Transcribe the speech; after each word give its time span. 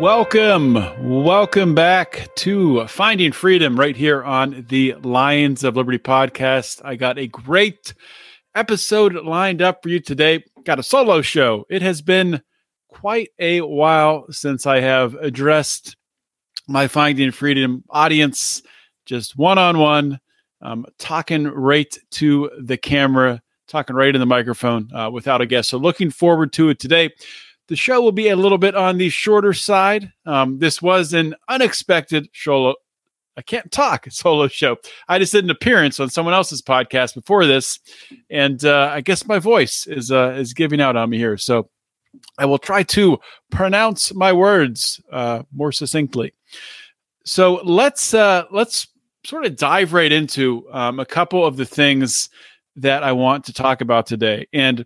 Welcome, 0.00 0.78
welcome 1.22 1.74
back 1.74 2.30
to 2.36 2.86
Finding 2.86 3.32
Freedom 3.32 3.78
right 3.78 3.94
here 3.94 4.24
on 4.24 4.64
the 4.70 4.94
Lions 4.94 5.62
of 5.62 5.76
Liberty 5.76 5.98
podcast. 5.98 6.80
I 6.82 6.96
got 6.96 7.18
a 7.18 7.26
great 7.26 7.92
episode 8.54 9.12
lined 9.14 9.60
up 9.60 9.82
for 9.82 9.90
you 9.90 10.00
today. 10.00 10.42
Got 10.64 10.78
a 10.78 10.82
solo 10.82 11.20
show. 11.20 11.66
It 11.68 11.82
has 11.82 12.00
been 12.00 12.40
quite 12.88 13.28
a 13.38 13.60
while 13.60 14.24
since 14.30 14.64
I 14.64 14.80
have 14.80 15.16
addressed 15.16 15.96
my 16.66 16.88
Finding 16.88 17.30
Freedom 17.30 17.84
audience 17.90 18.62
just 19.04 19.36
one 19.36 19.58
on 19.58 19.76
one, 19.76 20.18
talking 20.96 21.44
right 21.44 21.94
to 22.12 22.50
the 22.58 22.78
camera, 22.78 23.42
talking 23.68 23.94
right 23.94 24.14
in 24.14 24.20
the 24.20 24.24
microphone 24.26 24.88
uh, 24.94 25.10
without 25.10 25.42
a 25.42 25.46
guest. 25.46 25.68
So, 25.68 25.76
looking 25.76 26.08
forward 26.08 26.54
to 26.54 26.70
it 26.70 26.78
today. 26.78 27.10
The 27.70 27.76
show 27.76 28.02
will 28.02 28.10
be 28.10 28.30
a 28.30 28.36
little 28.36 28.58
bit 28.58 28.74
on 28.74 28.98
the 28.98 29.10
shorter 29.10 29.52
side. 29.52 30.12
Um, 30.26 30.58
this 30.58 30.82
was 30.82 31.14
an 31.14 31.36
unexpected 31.48 32.28
solo. 32.34 32.74
I 33.36 33.42
can't 33.42 33.70
talk 33.70 34.06
solo 34.10 34.48
show. 34.48 34.76
I 35.06 35.20
just 35.20 35.30
did 35.30 35.44
an 35.44 35.50
appearance 35.50 36.00
on 36.00 36.10
someone 36.10 36.34
else's 36.34 36.62
podcast 36.62 37.14
before 37.14 37.46
this, 37.46 37.78
and 38.28 38.64
uh, 38.64 38.90
I 38.92 39.02
guess 39.02 39.24
my 39.24 39.38
voice 39.38 39.86
is 39.86 40.10
uh, 40.10 40.30
is 40.36 40.52
giving 40.52 40.80
out 40.80 40.96
on 40.96 41.10
me 41.10 41.18
here. 41.18 41.36
So 41.36 41.70
I 42.38 42.44
will 42.44 42.58
try 42.58 42.82
to 42.82 43.20
pronounce 43.52 44.12
my 44.12 44.32
words 44.32 45.00
uh, 45.12 45.44
more 45.54 45.70
succinctly. 45.70 46.34
So 47.24 47.60
let's 47.62 48.12
uh, 48.12 48.46
let's 48.50 48.88
sort 49.24 49.46
of 49.46 49.54
dive 49.54 49.92
right 49.92 50.10
into 50.10 50.66
um, 50.72 50.98
a 50.98 51.06
couple 51.06 51.46
of 51.46 51.56
the 51.56 51.66
things 51.66 52.30
that 52.74 53.04
I 53.04 53.12
want 53.12 53.44
to 53.44 53.52
talk 53.52 53.80
about 53.80 54.06
today, 54.06 54.48
and 54.52 54.84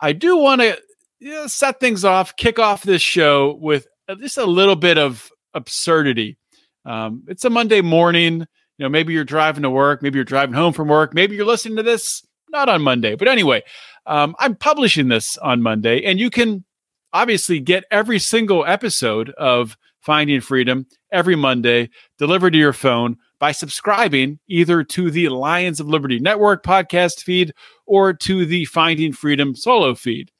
I 0.00 0.12
do 0.12 0.36
want 0.36 0.60
to 0.60 0.78
yeah, 1.22 1.46
set 1.46 1.78
things 1.78 2.04
off, 2.04 2.36
kick 2.36 2.58
off 2.58 2.82
this 2.82 3.00
show 3.00 3.56
with 3.60 3.86
just 4.20 4.38
a 4.38 4.44
little 4.44 4.74
bit 4.74 4.98
of 4.98 5.30
absurdity. 5.54 6.36
Um, 6.84 7.22
it's 7.28 7.44
a 7.44 7.50
Monday 7.50 7.80
morning. 7.80 8.40
You 8.78 8.84
know, 8.84 8.88
maybe 8.88 9.12
you're 9.12 9.24
driving 9.24 9.62
to 9.62 9.70
work, 9.70 10.02
maybe 10.02 10.16
you're 10.16 10.24
driving 10.24 10.54
home 10.54 10.72
from 10.72 10.88
work, 10.88 11.14
maybe 11.14 11.36
you're 11.36 11.46
listening 11.46 11.76
to 11.76 11.84
this 11.84 12.26
not 12.50 12.68
on 12.68 12.82
Monday. 12.82 13.14
But 13.14 13.28
anyway, 13.28 13.62
um, 14.06 14.34
I'm 14.40 14.56
publishing 14.56 15.08
this 15.08 15.38
on 15.38 15.62
Monday, 15.62 16.02
and 16.04 16.18
you 16.18 16.28
can 16.28 16.64
obviously 17.12 17.60
get 17.60 17.84
every 17.92 18.18
single 18.18 18.64
episode 18.66 19.30
of 19.30 19.76
Finding 20.00 20.40
Freedom 20.40 20.86
every 21.12 21.36
Monday 21.36 21.90
delivered 22.18 22.54
to 22.54 22.58
your 22.58 22.72
phone 22.72 23.16
by 23.38 23.52
subscribing 23.52 24.40
either 24.48 24.82
to 24.82 25.12
the 25.12 25.28
Lions 25.28 25.78
of 25.78 25.86
Liberty 25.86 26.18
Network 26.18 26.64
podcast 26.64 27.22
feed 27.22 27.52
or 27.86 28.12
to 28.12 28.44
the 28.44 28.64
Finding 28.64 29.12
Freedom 29.12 29.54
solo 29.54 29.94
feed. 29.94 30.31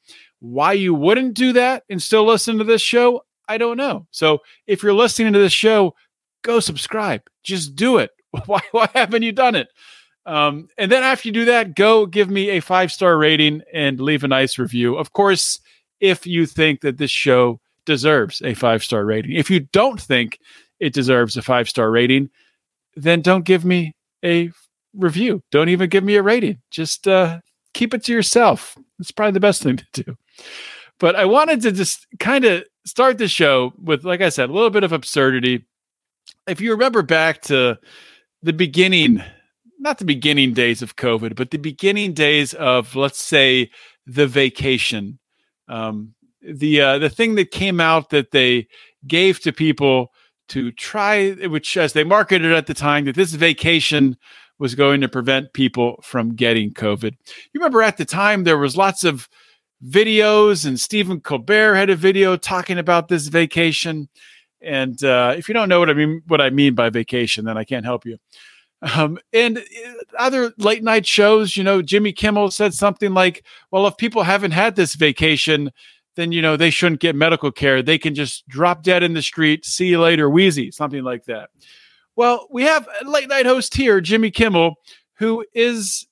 Why 0.42 0.72
you 0.72 0.92
wouldn't 0.92 1.34
do 1.34 1.52
that 1.52 1.84
and 1.88 2.02
still 2.02 2.24
listen 2.26 2.58
to 2.58 2.64
this 2.64 2.82
show, 2.82 3.24
I 3.48 3.58
don't 3.58 3.76
know. 3.76 4.06
So 4.10 4.40
if 4.66 4.82
you're 4.82 4.92
listening 4.92 5.32
to 5.34 5.38
this 5.38 5.52
show, 5.52 5.94
go 6.42 6.58
subscribe. 6.58 7.22
Just 7.44 7.76
do 7.76 7.98
it. 7.98 8.10
Why, 8.46 8.60
why 8.70 8.88
haven't 8.94 9.24
you 9.24 9.32
done 9.32 9.54
it? 9.54 9.68
Um, 10.24 10.68
and 10.78 10.90
then 10.90 11.02
after 11.02 11.28
you 11.28 11.32
do 11.32 11.44
that, 11.44 11.74
go 11.74 12.06
give 12.06 12.30
me 12.30 12.48
a 12.48 12.60
five 12.60 12.90
star 12.90 13.18
rating 13.18 13.60
and 13.74 14.00
leave 14.00 14.24
a 14.24 14.28
nice 14.28 14.58
review. 14.58 14.96
Of 14.96 15.12
course, 15.12 15.60
if 16.00 16.26
you 16.26 16.46
think 16.46 16.80
that 16.80 16.96
this 16.96 17.10
show 17.10 17.60
deserves 17.84 18.42
a 18.42 18.54
five 18.54 18.82
star 18.82 19.04
rating. 19.04 19.32
If 19.32 19.50
you 19.50 19.60
don't 19.60 20.00
think 20.00 20.38
it 20.80 20.92
deserves 20.92 21.36
a 21.36 21.42
five 21.42 21.68
star 21.68 21.90
rating, 21.90 22.30
then 22.96 23.20
don't 23.20 23.44
give 23.44 23.64
me 23.64 23.94
a 24.24 24.50
review. 24.94 25.42
Don't 25.50 25.68
even 25.68 25.88
give 25.88 26.04
me 26.04 26.16
a 26.16 26.22
rating. 26.22 26.58
Just 26.70 27.08
uh, 27.08 27.40
keep 27.74 27.94
it 27.94 28.04
to 28.04 28.12
yourself. 28.12 28.76
It's 28.98 29.10
probably 29.10 29.32
the 29.32 29.40
best 29.40 29.62
thing 29.62 29.76
to 29.76 29.86
do. 30.04 30.16
But 30.98 31.16
I 31.16 31.24
wanted 31.24 31.62
to 31.62 31.72
just 31.72 32.06
kind 32.20 32.44
of 32.44 32.64
start 32.86 33.18
the 33.18 33.28
show 33.28 33.72
with, 33.82 34.04
like 34.04 34.20
I 34.20 34.28
said, 34.28 34.50
a 34.50 34.52
little 34.52 34.70
bit 34.70 34.84
of 34.84 34.92
absurdity. 34.92 35.66
If 36.46 36.60
you 36.60 36.70
remember 36.72 37.02
back 37.02 37.42
to 37.42 37.78
the 38.42 38.52
beginning, 38.52 39.22
not 39.78 39.98
the 39.98 40.04
beginning 40.04 40.52
days 40.52 40.82
of 40.82 40.96
COVID, 40.96 41.34
but 41.34 41.50
the 41.50 41.58
beginning 41.58 42.12
days 42.12 42.54
of, 42.54 42.94
let's 42.94 43.22
say, 43.22 43.70
the 44.06 44.26
vacation, 44.26 45.18
um, 45.68 46.14
the 46.42 46.80
uh, 46.80 46.98
the 46.98 47.10
thing 47.10 47.36
that 47.36 47.50
came 47.50 47.80
out 47.80 48.10
that 48.10 48.32
they 48.32 48.66
gave 49.06 49.40
to 49.40 49.52
people 49.52 50.12
to 50.48 50.72
try, 50.72 51.30
which 51.32 51.76
as 51.76 51.92
they 51.92 52.04
marketed 52.04 52.52
at 52.52 52.66
the 52.66 52.74
time, 52.74 53.04
that 53.04 53.14
this 53.14 53.32
vacation 53.32 54.16
was 54.58 54.74
going 54.74 55.00
to 55.00 55.08
prevent 55.08 55.52
people 55.52 55.98
from 56.02 56.34
getting 56.34 56.72
COVID. 56.72 57.12
You 57.52 57.60
remember 57.60 57.82
at 57.82 57.96
the 57.96 58.04
time 58.04 58.44
there 58.44 58.58
was 58.58 58.76
lots 58.76 59.02
of 59.02 59.28
videos, 59.84 60.66
and 60.66 60.78
Stephen 60.78 61.20
Colbert 61.20 61.74
had 61.74 61.90
a 61.90 61.96
video 61.96 62.36
talking 62.36 62.78
about 62.78 63.08
this 63.08 63.28
vacation. 63.28 64.08
And 64.60 65.02
uh, 65.02 65.34
if 65.36 65.48
you 65.48 65.54
don't 65.54 65.68
know 65.68 65.80
what 65.80 65.90
I 65.90 65.94
mean, 65.94 66.22
what 66.26 66.40
I 66.40 66.50
mean 66.50 66.74
by 66.74 66.90
vacation, 66.90 67.44
then 67.44 67.58
I 67.58 67.64
can't 67.64 67.84
help 67.84 68.06
you. 68.06 68.18
Um, 68.96 69.18
and 69.32 69.58
uh, 69.58 69.62
other 70.18 70.52
late 70.58 70.82
night 70.82 71.06
shows, 71.06 71.56
you 71.56 71.64
know, 71.64 71.82
Jimmy 71.82 72.12
Kimmel 72.12 72.50
said 72.50 72.74
something 72.74 73.14
like, 73.14 73.44
"Well, 73.70 73.86
if 73.86 73.96
people 73.96 74.22
haven't 74.22 74.50
had 74.52 74.76
this 74.76 74.94
vacation, 74.94 75.70
then 76.16 76.32
you 76.32 76.42
know 76.42 76.56
they 76.56 76.70
shouldn't 76.70 77.00
get 77.00 77.14
medical 77.14 77.52
care. 77.52 77.82
They 77.82 77.98
can 77.98 78.14
just 78.14 78.46
drop 78.48 78.82
dead 78.82 79.02
in 79.02 79.14
the 79.14 79.22
street. 79.22 79.64
See 79.64 79.86
you 79.86 80.00
later, 80.00 80.28
Wheezy," 80.28 80.70
something 80.72 81.02
like 81.04 81.24
that. 81.26 81.50
Well, 82.16 82.48
we 82.50 82.64
have 82.64 82.88
a 83.00 83.08
late 83.08 83.28
night 83.28 83.46
host 83.46 83.74
here, 83.74 84.00
Jimmy 84.00 84.30
Kimmel, 84.30 84.74
who 85.14 85.44
is 85.54 86.06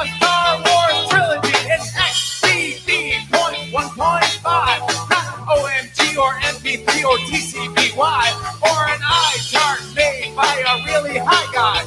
robot 0.00 0.16
Star 0.16 0.56
Wars 0.56 0.96
trilogy. 1.08 1.52
It's 1.68 1.92
XBB.1.5, 1.92 4.42
not 4.42 4.88
OMG 5.48 6.16
or 6.16 6.32
MP3 6.40 7.04
or 7.04 7.18
TCBY, 7.28 8.24
or 8.62 8.88
an 8.88 9.00
eye 9.02 9.36
chart 9.42 9.82
made 9.94 10.34
by 10.34 10.64
a 10.66 10.82
really 10.84 11.18
high 11.18 11.52
guy. 11.52 11.84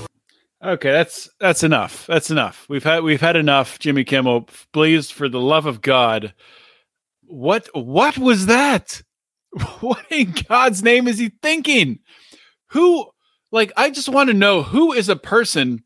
Okay, 0.63 0.91
that's 0.91 1.27
that's 1.39 1.63
enough. 1.63 2.05
That's 2.07 2.29
enough. 2.31 2.65
We've 2.69 2.83
had 2.83 3.03
we've 3.03 3.21
had 3.21 3.35
enough, 3.35 3.79
Jimmy 3.79 4.05
Kimmel. 4.05 4.47
Please, 4.71 5.11
for 5.11 5.27
the 5.27 5.41
love 5.41 5.65
of 5.65 5.81
God, 5.81 6.33
what 7.23 7.67
what 7.73 8.17
was 8.17 8.45
that? 8.47 9.01
What 9.81 10.03
in 10.09 10.33
God's 10.49 10.81
name 10.81 11.07
is 11.07 11.19
he 11.19 11.29
thinking? 11.43 11.99
Who 12.69 13.05
like 13.51 13.71
I 13.77 13.91
just 13.91 14.09
want 14.09 14.29
to 14.29 14.33
know 14.33 14.63
who 14.63 14.93
is 14.93 15.09
a 15.09 15.15
person 15.15 15.83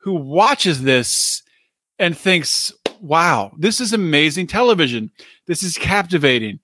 who 0.00 0.14
watches 0.14 0.82
this 0.82 1.42
and 1.98 2.16
thinks, 2.16 2.72
"Wow, 3.00 3.52
this 3.58 3.80
is 3.80 3.92
amazing 3.92 4.46
television. 4.46 5.10
This 5.46 5.62
is 5.62 5.76
captivating." 5.78 6.60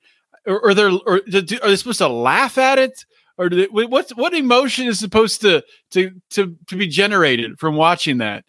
or, 0.47 0.61
or 0.61 0.75
they're 0.75 0.91
or 0.91 1.17
are 1.17 1.69
they 1.69 1.77
supposed 1.77 1.99
to 1.99 2.09
laugh 2.09 2.59
at 2.59 2.79
it? 2.79 3.05
Or 3.37 3.49
do 3.49 3.57
they, 3.57 3.67
what 3.67 4.11
what 4.11 4.35
emotion 4.35 4.87
is 4.87 4.99
supposed 4.99 5.41
to 5.41 5.65
to 5.93 6.11
to 6.31 6.57
to 6.69 6.77
be 6.77 6.87
generated 6.87 7.59
from 7.59 7.77
watching 7.77 8.19
that? 8.19 8.45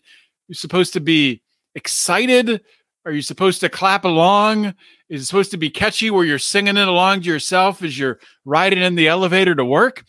You're 0.47 0.55
supposed 0.55 0.93
to 0.93 0.99
be 0.99 1.41
excited? 1.73 2.61
Are 3.05 3.11
you 3.11 3.21
supposed 3.21 3.61
to 3.61 3.69
clap 3.69 4.03
along? 4.03 4.73
Is 5.09 5.21
it 5.21 5.25
supposed 5.25 5.51
to 5.51 5.57
be 5.57 5.69
catchy 5.69 6.09
where 6.09 6.25
you're 6.25 6.39
singing 6.39 6.77
it 6.77 6.87
along 6.87 7.21
to 7.21 7.29
yourself 7.29 7.83
as 7.83 7.97
you're 7.97 8.19
riding 8.45 8.79
in 8.79 8.95
the 8.95 9.07
elevator 9.07 9.53
to 9.55 9.65
work? 9.65 10.03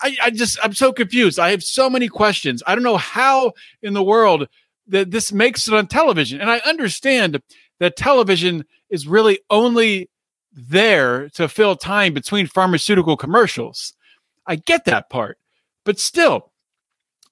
I, 0.00 0.16
I 0.22 0.30
just 0.30 0.58
i'm 0.62 0.74
so 0.74 0.92
confused. 0.92 1.38
I 1.38 1.50
have 1.50 1.62
so 1.62 1.88
many 1.88 2.08
questions. 2.08 2.62
I 2.66 2.74
don't 2.74 2.84
know 2.84 2.98
how 2.98 3.52
in 3.82 3.94
the 3.94 4.02
world 4.02 4.48
that 4.88 5.10
this 5.10 5.32
makes 5.32 5.68
it 5.68 5.74
on 5.74 5.86
television 5.86 6.40
and 6.40 6.50
i 6.50 6.58
understand 6.60 7.40
that 7.80 7.96
television 7.96 8.64
is 8.90 9.06
really 9.06 9.38
only 9.50 10.08
there 10.52 11.28
to 11.30 11.48
fill 11.48 11.76
time 11.76 12.12
between 12.14 12.46
pharmaceutical 12.46 13.16
commercials. 13.16 13.94
I 14.46 14.56
get 14.56 14.84
that 14.86 15.10
part, 15.10 15.38
but 15.84 15.98
still, 15.98 16.52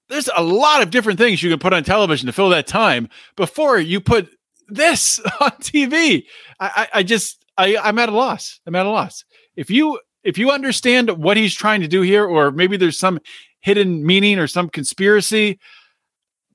there's 0.09 0.29
a 0.37 0.43
lot 0.43 0.83
of 0.83 0.91
different 0.91 1.19
things 1.19 1.43
you 1.43 1.51
can 1.51 1.59
put 1.59 1.73
on 1.73 1.83
television 1.83 2.27
to 2.27 2.33
fill 2.33 2.51
that 2.51 2.67
time 2.67 3.09
before 3.37 3.79
you 3.79 4.01
put 4.01 4.29
this 4.69 5.19
on 5.41 5.51
TV. 5.53 6.25
I, 6.61 6.67
I, 6.95 6.99
I 6.99 7.03
just, 7.03 7.45
I, 7.59 7.77
I'm 7.77 7.99
at 7.99 8.09
a 8.11 8.13
loss. 8.13 8.61
I'm 8.67 8.75
at 8.77 8.87
a 8.87 8.91
loss. 8.91 9.25
If 9.57 9.71
you, 9.71 9.99
if 10.23 10.39
you 10.39 10.51
understand 10.51 11.11
what 11.11 11.37
he's 11.37 11.55
trying 11.55 11.81
to 11.81 11.89
do 11.89 12.03
here, 12.03 12.25
or 12.25 12.53
maybe 12.53 12.77
there's 12.77 12.99
some 12.99 13.19
hidden 13.61 14.05
meaning 14.07 14.39
or 14.39 14.47
some 14.47 14.69
conspiracy, 14.69 15.59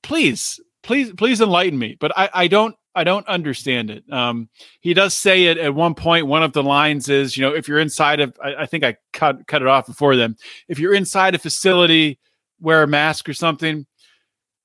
please, 0.02 0.60
please, 0.82 1.12
please 1.12 1.40
enlighten 1.40 1.78
me. 1.78 1.96
But 2.00 2.16
I, 2.16 2.30
I 2.32 2.48
don't, 2.48 2.74
I 2.94 3.04
don't 3.04 3.26
understand 3.26 3.90
it. 3.90 4.04
Um, 4.12 4.48
he 4.80 4.94
does 4.94 5.14
say 5.14 5.44
it 5.46 5.58
at 5.58 5.74
one 5.74 5.94
point. 5.94 6.26
One 6.26 6.42
of 6.42 6.52
the 6.52 6.62
lines 6.62 7.08
is, 7.08 7.36
you 7.36 7.42
know, 7.42 7.54
if 7.54 7.66
you're 7.66 7.78
inside 7.80 8.20
of, 8.20 8.36
I, 8.42 8.54
I, 8.62 8.66
think 8.66 8.84
I 8.84 8.96
cut 9.12 9.46
cut 9.46 9.62
it 9.62 9.68
off 9.68 9.86
before 9.86 10.14
them. 10.16 10.36
If 10.68 10.78
you're 10.78 10.94
inside 10.94 11.34
a 11.34 11.38
facility, 11.38 12.18
wear 12.60 12.82
a 12.82 12.86
mask 12.86 13.28
or 13.28 13.34
something. 13.34 13.86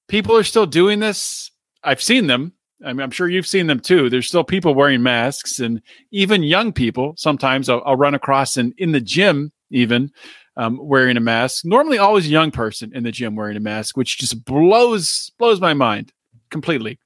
People 0.07 0.35
are 0.35 0.43
still 0.43 0.65
doing 0.65 0.99
this. 0.99 1.51
I've 1.83 2.01
seen 2.01 2.27
them. 2.27 2.53
I 2.85 2.93
mean, 2.93 3.01
I'm 3.01 3.11
sure 3.11 3.27
you've 3.27 3.47
seen 3.47 3.67
them 3.67 3.79
too. 3.79 4.09
There's 4.09 4.27
still 4.27 4.43
people 4.43 4.75
wearing 4.75 5.01
masks, 5.01 5.59
and 5.59 5.81
even 6.11 6.43
young 6.43 6.71
people. 6.71 7.13
Sometimes 7.17 7.69
I'll, 7.69 7.81
I'll 7.85 7.95
run 7.95 8.13
across 8.13 8.57
in 8.57 8.73
in 8.77 8.91
the 8.91 9.01
gym, 9.01 9.51
even 9.71 10.11
um, 10.57 10.79
wearing 10.81 11.15
a 11.15 11.21
mask. 11.21 11.63
Normally, 11.63 11.99
always 11.99 12.25
a 12.25 12.29
young 12.29 12.51
person 12.51 12.91
in 12.93 13.03
the 13.03 13.11
gym 13.11 13.35
wearing 13.35 13.55
a 13.55 13.61
mask, 13.61 13.95
which 13.95 14.17
just 14.17 14.43
blows 14.43 15.31
blows 15.37 15.61
my 15.61 15.73
mind 15.73 16.11
completely. 16.49 16.99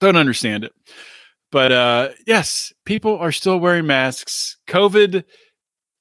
Don't 0.00 0.16
understand 0.16 0.64
it. 0.64 0.72
But 1.52 1.70
uh, 1.72 2.08
yes, 2.26 2.72
people 2.84 3.16
are 3.18 3.32
still 3.32 3.58
wearing 3.58 3.86
masks. 3.86 4.56
COVID 4.66 5.22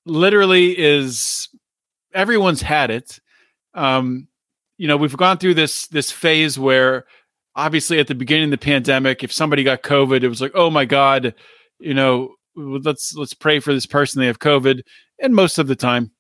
literally 0.06 0.78
is 0.78 1.50
everyone's 2.13 2.62
had 2.62 2.89
it. 2.89 3.19
Um, 3.74 4.27
you 4.77 4.88
know, 4.88 4.98
we've 4.98 5.16
gone 5.16 5.38
through 5.38 5.54
this 5.54 5.88
this 5.88 6.12
phase 6.12 6.57
where 6.57 7.06
obviously 7.56 8.00
at 8.00 8.07
the 8.07 8.16
beginning 8.16 8.45
of 8.45 8.51
the 8.51 8.57
pandemic, 8.57 9.24
if 9.24 9.31
somebody 9.31 9.63
got 9.63 9.84
COVID, 9.84 10.24
it 10.24 10.30
was 10.30 10.42
like, 10.42 10.54
oh 10.56 10.72
my 10.72 10.86
God, 10.86 11.36
you 11.80 11.94
know, 11.94 12.34
let's 12.56 13.13
let's 13.16 13.36
pray 13.36 13.60
for 13.60 13.74
this 13.74 13.86
person 13.86 14.19
they 14.19 14.27
have 14.27 14.39
COVID. 14.39 14.81
And 15.22 15.36
most 15.36 15.60
of 15.60 15.68
the 15.68 15.75
time, 15.75 16.12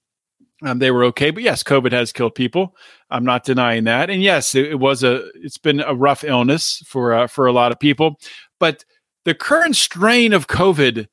um, 0.63 0.79
they 0.79 0.91
were 0.91 1.03
okay. 1.05 1.31
But 1.31 1.43
yes, 1.43 1.63
COVID 1.63 1.91
has 1.91 2.11
killed 2.11 2.35
people. 2.35 2.75
I'm 3.09 3.25
not 3.25 3.43
denying 3.43 3.85
that. 3.85 4.09
And 4.09 4.21
yes, 4.21 4.55
it, 4.55 4.71
it 4.71 4.79
was 4.79 5.03
a 5.03 5.27
it's 5.35 5.57
been 5.57 5.79
a 5.79 5.95
rough 5.95 6.23
illness 6.23 6.83
for 6.85 7.13
uh, 7.13 7.27
for 7.27 7.47
a 7.47 7.51
lot 7.51 7.71
of 7.71 7.79
people. 7.79 8.19
But 8.59 8.85
the 9.25 9.33
current 9.33 9.75
strain 9.75 10.33
of 10.33 10.47
COVID 10.47 11.07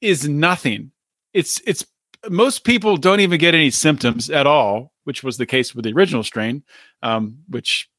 is 0.00 0.28
nothing. 0.28 0.92
It's 1.34 1.60
it's 1.66 1.84
most 2.28 2.64
people 2.64 2.96
don't 2.96 3.20
even 3.20 3.38
get 3.38 3.54
any 3.54 3.70
symptoms 3.70 4.30
at 4.30 4.46
all, 4.46 4.92
which 5.04 5.22
was 5.22 5.36
the 5.36 5.46
case 5.46 5.74
with 5.74 5.84
the 5.84 5.92
original 5.92 6.22
strain, 6.22 6.62
um, 7.02 7.38
which 7.48 7.90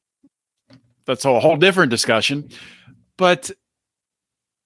that's 1.06 1.24
a 1.24 1.40
whole 1.40 1.56
different 1.56 1.90
discussion. 1.90 2.48
But 3.16 3.50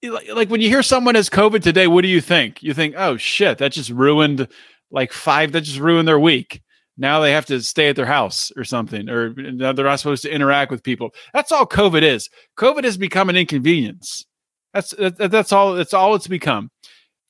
like 0.01 0.49
when 0.49 0.61
you 0.61 0.69
hear 0.69 0.83
someone 0.83 1.15
has 1.15 1.29
COVID 1.29 1.61
today, 1.61 1.87
what 1.87 2.01
do 2.01 2.07
you 2.07 2.21
think? 2.21 2.63
You 2.63 2.73
think, 2.73 2.95
oh 2.97 3.17
shit, 3.17 3.57
that 3.57 3.73
just 3.73 3.89
ruined 3.89 4.47
like 4.91 5.13
five 5.13 5.51
that 5.51 5.61
just 5.61 5.79
ruined 5.79 6.07
their 6.07 6.19
week. 6.19 6.61
Now 6.97 7.21
they 7.21 7.31
have 7.31 7.45
to 7.45 7.61
stay 7.61 7.89
at 7.89 7.95
their 7.95 8.05
house 8.05 8.51
or 8.57 8.65
something, 8.65 9.09
or 9.09 9.33
they're 9.33 9.73
not 9.73 9.99
supposed 9.99 10.23
to 10.23 10.33
interact 10.33 10.69
with 10.69 10.83
people. 10.83 11.11
That's 11.33 11.51
all 11.51 11.65
COVID 11.65 12.01
is. 12.01 12.29
COVID 12.57 12.83
has 12.83 12.97
become 12.97 13.29
an 13.29 13.37
inconvenience. 13.37 14.25
That's 14.73 14.93
that's 14.97 15.53
all. 15.53 15.73
That's 15.73 15.93
all 15.93 16.13
it's 16.15 16.27
become. 16.27 16.71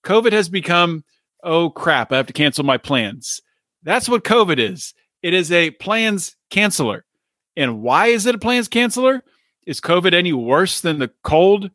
COVID 0.04 0.32
has 0.32 0.50
become. 0.50 1.04
Oh 1.44 1.70
crap! 1.70 2.12
I 2.12 2.18
have 2.18 2.28
to 2.28 2.34
cancel 2.34 2.66
my 2.66 2.78
plans. 2.78 3.42
That's 3.84 4.10
what 4.10 4.24
COVID 4.24 4.58
is. 4.58 4.94
It 5.22 5.34
is 5.34 5.52
a 5.52 5.72
plans 5.72 6.36
canceller. 6.52 7.02
And 7.56 7.82
why 7.82 8.08
is 8.08 8.26
it 8.26 8.36
a 8.36 8.40
plans 8.40 8.70
canceller? 8.70 9.22
Is 9.68 9.80
COVID 9.80 10.14
any 10.14 10.34
worse 10.34 10.82
than 10.82 11.00
the 11.00 11.12
cold 11.24 11.70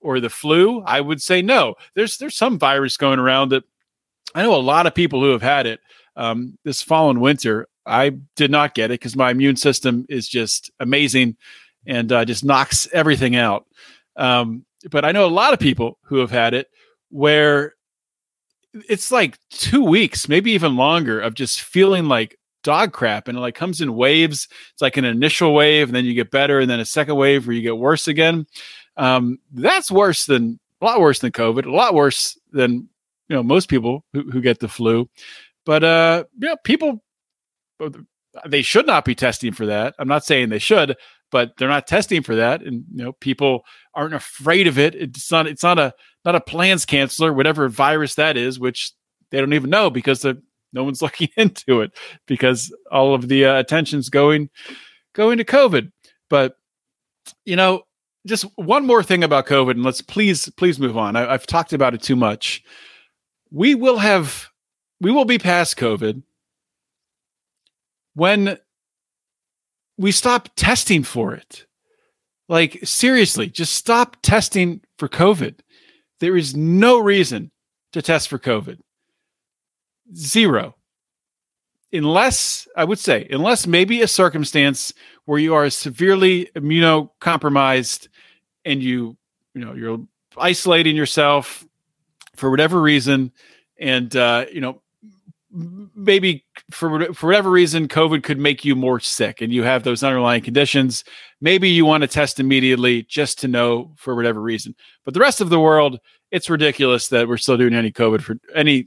or 0.00 0.18
the 0.18 0.30
flu? 0.30 0.82
I 0.82 1.00
would 1.00 1.22
say 1.22 1.42
no. 1.42 1.74
There's 1.94 2.18
there's 2.18 2.36
some 2.36 2.58
virus 2.58 2.96
going 2.96 3.18
around 3.18 3.50
that 3.50 3.64
I 4.36 4.42
know 4.42 4.54
a 4.54 4.60
lot 4.60 4.86
of 4.86 4.94
people 4.94 5.20
who 5.20 5.30
have 5.30 5.42
had 5.42 5.66
it 5.66 5.80
um, 6.14 6.58
this 6.62 6.82
fall 6.82 7.08
and 7.08 7.22
winter. 7.22 7.68
I 7.86 8.10
did 8.36 8.50
not 8.50 8.74
get 8.74 8.90
it 8.90 9.00
because 9.00 9.16
my 9.16 9.30
immune 9.30 9.56
system 9.56 10.04
is 10.10 10.28
just 10.28 10.70
amazing 10.78 11.36
and 11.86 12.12
uh, 12.12 12.24
just 12.24 12.44
knocks 12.44 12.86
everything 12.92 13.34
out. 13.34 13.64
Um, 14.16 14.66
but 14.90 15.06
I 15.06 15.12
know 15.12 15.24
a 15.24 15.28
lot 15.28 15.54
of 15.54 15.58
people 15.58 15.98
who 16.02 16.18
have 16.18 16.30
had 16.30 16.52
it 16.52 16.68
where 17.08 17.74
it's 18.90 19.10
like 19.10 19.38
two 19.50 19.82
weeks, 19.82 20.28
maybe 20.28 20.52
even 20.52 20.76
longer, 20.76 21.18
of 21.18 21.32
just 21.32 21.62
feeling 21.62 22.04
like 22.04 22.38
dog 22.62 22.92
crap 22.92 23.28
and 23.28 23.38
it 23.38 23.40
like 23.40 23.54
comes 23.54 23.80
in 23.80 23.94
waves. 23.94 24.48
It's 24.72 24.82
like 24.82 24.98
an 24.98 25.06
initial 25.06 25.54
wave, 25.54 25.88
and 25.88 25.96
then 25.96 26.04
you 26.04 26.12
get 26.12 26.30
better, 26.30 26.60
and 26.60 26.68
then 26.68 26.80
a 26.80 26.84
second 26.84 27.16
wave 27.16 27.46
where 27.46 27.56
you 27.56 27.62
get 27.62 27.78
worse 27.78 28.06
again. 28.06 28.46
Um, 28.98 29.38
that's 29.52 29.90
worse 29.90 30.26
than 30.26 30.60
a 30.82 30.84
lot 30.84 31.00
worse 31.00 31.20
than 31.20 31.32
COVID, 31.32 31.64
a 31.64 31.70
lot 31.70 31.94
worse 31.94 32.38
than 32.52 32.90
you 33.28 33.36
know 33.36 33.42
most 33.42 33.68
people 33.68 34.04
who, 34.12 34.30
who 34.30 34.40
get 34.40 34.60
the 34.60 34.68
flu. 34.68 35.08
But 35.64 35.84
uh 35.84 36.24
you 36.38 36.48
know 36.48 36.56
people 36.64 37.02
they 38.46 38.62
should 38.62 38.86
not 38.86 39.04
be 39.04 39.14
testing 39.14 39.52
for 39.52 39.66
that. 39.66 39.94
I'm 39.98 40.08
not 40.08 40.24
saying 40.24 40.48
they 40.48 40.58
should 40.58 40.96
but 41.30 41.52
they're 41.56 41.68
not 41.68 41.86
testing 41.86 42.22
for 42.22 42.36
that. 42.36 42.62
And 42.62 42.84
you 42.94 43.04
know 43.04 43.12
people 43.12 43.62
aren't 43.94 44.14
afraid 44.14 44.66
of 44.66 44.78
it. 44.78 44.94
It's 44.94 45.30
not 45.30 45.46
it's 45.46 45.62
not 45.62 45.78
a 45.78 45.92
not 46.24 46.34
a 46.34 46.40
plans 46.40 46.86
canceller 46.86 47.34
whatever 47.34 47.68
virus 47.68 48.14
that 48.16 48.36
is 48.36 48.58
which 48.58 48.92
they 49.30 49.38
don't 49.38 49.52
even 49.52 49.70
know 49.70 49.90
because 49.90 50.24
no 50.72 50.84
one's 50.84 51.02
looking 51.02 51.28
into 51.36 51.80
it 51.80 51.92
because 52.26 52.74
all 52.90 53.14
of 53.14 53.28
the 53.28 53.44
uh, 53.44 53.58
attention's 53.58 54.08
going 54.08 54.50
going 55.14 55.38
to 55.38 55.44
covid. 55.44 55.90
But 56.30 56.54
you 57.44 57.56
know 57.56 57.82
just 58.26 58.44
one 58.56 58.86
more 58.86 59.02
thing 59.02 59.22
about 59.22 59.46
covid 59.46 59.72
and 59.72 59.84
let's 59.84 60.00
please 60.00 60.48
please 60.56 60.78
move 60.78 60.96
on. 60.96 61.16
I, 61.16 61.32
i've 61.32 61.46
talked 61.46 61.72
about 61.72 61.94
it 61.94 62.02
too 62.02 62.16
much 62.16 62.62
we 63.50 63.74
will 63.74 63.98
have 63.98 64.50
we 65.00 65.10
will 65.10 65.24
be 65.24 65.38
past 65.38 65.76
COVID 65.76 66.22
when 68.14 68.58
we 69.98 70.12
stop 70.12 70.48
testing 70.56 71.02
for 71.02 71.34
it. 71.34 71.66
Like 72.48 72.78
seriously, 72.84 73.48
just 73.48 73.74
stop 73.74 74.16
testing 74.22 74.80
for 74.98 75.08
COVID. 75.08 75.56
There 76.20 76.36
is 76.36 76.56
no 76.56 76.98
reason 76.98 77.50
to 77.92 78.02
test 78.02 78.28
for 78.28 78.38
COVID. 78.38 78.78
Zero. 80.14 80.76
Unless, 81.92 82.68
I 82.76 82.84
would 82.84 82.98
say, 82.98 83.26
unless 83.30 83.66
maybe 83.66 84.02
a 84.02 84.08
circumstance 84.08 84.92
where 85.24 85.38
you 85.38 85.54
are 85.54 85.70
severely 85.70 86.50
immunocompromised 86.54 88.08
and 88.64 88.82
you, 88.82 89.16
you 89.54 89.64
know, 89.64 89.74
you're 89.74 90.00
isolating 90.36 90.96
yourself 90.96 91.66
for 92.36 92.50
whatever 92.50 92.80
reason, 92.80 93.32
and 93.78 94.14
uh, 94.14 94.46
you 94.52 94.60
know 94.60 94.82
maybe 95.94 96.44
for 96.70 97.14
for 97.14 97.28
whatever 97.28 97.50
reason 97.50 97.88
covid 97.88 98.22
could 98.22 98.38
make 98.38 98.62
you 98.62 98.76
more 98.76 99.00
sick 99.00 99.40
and 99.40 99.54
you 99.54 99.62
have 99.62 99.84
those 99.84 100.02
underlying 100.02 100.42
conditions 100.42 101.02
maybe 101.40 101.68
you 101.68 101.84
want 101.84 102.02
to 102.02 102.08
test 102.08 102.40
immediately 102.40 103.02
just 103.02 103.38
to 103.40 103.48
know 103.48 103.92
for 103.96 104.14
whatever 104.14 104.40
reason. 104.40 104.74
But 105.04 105.14
the 105.14 105.20
rest 105.20 105.40
of 105.40 105.50
the 105.50 105.60
world 105.60 105.98
it's 106.32 106.50
ridiculous 106.50 107.08
that 107.08 107.28
we're 107.28 107.36
still 107.36 107.56
doing 107.56 107.74
any 107.74 107.92
covid 107.92 108.20
for 108.20 108.36
any 108.54 108.86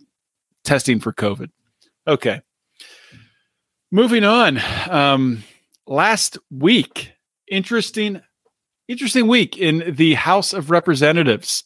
testing 0.63 0.99
for 0.99 1.13
covid. 1.13 1.49
Okay. 2.07 2.41
Moving 3.91 4.23
on 4.23 4.59
um 4.89 5.43
last 5.87 6.37
week 6.51 7.13
interesting 7.47 8.21
interesting 8.87 9.27
week 9.27 9.57
in 9.57 9.95
the 9.95 10.15
house 10.15 10.53
of 10.53 10.69
representatives 10.69 11.63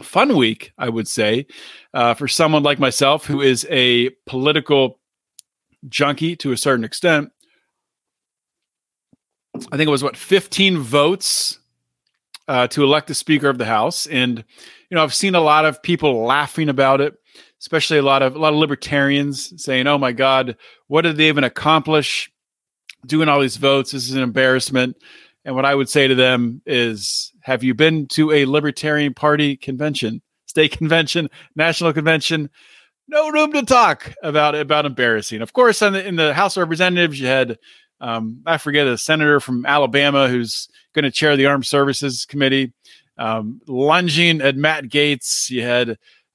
fun 0.00 0.36
week, 0.36 0.72
I 0.78 0.88
would 0.88 1.08
say, 1.08 1.46
uh, 1.92 2.14
for 2.14 2.28
someone 2.28 2.62
like 2.62 2.78
myself 2.78 3.26
who 3.26 3.40
is 3.40 3.66
a 3.70 4.10
political 4.26 4.98
junkie 5.88 6.36
to 6.36 6.52
a 6.52 6.56
certain 6.56 6.84
extent. 6.84 7.30
I 9.54 9.76
think 9.76 9.88
it 9.88 9.90
was 9.90 10.02
what 10.02 10.16
15 10.16 10.78
votes 10.78 11.58
uh, 12.48 12.66
to 12.68 12.82
elect 12.82 13.06
the 13.08 13.14
Speaker 13.14 13.48
of 13.48 13.58
the 13.58 13.66
House, 13.66 14.06
and 14.06 14.38
you 14.90 14.94
know 14.94 15.02
I've 15.02 15.14
seen 15.14 15.34
a 15.34 15.40
lot 15.40 15.64
of 15.64 15.82
people 15.82 16.24
laughing 16.24 16.68
about 16.68 17.00
it, 17.00 17.14
especially 17.60 17.98
a 17.98 18.02
lot 18.02 18.22
of 18.22 18.34
a 18.34 18.38
lot 18.38 18.52
of 18.52 18.58
libertarians 18.58 19.62
saying, 19.62 19.86
"Oh 19.86 19.98
my 19.98 20.12
God, 20.12 20.56
what 20.88 21.02
did 21.02 21.16
they 21.16 21.28
even 21.28 21.44
accomplish 21.44 22.32
doing 23.06 23.28
all 23.28 23.40
these 23.40 23.56
votes? 23.56 23.92
This 23.92 24.08
is 24.08 24.14
an 24.14 24.22
embarrassment." 24.22 24.96
And 25.44 25.54
what 25.54 25.64
I 25.64 25.74
would 25.74 25.88
say 25.88 26.08
to 26.08 26.14
them 26.14 26.62
is, 26.66 27.31
"Have 27.42 27.62
you 27.62 27.74
been 27.74 28.06
to 28.08 28.30
a 28.32 28.44
Libertarian 28.46 29.14
Party 29.14 29.56
convention, 29.56 30.22
state 30.46 30.76
convention, 30.76 31.28
national 31.56 31.92
convention?" 31.92 32.50
No 33.08 33.30
room 33.30 33.52
to 33.52 33.62
talk 33.62 34.14
about 34.22 34.54
about 34.54 34.86
embarrassing. 34.86 35.42
Of 35.42 35.52
course, 35.52 35.82
in 35.82 35.92
the, 35.92 36.06
in 36.06 36.16
the 36.16 36.32
House 36.32 36.56
of 36.56 36.62
Representatives, 36.62 37.20
you 37.20 37.26
had 37.26 37.58
um, 38.02 38.42
I 38.44 38.58
forget 38.58 38.86
a 38.88 38.98
senator 38.98 39.38
from 39.38 39.64
Alabama 39.64 40.28
who's 40.28 40.68
going 40.92 41.04
to 41.04 41.10
chair 41.10 41.36
the 41.36 41.46
Armed 41.46 41.64
Services 41.64 42.26
Committee, 42.26 42.72
um, 43.16 43.60
lunging 43.68 44.40
at 44.40 44.56
Matt 44.56 44.88
Gaetz. 44.88 45.48
You 45.48 45.62
had 45.62 45.90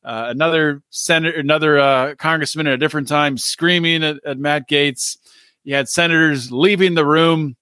uh, 0.05 0.27
another 0.29 0.81
senator, 0.91 1.37
another 1.37 1.77
uh, 1.77 2.15
congressman 2.15 2.67
at 2.67 2.73
a 2.73 2.77
different 2.77 3.09
time 3.09 3.37
screaming 3.37 4.01
at, 4.01 4.15
at, 4.25 4.39
Matt 4.39 4.69
Gaetz. 4.69 5.17
You 5.65 5.75
had 5.75 5.89
senators 5.89 6.53
leaving 6.53 6.93
the 6.93 7.05
room 7.05 7.56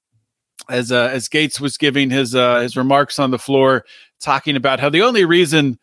as 0.70 0.92
uh, 0.92 1.10
as 1.12 1.30
Gaetz 1.30 1.60
was 1.60 1.78
giving 1.78 2.10
his 2.10 2.36
uh, 2.36 2.60
his 2.60 2.78
remarks 2.78 3.20
on 3.20 3.32
the 3.32 3.40
floor, 3.40 3.86
talking 4.20 4.56
about 4.56 4.80
how 4.80 4.90
the 4.90 5.02
only 5.02 5.26
reason 5.26 5.80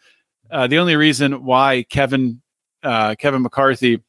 uh, 0.51 0.67
the 0.67 0.79
only 0.79 0.97
reason 0.97 1.45
why 1.45 1.85
Kevin 1.89 2.41
uh, 2.83 3.15
Kevin 3.17 3.43
McCarthy 3.43 4.03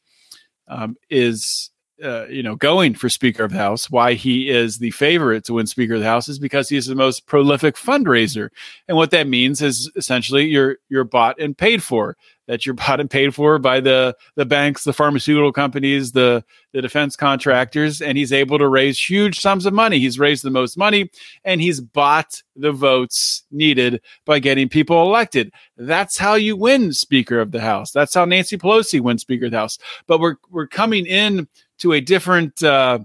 um, 0.67 0.95
is 1.09 1.69
uh, 2.03 2.25
you 2.27 2.43
know, 2.43 2.55
going 2.55 2.93
for 2.93 3.09
Speaker 3.09 3.43
of 3.43 3.51
the 3.51 3.57
House, 3.57 3.89
why 3.89 4.13
he 4.13 4.49
is 4.49 4.79
the 4.79 4.91
favorite 4.91 5.45
to 5.45 5.53
win 5.53 5.67
Speaker 5.67 5.95
of 5.95 6.01
the 6.01 6.05
House 6.05 6.27
is 6.27 6.39
because 6.39 6.69
he's 6.69 6.85
the 6.85 6.95
most 6.95 7.25
prolific 7.25 7.75
fundraiser, 7.75 8.49
and 8.87 8.97
what 8.97 9.11
that 9.11 9.27
means 9.27 9.61
is 9.61 9.91
essentially 9.95 10.45
you're 10.45 10.77
you're 10.89 11.03
bought 11.03 11.39
and 11.39 11.57
paid 11.57 11.81
for 11.81 12.15
that 12.47 12.65
you're 12.65 12.75
bought 12.87 12.99
and 12.99 13.09
paid 13.09 13.33
for 13.33 13.59
by 13.59 13.79
the 13.79 14.15
the 14.35 14.45
banks, 14.45 14.83
the 14.83 14.93
pharmaceutical 14.93 15.51
companies, 15.51 16.11
the 16.11 16.43
the 16.73 16.81
defense 16.81 17.15
contractors, 17.15 18.01
and 18.01 18.17
he's 18.17 18.33
able 18.33 18.57
to 18.57 18.67
raise 18.67 18.99
huge 18.99 19.39
sums 19.39 19.65
of 19.65 19.73
money. 19.73 19.99
He's 19.99 20.19
raised 20.19 20.43
the 20.43 20.51
most 20.51 20.77
money, 20.77 21.09
and 21.43 21.61
he's 21.61 21.79
bought 21.79 22.41
the 22.55 22.71
votes 22.71 23.43
needed 23.51 24.01
by 24.25 24.39
getting 24.39 24.69
people 24.69 25.01
elected. 25.01 25.51
That's 25.77 26.17
how 26.17 26.35
you 26.35 26.55
win 26.55 26.93
Speaker 26.93 27.39
of 27.39 27.51
the 27.51 27.61
House. 27.61 27.91
That's 27.91 28.13
how 28.13 28.25
Nancy 28.25 28.57
Pelosi 28.57 28.99
wins 28.99 29.21
Speaker 29.21 29.45
of 29.45 29.51
the 29.51 29.57
House. 29.57 29.77
But 30.07 30.19
we're 30.19 30.35
we're 30.49 30.67
coming 30.67 31.05
in 31.05 31.47
to 31.79 31.93
a 31.93 32.01
different 32.01 32.61
uh, 32.63 32.99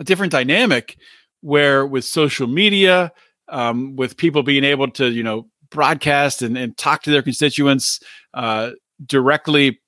a 0.00 0.04
different 0.04 0.32
dynamic 0.32 0.96
where 1.40 1.86
with 1.86 2.04
social 2.04 2.46
media, 2.46 3.12
um, 3.48 3.96
with 3.96 4.16
people 4.16 4.42
being 4.42 4.64
able 4.64 4.90
to 4.92 5.08
you 5.08 5.22
know 5.22 5.48
broadcast 5.70 6.42
and, 6.42 6.56
and 6.56 6.76
talk 6.76 7.02
to 7.02 7.10
their 7.10 7.22
constituents 7.22 8.00
uh, 8.34 8.70
directly 9.04 9.80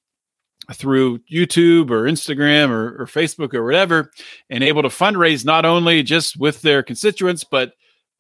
through 0.75 1.19
YouTube 1.21 1.91
or 1.91 2.05
Instagram 2.05 2.71
or, 2.71 3.03
or, 3.03 3.07
Facebook 3.07 3.55
or 3.55 3.65
whatever, 3.65 4.11
and 4.51 4.63
able 4.63 4.83
to 4.83 4.89
fundraise 4.89 5.45
not 5.45 5.65
only 5.65 6.03
just 6.03 6.39
with 6.39 6.63
their 6.63 6.83
constituents, 6.83 7.45
but 7.45 7.73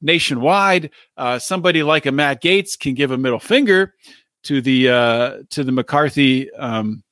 nationwide. 0.03 0.91
Uh, 1.17 1.39
somebody 1.39 1.83
like 1.83 2.07
a 2.07 2.13
Matt 2.13 2.43
Gaetz 2.43 2.79
can 2.79 2.95
give 2.95 3.11
a 3.11 3.19
middle 3.19 3.39
finger 3.39 3.95
to 4.45 4.61
the 4.61 4.89
uh, 4.89 5.39
to 5.51 5.65
the 5.65 5.73
McCarthy, 5.73 6.51
um, 6.55 7.03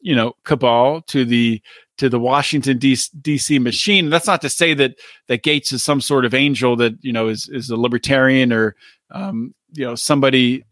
you 0.00 0.14
know, 0.14 0.34
cabal, 0.44 1.02
to 1.02 1.24
the 1.24 1.62
to 1.98 2.08
the 2.08 2.18
Washington 2.18 2.78
D.C. 2.78 3.58
machine. 3.58 4.10
That's 4.10 4.26
not 4.26 4.42
to 4.42 4.50
say 4.50 4.74
that 4.74 4.96
that 5.28 5.42
Gaetz 5.42 5.72
is 5.72 5.82
some 5.82 6.00
sort 6.00 6.24
of 6.24 6.34
angel 6.34 6.76
that 6.76 6.94
you 7.02 7.12
know 7.12 7.28
is 7.28 7.48
is 7.48 7.70
a 7.70 7.76
libertarian 7.76 8.52
or 8.52 8.74
um, 9.10 9.54
you 9.72 9.84
know 9.84 9.94
somebody 9.94 10.64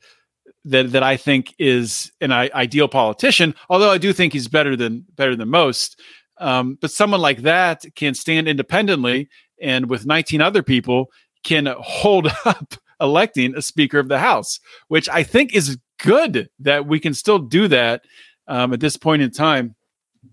that 0.64 0.92
that 0.92 1.02
I 1.02 1.16
think 1.16 1.54
is 1.58 2.12
an 2.20 2.32
ideal 2.32 2.88
politician. 2.88 3.54
Although 3.68 3.90
I 3.90 3.98
do 3.98 4.12
think 4.12 4.32
he's 4.32 4.48
better 4.48 4.76
than 4.76 5.06
better 5.14 5.36
than 5.36 5.48
most. 5.48 6.00
Um, 6.38 6.76
but 6.80 6.90
someone 6.90 7.20
like 7.20 7.42
that 7.42 7.84
can 7.94 8.14
stand 8.14 8.48
independently 8.48 9.28
and 9.60 9.88
with 9.88 10.06
19 10.06 10.40
other 10.40 10.62
people 10.62 11.10
can 11.44 11.66
hold 11.78 12.26
up 12.44 12.74
electing 13.00 13.54
a 13.54 13.62
Speaker 13.62 13.98
of 13.98 14.08
the 14.08 14.18
House, 14.18 14.58
which 14.88 15.08
I 15.08 15.22
think 15.22 15.54
is 15.54 15.78
good 16.00 16.48
that 16.58 16.86
we 16.86 16.98
can 16.98 17.14
still 17.14 17.38
do 17.38 17.68
that 17.68 18.02
um, 18.48 18.72
at 18.72 18.80
this 18.80 18.96
point 18.96 19.22
in 19.22 19.30
time 19.30 19.76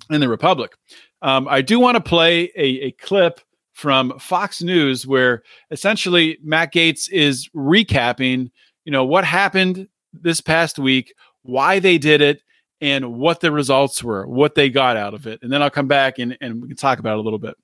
in 0.09 0.21
the 0.21 0.29
Republic. 0.29 0.73
Um, 1.21 1.47
I 1.47 1.61
do 1.61 1.79
want 1.79 1.95
to 1.95 2.01
play 2.01 2.51
a, 2.55 2.85
a 2.85 2.91
clip 2.93 3.41
from 3.73 4.17
Fox 4.19 4.61
News 4.61 5.07
where 5.07 5.43
essentially 5.71 6.37
Matt 6.43 6.73
Gaetz 6.73 7.09
is 7.09 7.49
recapping, 7.55 8.51
you 8.85 8.91
know, 8.91 9.05
what 9.05 9.23
happened 9.23 9.87
this 10.13 10.41
past 10.41 10.79
week, 10.79 11.13
why 11.43 11.79
they 11.79 11.97
did 11.97 12.21
it, 12.21 12.41
and 12.81 13.13
what 13.15 13.41
the 13.41 13.51
results 13.51 14.03
were, 14.03 14.25
what 14.27 14.55
they 14.55 14.69
got 14.69 14.97
out 14.97 15.13
of 15.13 15.27
it. 15.27 15.39
And 15.41 15.51
then 15.51 15.61
I'll 15.61 15.69
come 15.69 15.87
back 15.87 16.19
and, 16.19 16.37
and 16.41 16.61
we 16.61 16.67
can 16.67 16.77
talk 16.77 16.99
about 16.99 17.13
it 17.13 17.19
a 17.19 17.21
little 17.21 17.39
bit. 17.39 17.55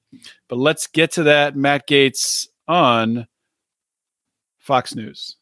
But 0.50 0.58
let's 0.58 0.88
get 0.88 1.12
to 1.14 1.24
that. 1.24 1.56
Matt 1.56 1.88
Gaetz 1.88 2.48
on 2.68 3.28
Fox 4.58 4.96
News. 4.96 5.38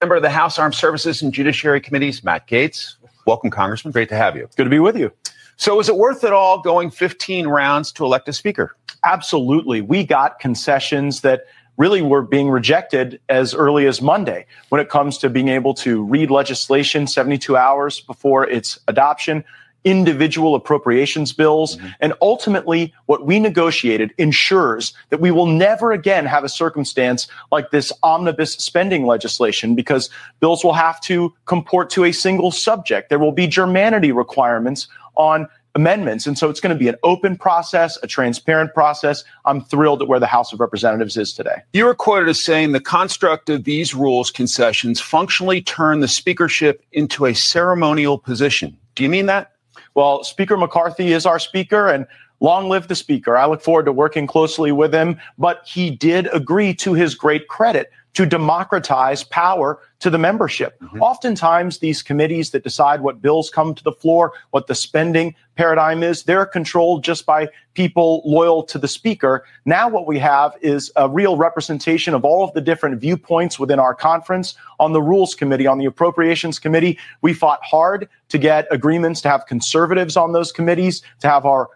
Member 0.00 0.16
of 0.16 0.22
the 0.22 0.30
House 0.30 0.58
Armed 0.58 0.74
Services 0.74 1.20
and 1.20 1.32
Judiciary 1.32 1.80
Committees, 1.80 2.24
Matt 2.24 2.48
Gaetz. 2.48 2.94
Welcome, 3.26 3.50
Congressman. 3.50 3.92
Great 3.92 4.08
to 4.08 4.16
have 4.16 4.36
you. 4.36 4.48
Good 4.56 4.64
to 4.64 4.70
be 4.70 4.78
with 4.78 4.96
you. 4.96 5.12
So, 5.60 5.78
is 5.78 5.90
it 5.90 5.96
worth 5.98 6.24
it 6.24 6.32
all 6.32 6.58
going 6.58 6.90
15 6.90 7.46
rounds 7.46 7.92
to 7.92 8.04
elect 8.06 8.26
a 8.30 8.32
speaker? 8.32 8.74
Absolutely. 9.04 9.82
We 9.82 10.04
got 10.04 10.38
concessions 10.38 11.20
that 11.20 11.42
really 11.76 12.00
were 12.00 12.22
being 12.22 12.48
rejected 12.48 13.20
as 13.28 13.52
early 13.52 13.86
as 13.86 14.00
Monday 14.00 14.46
when 14.70 14.80
it 14.80 14.88
comes 14.88 15.18
to 15.18 15.28
being 15.28 15.48
able 15.48 15.74
to 15.74 16.02
read 16.02 16.30
legislation 16.30 17.06
72 17.06 17.58
hours 17.58 18.00
before 18.00 18.48
its 18.48 18.78
adoption, 18.88 19.44
individual 19.84 20.54
appropriations 20.54 21.32
bills. 21.32 21.76
Mm-hmm. 21.76 21.88
And 22.00 22.14
ultimately, 22.20 22.92
what 23.06 23.26
we 23.26 23.38
negotiated 23.40 24.12
ensures 24.18 24.92
that 25.10 25.20
we 25.20 25.30
will 25.30 25.46
never 25.46 25.92
again 25.92 26.26
have 26.26 26.44
a 26.44 26.48
circumstance 26.48 27.28
like 27.50 27.70
this 27.70 27.92
omnibus 28.02 28.54
spending 28.54 29.06
legislation 29.06 29.74
because 29.74 30.10
bills 30.40 30.64
will 30.64 30.74
have 30.74 31.00
to 31.02 31.34
comport 31.46 31.90
to 31.90 32.04
a 32.04 32.12
single 32.12 32.50
subject. 32.50 33.08
There 33.08 33.18
will 33.18 33.32
be 33.32 33.46
germanity 33.46 34.14
requirements 34.14 34.88
on 35.16 35.46
amendments. 35.74 36.26
And 36.26 36.36
so 36.36 36.50
it's 36.50 36.60
going 36.60 36.74
to 36.74 36.78
be 36.78 36.88
an 36.88 36.96
open 37.02 37.36
process, 37.36 37.98
a 38.02 38.06
transparent 38.06 38.74
process. 38.74 39.24
I'm 39.44 39.62
thrilled 39.62 40.02
at 40.02 40.08
where 40.08 40.18
the 40.18 40.26
House 40.26 40.52
of 40.52 40.60
Representatives 40.60 41.16
is 41.16 41.32
today. 41.32 41.62
You 41.72 41.84
were 41.84 41.94
quoted 41.94 42.28
as 42.28 42.40
saying 42.40 42.72
the 42.72 42.80
construct 42.80 43.48
of 43.50 43.64
these 43.64 43.94
rules 43.94 44.30
concessions 44.30 45.00
functionally 45.00 45.62
turn 45.62 46.00
the 46.00 46.08
speakership 46.08 46.84
into 46.92 47.26
a 47.26 47.34
ceremonial 47.34 48.18
position. 48.18 48.76
Do 48.94 49.02
you 49.02 49.08
mean 49.08 49.26
that? 49.26 49.52
Well, 49.94 50.24
Speaker 50.24 50.56
McCarthy 50.56 51.12
is 51.12 51.26
our 51.26 51.38
speaker 51.38 51.88
and 51.88 52.06
long 52.40 52.68
live 52.68 52.88
the 52.88 52.94
speaker. 52.94 53.36
I 53.36 53.46
look 53.46 53.62
forward 53.62 53.86
to 53.86 53.92
working 53.92 54.26
closely 54.26 54.72
with 54.72 54.94
him, 54.94 55.18
but 55.38 55.62
he 55.66 55.90
did 55.90 56.28
agree 56.32 56.74
to 56.74 56.94
his 56.94 57.14
great 57.14 57.48
credit 57.48 57.90
to 58.14 58.26
democratize 58.26 59.22
power 59.24 59.80
to 60.00 60.10
the 60.10 60.18
membership. 60.18 60.80
Mm-hmm. 60.80 61.00
Oftentimes, 61.00 61.78
these 61.78 62.02
committees 62.02 62.50
that 62.50 62.64
decide 62.64 63.02
what 63.02 63.22
bills 63.22 63.50
come 63.50 63.74
to 63.74 63.84
the 63.84 63.92
floor, 63.92 64.32
what 64.50 64.66
the 64.66 64.74
spending 64.74 65.34
paradigm 65.54 66.02
is, 66.02 66.24
they're 66.24 66.46
controlled 66.46 67.04
just 67.04 67.26
by 67.26 67.48
people 67.74 68.22
loyal 68.24 68.62
to 68.64 68.78
the 68.78 68.88
speaker. 68.88 69.44
Now, 69.64 69.88
what 69.88 70.06
we 70.06 70.18
have 70.18 70.56
is 70.60 70.90
a 70.96 71.08
real 71.08 71.36
representation 71.36 72.14
of 72.14 72.24
all 72.24 72.42
of 72.42 72.52
the 72.54 72.60
different 72.60 73.00
viewpoints 73.00 73.58
within 73.58 73.78
our 73.78 73.94
conference. 73.94 74.54
On 74.80 74.92
the 74.92 75.02
Rules 75.02 75.34
Committee, 75.34 75.66
on 75.66 75.78
the 75.78 75.84
Appropriations 75.84 76.58
Committee, 76.58 76.98
we 77.20 77.34
fought 77.34 77.60
hard 77.62 78.08
to 78.30 78.38
get 78.38 78.66
agreements 78.70 79.20
to 79.20 79.28
have 79.28 79.46
conservatives 79.46 80.16
on 80.16 80.32
those 80.32 80.50
committees, 80.50 81.02
to 81.20 81.28
have 81.28 81.44
our 81.44 81.68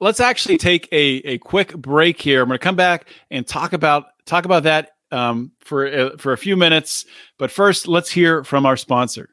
Let's 0.00 0.18
actually 0.18 0.58
take 0.58 0.88
a, 0.90 1.22
a 1.24 1.38
quick 1.38 1.72
break 1.76 2.20
here. 2.20 2.42
I'm 2.42 2.48
going 2.48 2.58
to 2.58 2.62
come 2.62 2.74
back 2.74 3.06
and 3.30 3.46
talk 3.46 3.72
about 3.72 4.06
talk 4.26 4.44
about 4.44 4.64
that 4.64 4.96
um, 5.10 5.52
for 5.60 5.86
uh, 5.86 6.16
for 6.18 6.32
a 6.32 6.38
few 6.38 6.56
minutes. 6.56 7.04
But 7.38 7.50
first, 7.50 7.88
let's 7.88 8.10
hear 8.10 8.44
from 8.44 8.66
our 8.66 8.76
sponsor. 8.76 9.30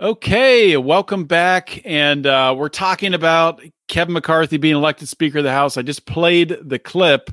Okay, 0.00 0.76
welcome 0.76 1.24
back, 1.24 1.82
and 1.84 2.26
uh, 2.26 2.54
we're 2.56 2.68
talking 2.68 3.14
about 3.14 3.60
Kevin 3.88 4.14
McCarthy 4.14 4.56
being 4.56 4.76
elected 4.76 5.08
Speaker 5.08 5.38
of 5.38 5.44
the 5.44 5.50
House. 5.50 5.76
I 5.76 5.82
just 5.82 6.06
played 6.06 6.56
the 6.62 6.78
clip 6.78 7.30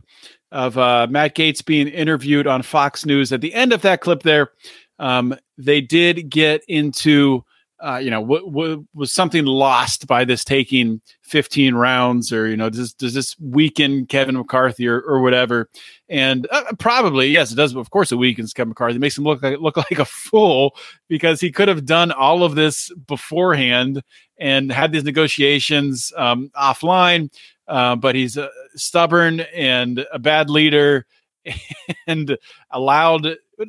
of 0.52 0.78
uh, 0.78 1.06
Matt 1.10 1.36
Gaetz 1.36 1.64
being 1.64 1.88
interviewed 1.88 2.48
on 2.48 2.64
Fox 2.64 3.06
News. 3.06 3.32
At 3.32 3.42
the 3.42 3.54
end 3.54 3.72
of 3.72 3.82
that 3.84 4.02
clip, 4.02 4.24
there, 4.24 4.52
um, 4.98 5.36
they 5.58 5.82
did 5.82 6.30
get 6.30 6.64
into 6.68 7.44
uh, 7.80 7.98
you 7.98 8.10
know, 8.10 8.22
w- 8.22 8.46
w- 8.46 8.86
was 8.94 9.12
something 9.12 9.46
lost 9.46 10.08
by 10.08 10.26
this 10.26 10.44
taking 10.44 11.02
15 11.26 11.74
rounds, 11.74 12.32
or 12.32 12.48
you 12.48 12.56
know, 12.56 12.70
does 12.70 12.94
does 12.94 13.14
this 13.14 13.36
weaken 13.40 14.06
Kevin 14.06 14.38
McCarthy 14.38 14.88
or, 14.88 15.02
or 15.02 15.22
whatever? 15.22 15.70
And 16.08 16.48
uh, 16.52 16.74
probably 16.78 17.30
yes, 17.30 17.52
it 17.52 17.56
does. 17.56 17.76
Of 17.76 17.90
course, 17.90 18.12
it 18.12 18.18
weakens 18.18 18.54
Kevin 18.54 18.70
McCarthy. 18.70 18.98
It 18.98 19.02
makes 19.02 19.18
him 19.18 19.24
look 19.24 19.42
like 19.42 19.60
look 19.60 19.78
like 19.92 19.98
a 19.98 20.06
fool 20.06 20.76
because 21.08 21.42
he 21.42 21.52
could 21.52 21.68
have 21.68 21.86
done 21.86 22.12
all 22.12 22.44
of 22.44 22.56
this 22.56 22.92
beforehand 23.08 24.04
and 24.38 24.72
had 24.72 24.92
these 24.92 25.04
negotiations 25.04 26.14
um, 26.16 26.52
offline. 26.56 27.32
Uh, 27.68 27.96
but 27.96 28.14
he's 28.14 28.38
uh, 28.38 28.48
stubborn 28.76 29.40
and 29.56 30.06
a 30.14 30.20
bad 30.20 30.52
leader 30.52 31.08
and 32.08 32.38
allowed. 32.70 33.26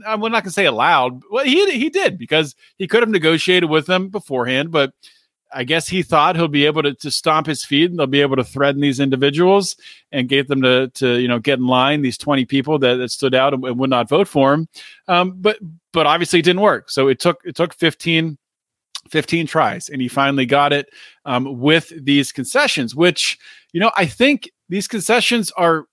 I'm 0.07 0.21
not 0.21 0.31
going 0.31 0.43
to 0.45 0.51
say 0.51 0.67
allowed. 0.67 1.23
Well, 1.31 1.45
he 1.45 1.71
he 1.79 1.89
did 1.89 2.19
because 2.19 2.55
he 2.77 2.87
could 2.87 3.03
have 3.03 3.09
negotiated 3.09 3.71
with 3.71 3.87
them 3.87 4.11
beforehand, 4.11 4.71
but 4.71 4.93
I 5.53 5.65
guess 5.65 5.89
he 5.89 6.03
thought 6.03 6.37
he'll 6.37 6.49
be 6.49 6.67
able 6.67 6.83
to, 6.83 6.95
to 6.95 7.11
stomp 7.11 7.47
his 7.47 7.65
feet 7.65 7.91
and 7.91 7.99
they'll 7.99 8.07
be 8.07 8.21
able 8.21 8.37
to 8.37 8.45
threaten 8.45 8.81
these 8.81 9.01
individuals 9.01 9.77
and 10.13 10.29
get 10.29 10.49
them 10.49 10.63
to, 10.63 10.89
to 10.95 11.21
you 11.21 11.29
know 11.29 11.39
get 11.39 11.59
in 11.59 11.67
line. 11.67 12.03
These 12.03 12.19
twenty 12.19 12.45
people 12.45 12.79
that, 12.81 12.97
that 12.97 13.11
stood 13.11 13.35
out 13.35 13.55
and, 13.55 13.65
and, 13.65 13.79
would 13.79 13.91
not 13.91 14.09
vote 14.09 14.29
for 14.29 14.53
him, 14.53 14.69
um, 15.09 15.35
but 15.37 15.59
but 15.93 16.07
obviously 16.07 16.41
it 16.41 16.45
didn't 16.45 16.63
work. 16.63 16.91
So 16.91 17.09
it 17.09 17.21
took 17.21 17.39
it 17.45 17.55
took 17.55 17.75
15, 17.75 18.39
15 19.11 19.47
tries, 19.47 19.89
and 19.89 20.03
he 20.03 20.09
finally 20.09 20.47
got 20.47 20.73
it 20.73 20.89
um, 21.25 21.59
with 21.59 21.93
these 22.05 22.33
concessions. 22.33 22.95
Which 22.95 23.39
you 23.73 23.81
know 23.81 23.93
I 23.97 24.07
think 24.07 24.51
these 24.69 24.89
concessions 24.89 25.53
are 25.53 25.87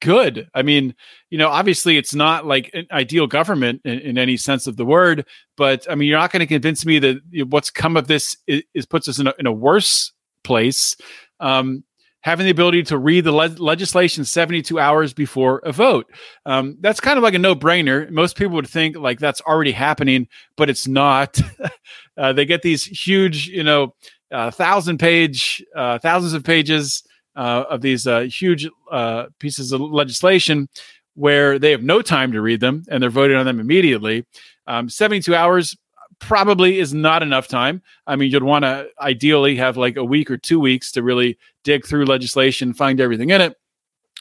good. 0.00 0.48
I 0.54 0.62
mean, 0.62 0.94
you 1.30 1.38
know, 1.38 1.48
obviously 1.48 1.96
it's 1.96 2.14
not 2.14 2.46
like 2.46 2.70
an 2.74 2.86
ideal 2.90 3.26
government 3.26 3.82
in, 3.84 3.98
in 4.00 4.18
any 4.18 4.36
sense 4.36 4.66
of 4.66 4.76
the 4.76 4.84
word, 4.84 5.26
but 5.56 5.86
I 5.90 5.94
mean, 5.94 6.08
you're 6.08 6.18
not 6.18 6.32
going 6.32 6.40
to 6.40 6.46
convince 6.46 6.84
me 6.84 6.98
that 6.98 7.20
what's 7.48 7.70
come 7.70 7.96
of 7.96 8.06
this 8.06 8.36
is, 8.46 8.62
is 8.74 8.86
puts 8.86 9.08
us 9.08 9.18
in 9.18 9.26
a, 9.26 9.34
in 9.38 9.46
a 9.46 9.52
worse 9.52 10.12
place. 10.44 10.96
Um, 11.40 11.84
having 12.20 12.44
the 12.44 12.50
ability 12.50 12.82
to 12.82 12.98
read 12.98 13.22
the 13.22 13.30
le- 13.30 13.54
legislation 13.58 14.24
72 14.24 14.80
hours 14.80 15.12
before 15.12 15.60
a 15.60 15.70
vote. 15.70 16.10
Um, 16.44 16.76
that's 16.80 16.98
kind 16.98 17.18
of 17.18 17.22
like 17.22 17.34
a 17.34 17.38
no 17.38 17.54
brainer. 17.54 18.10
Most 18.10 18.36
people 18.36 18.54
would 18.56 18.66
think 18.66 18.96
like 18.96 19.20
that's 19.20 19.40
already 19.42 19.70
happening, 19.70 20.26
but 20.56 20.68
it's 20.68 20.88
not. 20.88 21.38
uh, 22.18 22.32
they 22.32 22.44
get 22.44 22.62
these 22.62 22.84
huge, 22.84 23.46
you 23.46 23.62
know, 23.62 23.94
uh, 24.32 24.50
thousand 24.50 24.98
page, 24.98 25.64
uh, 25.76 26.00
thousands 26.00 26.32
of 26.32 26.42
pages 26.42 27.05
uh, 27.36 27.64
of 27.68 27.82
these 27.82 28.06
uh, 28.06 28.20
huge 28.22 28.68
uh, 28.90 29.26
pieces 29.38 29.72
of 29.72 29.80
legislation 29.80 30.68
where 31.14 31.58
they 31.58 31.70
have 31.70 31.82
no 31.82 32.02
time 32.02 32.32
to 32.32 32.40
read 32.40 32.60
them 32.60 32.84
and 32.90 33.02
they're 33.02 33.10
voting 33.10 33.36
on 33.36 33.46
them 33.46 33.60
immediately. 33.60 34.24
Um, 34.66 34.88
72 34.88 35.34
hours 35.34 35.76
probably 36.18 36.78
is 36.78 36.94
not 36.94 37.22
enough 37.22 37.48
time. 37.48 37.82
I 38.06 38.16
mean, 38.16 38.30
you'd 38.30 38.42
want 38.42 38.64
to 38.64 38.88
ideally 39.00 39.56
have 39.56 39.76
like 39.76 39.96
a 39.96 40.04
week 40.04 40.30
or 40.30 40.36
two 40.36 40.60
weeks 40.60 40.92
to 40.92 41.02
really 41.02 41.38
dig 41.64 41.86
through 41.86 42.06
legislation, 42.06 42.74
find 42.74 43.00
everything 43.00 43.30
in 43.30 43.40
it. 43.40 43.56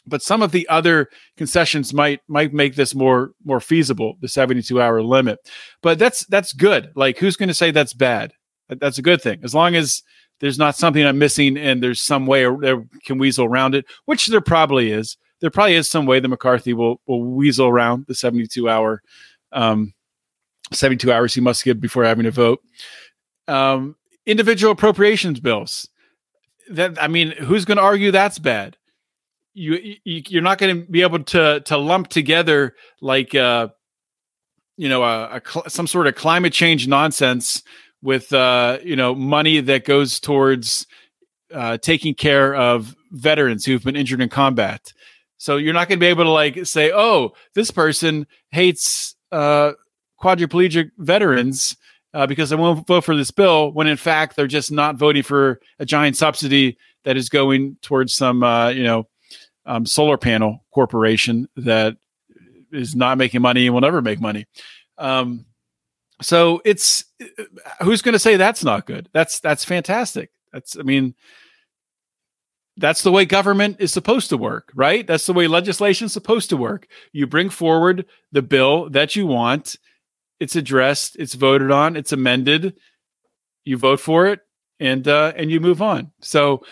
But 0.08 0.22
some 0.22 0.44
of 0.44 0.52
the 0.52 0.68
other 0.70 1.10
concessions 1.36 1.92
might 1.92 2.22
might 2.28 2.54
make 2.54 2.76
this 2.76 2.94
more 2.94 3.32
more 3.44 3.60
feasible, 3.60 4.18
the 4.22 4.28
72 4.28 4.80
hour 4.80 5.02
limit. 5.02 5.40
But 5.82 5.98
that's 5.98 6.26
that's 6.28 6.54
good. 6.54 6.92
Like, 6.96 7.18
who's 7.18 7.36
going 7.36 7.48
to 7.50 7.56
say 7.56 7.72
that's 7.72 7.94
bad? 7.94 8.34
That's 8.70 9.00
a 9.00 9.04
good 9.04 9.22
thing 9.22 9.40
as 9.44 9.56
long 9.56 9.76
as 9.76 10.04
there's 10.40 10.58
not 10.60 10.76
something 10.76 11.06
I'm 11.06 11.18
missing 11.18 11.58
and 11.58 11.82
there's 11.82 12.02
some 12.02 12.26
way 12.26 12.44
there 12.60 12.86
can 13.06 13.18
weasel 13.18 13.46
around 13.46 13.76
it, 13.76 13.86
which 14.06 14.28
there 14.28 14.42
probably 14.42 14.92
is. 14.92 15.18
There 15.42 15.50
probably 15.50 15.76
is 15.76 15.90
some 15.90 16.06
way 16.06 16.20
that 16.20 16.28
McCarthy 16.28 16.74
will 16.74 17.02
will 17.08 17.24
weasel 17.24 17.68
around 17.68 18.06
the 18.08 18.16
72 18.16 18.70
hour 18.70 19.02
um 19.52 19.94
72 20.72 21.12
hours 21.12 21.34
he 21.34 21.42
must 21.42 21.64
give 21.64 21.80
before 21.80 22.04
having 22.04 22.26
a 22.26 22.32
vote. 22.32 22.62
Um 23.48 23.96
individual 24.26 24.74
appropriations 24.74 25.40
bills. 25.40 25.90
That 26.70 27.02
I 27.02 27.08
mean, 27.08 27.32
who's 27.32 27.66
going 27.66 27.78
to 27.78 27.84
argue 27.84 28.12
that's 28.12 28.40
bad? 28.40 28.76
You, 29.54 29.96
you 30.04 30.24
you're 30.28 30.42
not 30.42 30.58
going 30.58 30.82
to 30.82 30.92
be 30.92 31.02
able 31.02 31.24
to 31.26 31.62
to 31.62 31.78
lump 31.78 32.10
together 32.10 32.76
like 33.02 33.34
uh 33.36 33.70
you 34.78 34.90
know 34.90 35.04
a, 35.04 35.42
a 35.66 35.70
some 35.70 35.88
sort 35.88 36.08
of 36.08 36.16
climate 36.16 36.54
change 36.54 36.88
nonsense 36.88 37.64
with 38.02 38.32
uh, 38.34 38.80
you 38.84 38.96
know 38.96 39.16
money 39.16 39.60
that 39.62 39.86
goes 39.86 40.20
towards 40.20 40.88
uh, 41.54 41.78
taking 41.78 42.14
care 42.14 42.56
of 42.56 42.96
veterans 43.12 43.66
who've 43.66 43.84
been 43.84 43.96
injured 43.96 44.22
in 44.22 44.30
combat. 44.30 44.94
So 45.38 45.58
you're 45.58 45.74
not 45.74 45.88
going 45.88 46.00
to 46.00 46.04
be 46.04 46.08
able 46.08 46.24
to 46.26 46.32
like 46.32 46.66
say, 46.66 46.92
"Oh, 46.94 47.34
this 47.54 47.72
person 47.72 48.28
hates 48.52 49.16
uh, 49.32 49.74
quadriplegic 50.22 50.92
veterans 50.98 51.76
uh, 52.14 52.28
because 52.28 52.52
I 52.52 52.56
won't 52.56 52.88
vote 52.88 53.04
for 53.04 53.16
this 53.16 53.32
bill," 53.32 53.72
when 53.72 53.88
in 53.88 53.98
fact 53.98 54.36
they're 54.36 54.48
just 54.48 54.72
not 54.72 54.96
voting 54.96 55.24
for 55.24 55.60
a 55.80 55.86
giant 55.86 56.18
subsidy 56.18 56.78
that 57.04 57.18
is 57.18 57.30
going 57.30 57.78
towards 57.82 58.14
some 58.14 58.44
uh, 58.44 58.70
you 58.70 58.84
know 58.84 59.08
um, 59.66 59.86
solar 59.86 60.18
panel 60.18 60.66
corporation 60.74 61.48
that 61.56 61.98
is 62.72 62.96
not 62.96 63.18
making 63.18 63.42
money 63.42 63.66
and 63.66 63.74
will 63.74 63.82
never 63.82 64.02
make 64.02 64.20
money. 64.20 64.46
Um, 64.98 65.46
so 66.22 66.62
it's 66.64 67.06
who's 67.82 68.02
going 68.02 68.14
to 68.14 68.20
say 68.20 68.38
that's 68.38 68.64
not 68.64 68.86
good? 68.86 69.10
That's 69.14 69.40
that's 69.40 69.66
fantastic. 69.66 70.32
That's 70.54 70.78
I 70.78 70.84
mean 70.84 71.16
that's 72.78 73.04
the 73.04 73.12
way 73.12 73.26
government 73.26 73.78
is 73.80 73.92
supposed 73.92 74.30
to 74.30 74.38
work, 74.38 74.72
right? 74.76 75.06
That's 75.08 75.26
the 75.26 75.34
way 75.34 75.48
legislation 75.48 76.06
is 76.06 76.14
supposed 76.14 76.50
to 76.50 76.58
work. 76.58 76.88
You 77.14 77.26
bring 77.26 77.50
forward 77.50 78.06
the 78.32 78.42
bill 78.42 78.90
that 78.90 79.16
you 79.16 79.26
want, 79.26 79.78
it's 80.40 80.56
addressed, 80.56 81.16
it's 81.18 81.36
voted 81.36 81.72
on, 81.72 81.96
it's 81.96 82.12
amended, 82.12 82.76
you 83.64 83.78
vote 83.78 84.00
for 84.00 84.28
it, 84.28 84.42
and 84.80 85.08
uh, 85.08 85.34
and 85.36 85.50
you 85.50 85.60
move 85.60 85.82
on. 85.82 86.12
So 86.22 86.64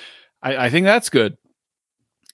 I, 0.41 0.65
I 0.65 0.69
think 0.69 0.85
that's 0.85 1.09
good. 1.09 1.37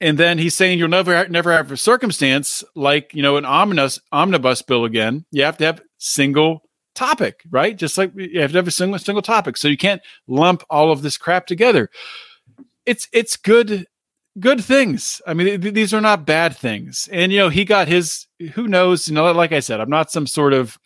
And 0.01 0.17
then 0.17 0.37
he's 0.37 0.55
saying 0.55 0.79
you'll 0.79 0.87
never 0.87 1.27
never 1.27 1.51
have 1.51 1.71
a 1.71 1.77
circumstance 1.77 2.63
like 2.75 3.13
you 3.13 3.21
know 3.21 3.37
an 3.37 3.45
omnibus 3.45 3.99
omnibus 4.11 4.61
bill 4.61 4.85
again. 4.85 5.25
You 5.31 5.43
have 5.43 5.57
to 5.57 5.65
have 5.65 5.81
single 5.97 6.68
topic, 6.99 7.43
right? 7.49 7.77
Just 7.77 7.97
like 7.97 8.11
you 8.15 8.41
have 8.41 8.51
to 8.51 8.57
have 8.57 8.67
a 8.67 8.71
single 8.71 8.99
single 8.99 9.21
topic. 9.21 9.55
So 9.55 9.69
you 9.69 9.77
can't 9.77 10.01
lump 10.27 10.63
all 10.69 10.91
of 10.91 11.01
this 11.01 11.17
crap 11.17 11.47
together. 11.47 11.89
It's 12.85 13.07
it's 13.13 13.37
good 13.37 13.87
good 14.37 14.63
things. 14.63 15.21
I 15.25 15.33
mean, 15.33 15.61
th- 15.61 15.73
these 15.73 15.93
are 15.93 16.01
not 16.01 16.25
bad 16.25 16.55
things. 16.55 17.07
And 17.11 17.31
you 17.31 17.39
know, 17.39 17.49
he 17.49 17.63
got 17.63 17.87
his. 17.87 18.27
Who 18.53 18.67
knows? 18.67 19.07
You 19.07 19.15
know, 19.15 19.31
like 19.31 19.53
I 19.53 19.61
said, 19.61 19.79
I'm 19.79 19.89
not 19.89 20.11
some 20.11 20.27
sort 20.27 20.51
of 20.53 20.77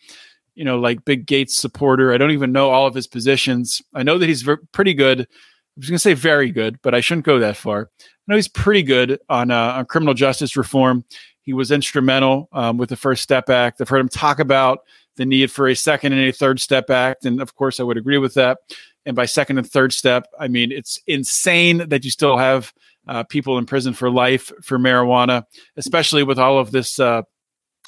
you 0.54 0.64
know 0.64 0.78
like 0.78 1.04
big 1.04 1.26
Gaetz 1.26 1.50
supporter. 1.50 2.12
I 2.12 2.18
don't 2.18 2.30
even 2.30 2.52
know 2.52 2.70
all 2.70 2.86
of 2.86 2.94
his 2.94 3.08
positions. 3.08 3.82
I 3.92 4.04
know 4.04 4.18
that 4.18 4.28
he's 4.28 4.48
pretty 4.72 4.94
good. 4.94 5.22
I 5.22 5.80
was 5.80 5.88
going 5.88 5.96
to 5.96 5.98
say 5.98 6.14
very 6.14 6.52
good, 6.52 6.78
but 6.82 6.94
I 6.94 7.00
shouldn't 7.00 7.26
go 7.26 7.40
that 7.40 7.56
far. 7.56 7.90
I 8.00 8.06
know 8.28 8.36
he's 8.36 8.46
pretty 8.46 8.84
good 8.84 9.18
on 9.28 9.50
uh, 9.50 9.72
on 9.78 9.86
criminal 9.86 10.14
justice 10.14 10.56
reform. 10.56 11.04
He 11.42 11.52
was 11.52 11.72
instrumental 11.72 12.48
um, 12.52 12.78
with 12.78 12.88
the 12.88 12.96
First 12.96 13.22
Step 13.22 13.50
Act. 13.50 13.80
I've 13.80 13.88
heard 13.88 14.00
him 14.00 14.08
talk 14.08 14.38
about 14.38 14.78
the 15.16 15.24
need 15.24 15.50
for 15.50 15.68
a 15.68 15.76
second 15.76 16.12
and 16.12 16.22
a 16.22 16.32
third 16.32 16.60
step 16.60 16.90
act. 16.90 17.24
And 17.24 17.40
of 17.40 17.54
course, 17.54 17.80
I 17.80 17.82
would 17.82 17.96
agree 17.96 18.18
with 18.18 18.34
that. 18.34 18.58
And 19.06 19.14
by 19.14 19.26
second 19.26 19.58
and 19.58 19.70
third 19.70 19.92
step, 19.92 20.26
I 20.38 20.48
mean 20.48 20.72
it's 20.72 20.98
insane 21.06 21.88
that 21.88 22.04
you 22.04 22.10
still 22.10 22.36
have 22.36 22.72
uh, 23.06 23.22
people 23.24 23.58
in 23.58 23.66
prison 23.66 23.92
for 23.92 24.10
life 24.10 24.50
for 24.62 24.78
marijuana, 24.78 25.44
especially 25.76 26.22
with 26.22 26.38
all 26.38 26.58
of 26.58 26.70
this. 26.70 26.98
Uh, 26.98 27.22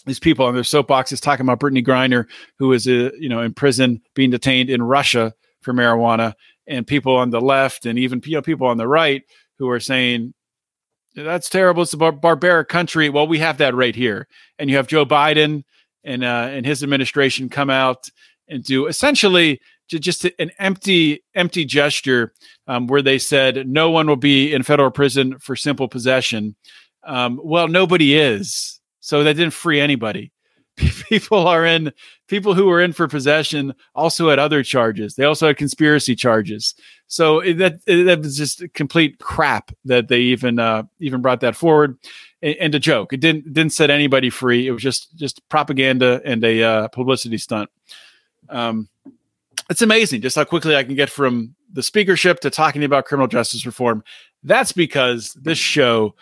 these 0.04 0.20
people 0.20 0.46
on 0.46 0.54
their 0.54 0.62
soapboxes 0.62 1.20
talking 1.20 1.44
about 1.44 1.58
Brittney 1.58 1.84
Griner, 1.84 2.26
who 2.58 2.72
is 2.72 2.86
uh, 2.86 3.10
you 3.18 3.28
know 3.28 3.40
in 3.40 3.54
prison 3.54 4.00
being 4.14 4.30
detained 4.30 4.70
in 4.70 4.82
Russia 4.82 5.32
for 5.62 5.72
marijuana, 5.72 6.34
and 6.66 6.86
people 6.86 7.16
on 7.16 7.30
the 7.30 7.40
left 7.40 7.86
and 7.86 7.98
even 7.98 8.20
you 8.24 8.34
know, 8.34 8.42
people 8.42 8.66
on 8.66 8.76
the 8.76 8.86
right 8.86 9.22
who 9.58 9.68
are 9.68 9.80
saying 9.80 10.32
that's 11.14 11.48
terrible. 11.48 11.82
It's 11.82 11.94
a 11.94 11.96
bar- 11.96 12.12
barbaric 12.12 12.68
country. 12.68 13.08
Well, 13.08 13.26
we 13.26 13.38
have 13.38 13.58
that 13.58 13.74
right 13.74 13.96
here, 13.96 14.28
and 14.58 14.68
you 14.68 14.76
have 14.76 14.86
Joe 14.86 15.06
Biden 15.06 15.64
and 16.06 16.24
uh, 16.24 16.48
and 16.50 16.64
his 16.64 16.82
administration 16.82 17.50
come 17.50 17.68
out 17.68 18.08
and 18.48 18.64
do 18.64 18.86
essentially 18.86 19.60
just 19.88 20.24
an 20.38 20.50
empty 20.58 21.22
empty 21.34 21.64
gesture 21.64 22.32
um, 22.66 22.86
where 22.86 23.02
they 23.02 23.18
said 23.18 23.68
no 23.68 23.90
one 23.90 24.06
will 24.06 24.16
be 24.16 24.52
in 24.52 24.62
federal 24.62 24.90
prison 24.90 25.38
for 25.38 25.54
simple 25.54 25.88
possession. 25.88 26.56
Um, 27.04 27.38
well, 27.42 27.68
nobody 27.68 28.16
is, 28.16 28.80
so 29.00 29.22
that 29.22 29.34
didn't 29.34 29.52
free 29.52 29.80
anybody. 29.80 30.32
People 31.08 31.46
are 31.46 31.64
in 31.64 31.92
people 32.28 32.54
who 32.54 32.66
were 32.66 32.82
in 32.82 32.92
for 32.92 33.08
possession 33.08 33.74
also 33.94 34.28
had 34.28 34.38
other 34.38 34.62
charges. 34.62 35.14
They 35.14 35.24
also 35.24 35.46
had 35.46 35.56
conspiracy 35.56 36.14
charges. 36.14 36.74
So 37.06 37.40
that 37.40 37.84
that 37.86 38.20
was 38.22 38.36
just 38.36 38.62
complete 38.74 39.18
crap 39.18 39.70
that 39.84 40.08
they 40.08 40.20
even 40.20 40.58
uh, 40.58 40.82
even 41.00 41.22
brought 41.22 41.40
that 41.40 41.56
forward 41.56 41.96
and, 42.46 42.74
a 42.74 42.78
joke. 42.78 43.12
It 43.12 43.20
didn't 43.20 43.52
didn't 43.52 43.72
set 43.72 43.90
anybody 43.90 44.30
free. 44.30 44.66
It 44.66 44.72
was 44.72 44.82
just 44.82 45.14
just 45.16 45.46
propaganda 45.48 46.20
and 46.24 46.44
a 46.44 46.62
uh, 46.62 46.88
publicity 46.88 47.38
stunt. 47.38 47.70
Um, 48.48 48.88
it's 49.68 49.82
amazing 49.82 50.20
just 50.20 50.36
how 50.36 50.44
quickly 50.44 50.76
I 50.76 50.84
can 50.84 50.94
get 50.94 51.10
from 51.10 51.54
the 51.72 51.82
speakership 51.82 52.40
to 52.40 52.50
talking 52.50 52.84
about 52.84 53.04
criminal 53.04 53.26
justice 53.26 53.66
reform. 53.66 54.04
That's 54.42 54.72
because 54.72 55.32
this 55.34 55.58
show 55.58 56.14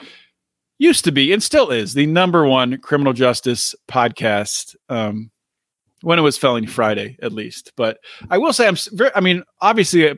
used 0.79 1.05
to 1.05 1.13
be 1.13 1.33
and 1.33 1.43
still 1.43 1.71
is 1.71 1.95
the 1.95 2.07
number 2.07 2.47
one 2.47 2.79
criminal 2.79 3.13
justice 3.13 3.75
podcast. 3.89 4.77
Um, 4.89 5.31
when 6.05 6.19
it 6.19 6.23
was 6.23 6.37
Felony 6.37 6.67
Friday, 6.67 7.17
at 7.23 7.33
least. 7.33 7.73
But 7.77 7.99
I 8.31 8.37
will 8.37 8.53
say, 8.53 8.69
I'm 8.69 8.77
very. 8.93 9.11
I 9.15 9.21
mean, 9.21 9.43
obviously, 9.63 10.11
I, 10.11 10.15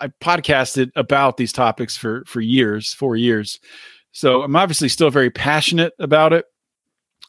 I 0.00 0.08
podcasted 0.20 0.90
about 0.96 1.36
these 1.36 1.52
topics 1.52 1.96
for 1.96 2.24
for 2.26 2.40
years, 2.40 2.92
four 2.92 3.16
years. 3.16 3.60
So 4.12 4.42
I'm 4.42 4.56
obviously 4.56 4.88
still 4.88 5.10
very 5.10 5.30
passionate 5.30 5.92
about 5.98 6.32
it. 6.32 6.44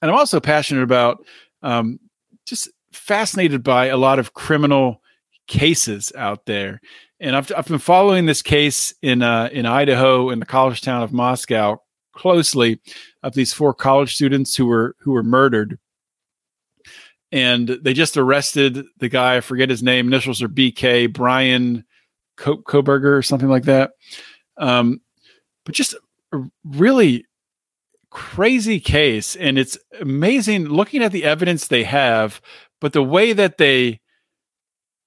And 0.01 0.09
I'm 0.09 0.17
also 0.17 0.39
passionate 0.39 0.83
about 0.83 1.25
um, 1.61 1.99
just 2.45 2.69
fascinated 2.91 3.63
by 3.63 3.87
a 3.87 3.97
lot 3.97 4.19
of 4.19 4.33
criminal 4.33 5.01
cases 5.47 6.11
out 6.15 6.45
there. 6.45 6.81
And 7.19 7.35
I've, 7.35 7.51
I've 7.55 7.67
been 7.67 7.77
following 7.77 8.25
this 8.25 8.41
case 8.41 8.93
in 9.01 9.21
uh, 9.21 9.49
in 9.51 9.65
Idaho 9.65 10.31
in 10.31 10.39
the 10.39 10.45
college 10.45 10.81
town 10.81 11.03
of 11.03 11.13
Moscow 11.13 11.77
closely 12.13 12.79
of 13.23 13.33
these 13.33 13.53
four 13.53 13.73
college 13.73 14.15
students 14.15 14.55
who 14.55 14.65
were 14.65 14.95
who 14.99 15.11
were 15.11 15.23
murdered. 15.23 15.77
And 17.31 17.67
they 17.67 17.93
just 17.93 18.17
arrested 18.17 18.85
the 18.97 19.07
guy. 19.07 19.37
I 19.37 19.41
forget 19.41 19.69
his 19.69 19.83
name. 19.83 20.07
Initials 20.07 20.41
are 20.41 20.49
BK 20.49 21.13
Bryan 21.13 21.85
Kohberger 22.37 23.17
or 23.17 23.21
something 23.21 23.47
like 23.47 23.63
that. 23.63 23.91
Um, 24.57 24.99
but 25.63 25.75
just 25.75 25.95
really 26.63 27.25
crazy 28.09 28.79
case, 28.79 29.35
and 29.35 29.57
it's 29.57 29.77
amazing 29.99 30.65
looking 30.65 31.01
at 31.01 31.11
the 31.11 31.23
evidence 31.23 31.67
they 31.67 31.83
have. 31.83 32.41
But 32.79 32.93
the 32.93 33.03
way 33.03 33.33
that 33.33 33.57
they 33.57 33.99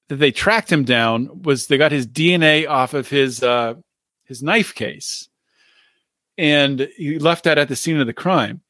that 0.09 0.17
they 0.17 0.33
tracked 0.33 0.71
him 0.71 0.85
down 0.85 1.43
was 1.43 1.67
they 1.67 1.79
got 1.79 1.93
his 1.93 2.07
DNA 2.07 2.69
off 2.69 2.95
of 2.95 3.09
his 3.09 3.43
uh, 3.43 3.75
his 4.25 4.43
knife 4.43 4.75
case, 4.75 5.29
and 6.37 6.89
he 6.97 7.19
left 7.19 7.45
that 7.45 7.59
at 7.59 7.69
the 7.69 7.77
scene 7.77 8.01
of 8.01 8.07
the 8.07 8.13
crime. 8.13 8.63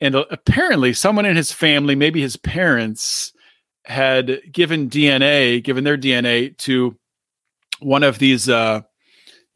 And 0.00 0.14
uh, 0.14 0.24
apparently, 0.30 0.92
someone 0.94 1.26
in 1.26 1.36
his 1.36 1.52
family, 1.52 1.94
maybe 1.94 2.20
his 2.20 2.36
parents, 2.36 3.32
had 3.84 4.40
given 4.50 4.88
DNA, 4.88 5.62
given 5.62 5.84
their 5.84 5.98
DNA 5.98 6.56
to 6.58 6.96
one 7.80 8.02
of 8.02 8.18
these, 8.18 8.48
uh, 8.48 8.82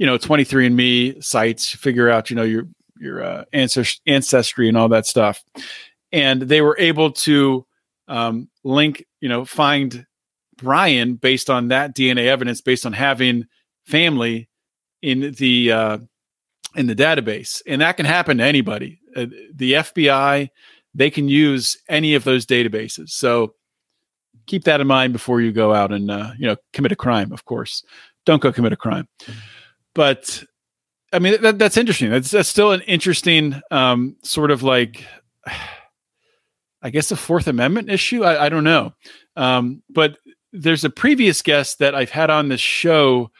you 0.04 0.10
know, 0.10 0.18
23andMe 0.18 1.24
sites, 1.24 1.70
figure 1.70 2.10
out, 2.10 2.28
you 2.28 2.36
know, 2.36 2.42
your 2.42 2.68
your 3.00 3.24
uh, 3.24 3.44
ancestry 3.54 4.68
and 4.68 4.76
all 4.76 4.90
that 4.90 5.06
stuff, 5.06 5.42
and 6.12 6.42
they 6.42 6.60
were 6.60 6.76
able 6.78 7.10
to 7.10 7.64
um, 8.06 8.50
link, 8.64 9.06
you 9.22 9.30
know, 9.30 9.46
find 9.46 10.04
Bryan 10.58 11.14
based 11.14 11.48
on 11.48 11.68
that 11.68 11.96
DNA 11.96 12.26
evidence, 12.26 12.60
based 12.60 12.84
on 12.84 12.92
having 12.92 13.46
family 13.86 14.50
in 15.00 15.32
the 15.38 15.72
uh, 15.72 15.98
in 16.76 16.86
the 16.86 16.94
database, 16.94 17.62
and 17.66 17.80
that 17.80 17.96
can 17.96 18.04
happen 18.04 18.36
to 18.36 18.44
anybody. 18.44 19.00
Uh, 19.16 19.24
the 19.54 19.72
FBI 19.72 20.50
they 20.92 21.08
can 21.08 21.30
use 21.30 21.78
any 21.88 22.14
of 22.14 22.24
those 22.24 22.44
databases. 22.44 23.08
So 23.08 23.54
keep 24.44 24.64
that 24.64 24.82
in 24.82 24.86
mind 24.86 25.14
before 25.14 25.40
you 25.40 25.50
go 25.50 25.72
out 25.72 25.92
and 25.92 26.10
uh, 26.10 26.32
you 26.38 26.46
know 26.46 26.56
commit 26.74 26.92
a 26.92 26.96
crime. 26.96 27.32
Of 27.32 27.46
course, 27.46 27.82
don't 28.26 28.42
go 28.42 28.52
commit 28.52 28.74
a 28.74 28.76
crime. 28.76 29.08
But 29.94 30.42
I 31.12 31.18
mean 31.18 31.40
that, 31.42 31.58
that's 31.58 31.76
interesting. 31.76 32.10
That's, 32.10 32.30
that's 32.30 32.48
still 32.48 32.72
an 32.72 32.82
interesting 32.82 33.60
um, 33.70 34.16
sort 34.22 34.50
of 34.50 34.62
like. 34.62 35.04
I 36.82 36.90
guess 36.90 37.10
a 37.10 37.16
Fourth 37.16 37.46
Amendment 37.46 37.88
issue. 37.88 38.24
I, 38.24 38.44
I 38.44 38.48
don't 38.50 38.64
know, 38.64 38.92
um, 39.36 39.82
but 39.88 40.18
there's 40.52 40.84
a 40.84 40.90
previous 40.90 41.40
guest 41.40 41.78
that 41.78 41.94
I've 41.94 42.10
had 42.10 42.28
on 42.28 42.48
this 42.48 42.60
show 42.60 43.30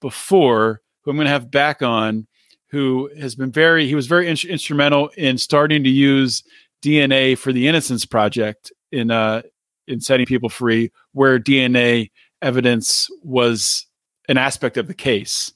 before, 0.00 0.82
who 1.00 1.10
I'm 1.10 1.16
going 1.16 1.24
to 1.24 1.32
have 1.32 1.50
back 1.50 1.82
on, 1.82 2.26
who 2.68 3.10
has 3.18 3.34
been 3.34 3.50
very, 3.50 3.86
he 3.86 3.94
was 3.94 4.06
very 4.06 4.28
in- 4.28 4.36
instrumental 4.48 5.08
in 5.16 5.38
starting 5.38 5.82
to 5.84 5.90
use 5.90 6.42
DNA 6.82 7.36
for 7.36 7.52
the 7.52 7.66
Innocence 7.66 8.04
Project 8.06 8.72
in 8.90 9.10
uh, 9.10 9.42
in 9.88 10.00
setting 10.00 10.26
people 10.26 10.48
free, 10.48 10.92
where 11.12 11.38
DNA 11.38 12.10
evidence 12.40 13.08
was 13.22 13.86
an 14.28 14.38
aspect 14.38 14.76
of 14.76 14.86
the 14.86 14.94
case. 14.94 15.52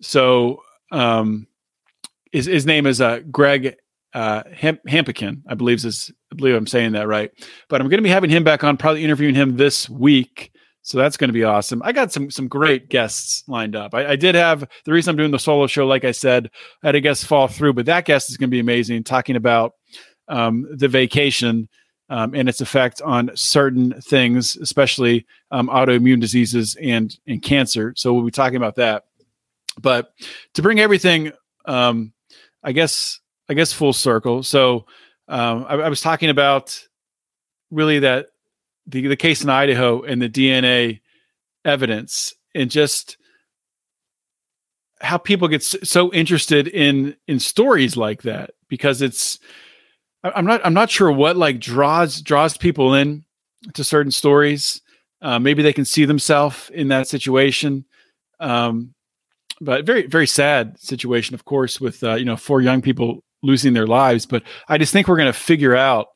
So 0.00 0.62
um, 0.92 1.46
his, 2.32 2.46
his 2.46 2.66
name 2.66 2.86
is 2.86 3.00
uh, 3.00 3.20
Greg 3.30 3.76
uh, 4.14 4.42
Ham- 4.52 4.80
Hampikian, 4.88 5.42
I 5.46 5.54
believe 5.54 5.84
is 5.84 6.10
I 6.32 6.36
believe 6.36 6.54
I'm 6.54 6.66
saying 6.66 6.92
that 6.92 7.06
right. 7.06 7.30
But 7.68 7.80
I'm 7.80 7.88
going 7.88 7.98
to 7.98 8.02
be 8.02 8.08
having 8.08 8.30
him 8.30 8.44
back 8.44 8.64
on, 8.64 8.76
probably 8.76 9.04
interviewing 9.04 9.34
him 9.34 9.56
this 9.56 9.88
week. 9.88 10.52
So 10.82 10.98
that's 10.98 11.16
going 11.16 11.28
to 11.28 11.34
be 11.34 11.44
awesome. 11.44 11.82
I 11.84 11.92
got 11.92 12.12
some 12.12 12.30
some 12.30 12.48
great 12.48 12.88
guests 12.88 13.42
lined 13.48 13.74
up. 13.74 13.92
I, 13.92 14.12
I, 14.12 14.16
did 14.16 14.36
have 14.36 14.68
the 14.84 14.92
reason 14.92 15.10
I'm 15.10 15.16
doing 15.16 15.32
the 15.32 15.38
solo 15.38 15.66
show, 15.66 15.84
like 15.86 16.04
I 16.04 16.12
said, 16.12 16.48
I 16.82 16.88
had 16.88 16.94
a 16.94 17.00
guest 17.00 17.26
fall 17.26 17.48
through, 17.48 17.72
but 17.72 17.86
that 17.86 18.04
guest 18.04 18.30
is 18.30 18.36
going 18.36 18.48
to 18.48 18.54
be 18.54 18.60
amazing, 18.60 19.02
talking 19.02 19.34
about 19.34 19.72
um, 20.28 20.64
the 20.70 20.86
vacation 20.86 21.68
um, 22.08 22.34
and 22.34 22.48
its 22.48 22.60
effect 22.60 23.02
on 23.02 23.32
certain 23.34 24.00
things, 24.00 24.56
especially 24.56 25.26
um, 25.50 25.68
autoimmune 25.68 26.20
diseases 26.20 26.76
and 26.80 27.18
and 27.26 27.42
cancer. 27.42 27.92
So 27.96 28.14
we'll 28.14 28.24
be 28.24 28.30
talking 28.30 28.56
about 28.56 28.76
that. 28.76 29.04
But 29.80 30.12
to 30.54 30.62
bring 30.62 30.80
everything, 30.80 31.32
um, 31.66 32.12
I 32.62 32.72
guess 32.72 33.20
I 33.48 33.54
guess 33.54 33.72
full 33.72 33.92
circle. 33.92 34.42
So 34.42 34.86
um, 35.28 35.66
I, 35.68 35.74
I, 35.74 35.88
was 35.88 36.00
talking 36.00 36.30
about 36.30 36.80
really 37.70 38.00
that 38.00 38.28
the 38.86 39.06
the 39.06 39.16
case 39.16 39.42
in 39.42 39.50
Idaho 39.50 40.02
and 40.02 40.20
the 40.22 40.28
DNA 40.28 41.00
evidence 41.64 42.32
and 42.54 42.70
just 42.70 43.16
how 45.00 45.18
people 45.18 45.48
get 45.48 45.62
so 45.62 46.12
interested 46.12 46.68
in 46.68 47.16
in 47.26 47.38
stories 47.38 47.96
like 47.96 48.22
that 48.22 48.52
because 48.68 49.02
it's 49.02 49.38
I'm 50.22 50.46
not 50.46 50.60
I'm 50.64 50.74
not 50.74 50.90
sure 50.90 51.10
what 51.10 51.36
like 51.36 51.60
draws 51.60 52.20
draws 52.20 52.56
people 52.56 52.94
in 52.94 53.24
to 53.74 53.84
certain 53.84 54.12
stories. 54.12 54.80
Uh, 55.22 55.38
maybe 55.38 55.62
they 55.62 55.72
can 55.72 55.84
see 55.84 56.04
themselves 56.04 56.70
in 56.70 56.88
that 56.88 57.08
situation. 57.08 57.84
Um, 58.38 58.94
but 59.60 59.86
very 59.86 60.06
very 60.06 60.26
sad 60.26 60.78
situation, 60.78 61.34
of 61.34 61.44
course, 61.44 61.80
with 61.80 62.02
uh, 62.02 62.14
you 62.14 62.24
know 62.24 62.36
four 62.36 62.60
young 62.60 62.82
people 62.82 63.22
losing 63.42 63.72
their 63.72 63.86
lives. 63.86 64.26
But 64.26 64.42
I 64.68 64.78
just 64.78 64.92
think 64.92 65.08
we're 65.08 65.16
going 65.16 65.32
to 65.32 65.38
figure 65.38 65.74
out. 65.76 66.08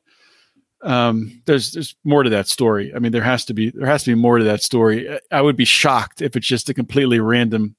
Um, 0.83 1.43
there's 1.45 1.73
there's 1.73 1.95
more 2.03 2.23
to 2.23 2.31
that 2.31 2.47
story. 2.47 2.91
I 2.95 2.99
mean, 2.99 3.11
there 3.11 3.21
has 3.21 3.45
to 3.45 3.53
be 3.53 3.69
there 3.69 3.87
has 3.87 4.03
to 4.03 4.11
be 4.11 4.19
more 4.19 4.39
to 4.39 4.43
that 4.45 4.63
story. 4.63 5.19
I 5.31 5.41
would 5.41 5.55
be 5.55 5.65
shocked 5.65 6.21
if 6.21 6.35
it's 6.35 6.47
just 6.47 6.69
a 6.69 6.73
completely 6.73 7.19
random 7.19 7.75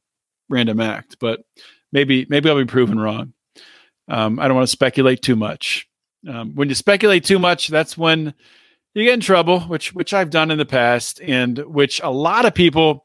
random 0.49 0.81
act, 0.81 1.17
but 1.19 1.41
maybe 1.91 2.27
maybe 2.29 2.49
I'll 2.49 2.57
be 2.57 2.65
proven 2.65 3.01
wrong. 3.01 3.33
Um, 4.09 4.39
I 4.39 4.47
don't 4.47 4.57
want 4.57 4.69
to 4.69 4.73
speculate 4.73 5.23
too 5.23 5.37
much. 5.37 5.89
Um, 6.29 6.55
when 6.55 6.69
you 6.69 6.75
speculate 6.75 7.25
too 7.25 7.39
much, 7.39 7.69
that's 7.69 7.99
when 7.99 8.35
you 8.95 9.05
get 9.05 9.15
in 9.15 9.21
trouble, 9.21 9.61
which 9.61 9.95
which 9.95 10.15
I've 10.15 10.31
done 10.31 10.51
in 10.51 10.59
the 10.59 10.65
past, 10.65 11.21
and 11.21 11.59
which 11.59 12.01
a 12.03 12.11
lot 12.11 12.45
of 12.45 12.55
people 12.55 13.05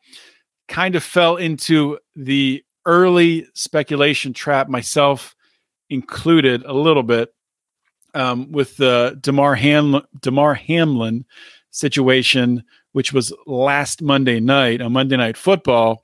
kind 0.68 0.96
of 0.96 1.04
fell 1.04 1.38
into 1.38 1.98
the 2.16 2.64
early 2.86 3.48
speculation 3.54 4.34
trap. 4.34 4.70
Myself 4.70 5.36
included 5.90 6.64
a 6.66 6.74
little 6.74 7.04
bit 7.04 7.34
um, 8.14 8.52
with 8.52 8.78
the 8.78 9.18
Damar 9.22 9.56
Ham- 9.56 10.02
Damar 10.22 10.54
Hamlin 10.54 11.26
situation, 11.72 12.64
which 12.94 13.14
was 13.14 13.34
last 13.46 14.02
Monday 14.02 14.40
night 14.40 14.82
on 14.82 14.92
Monday 14.94 15.18
Night 15.18 15.38
Football, 15.38 16.04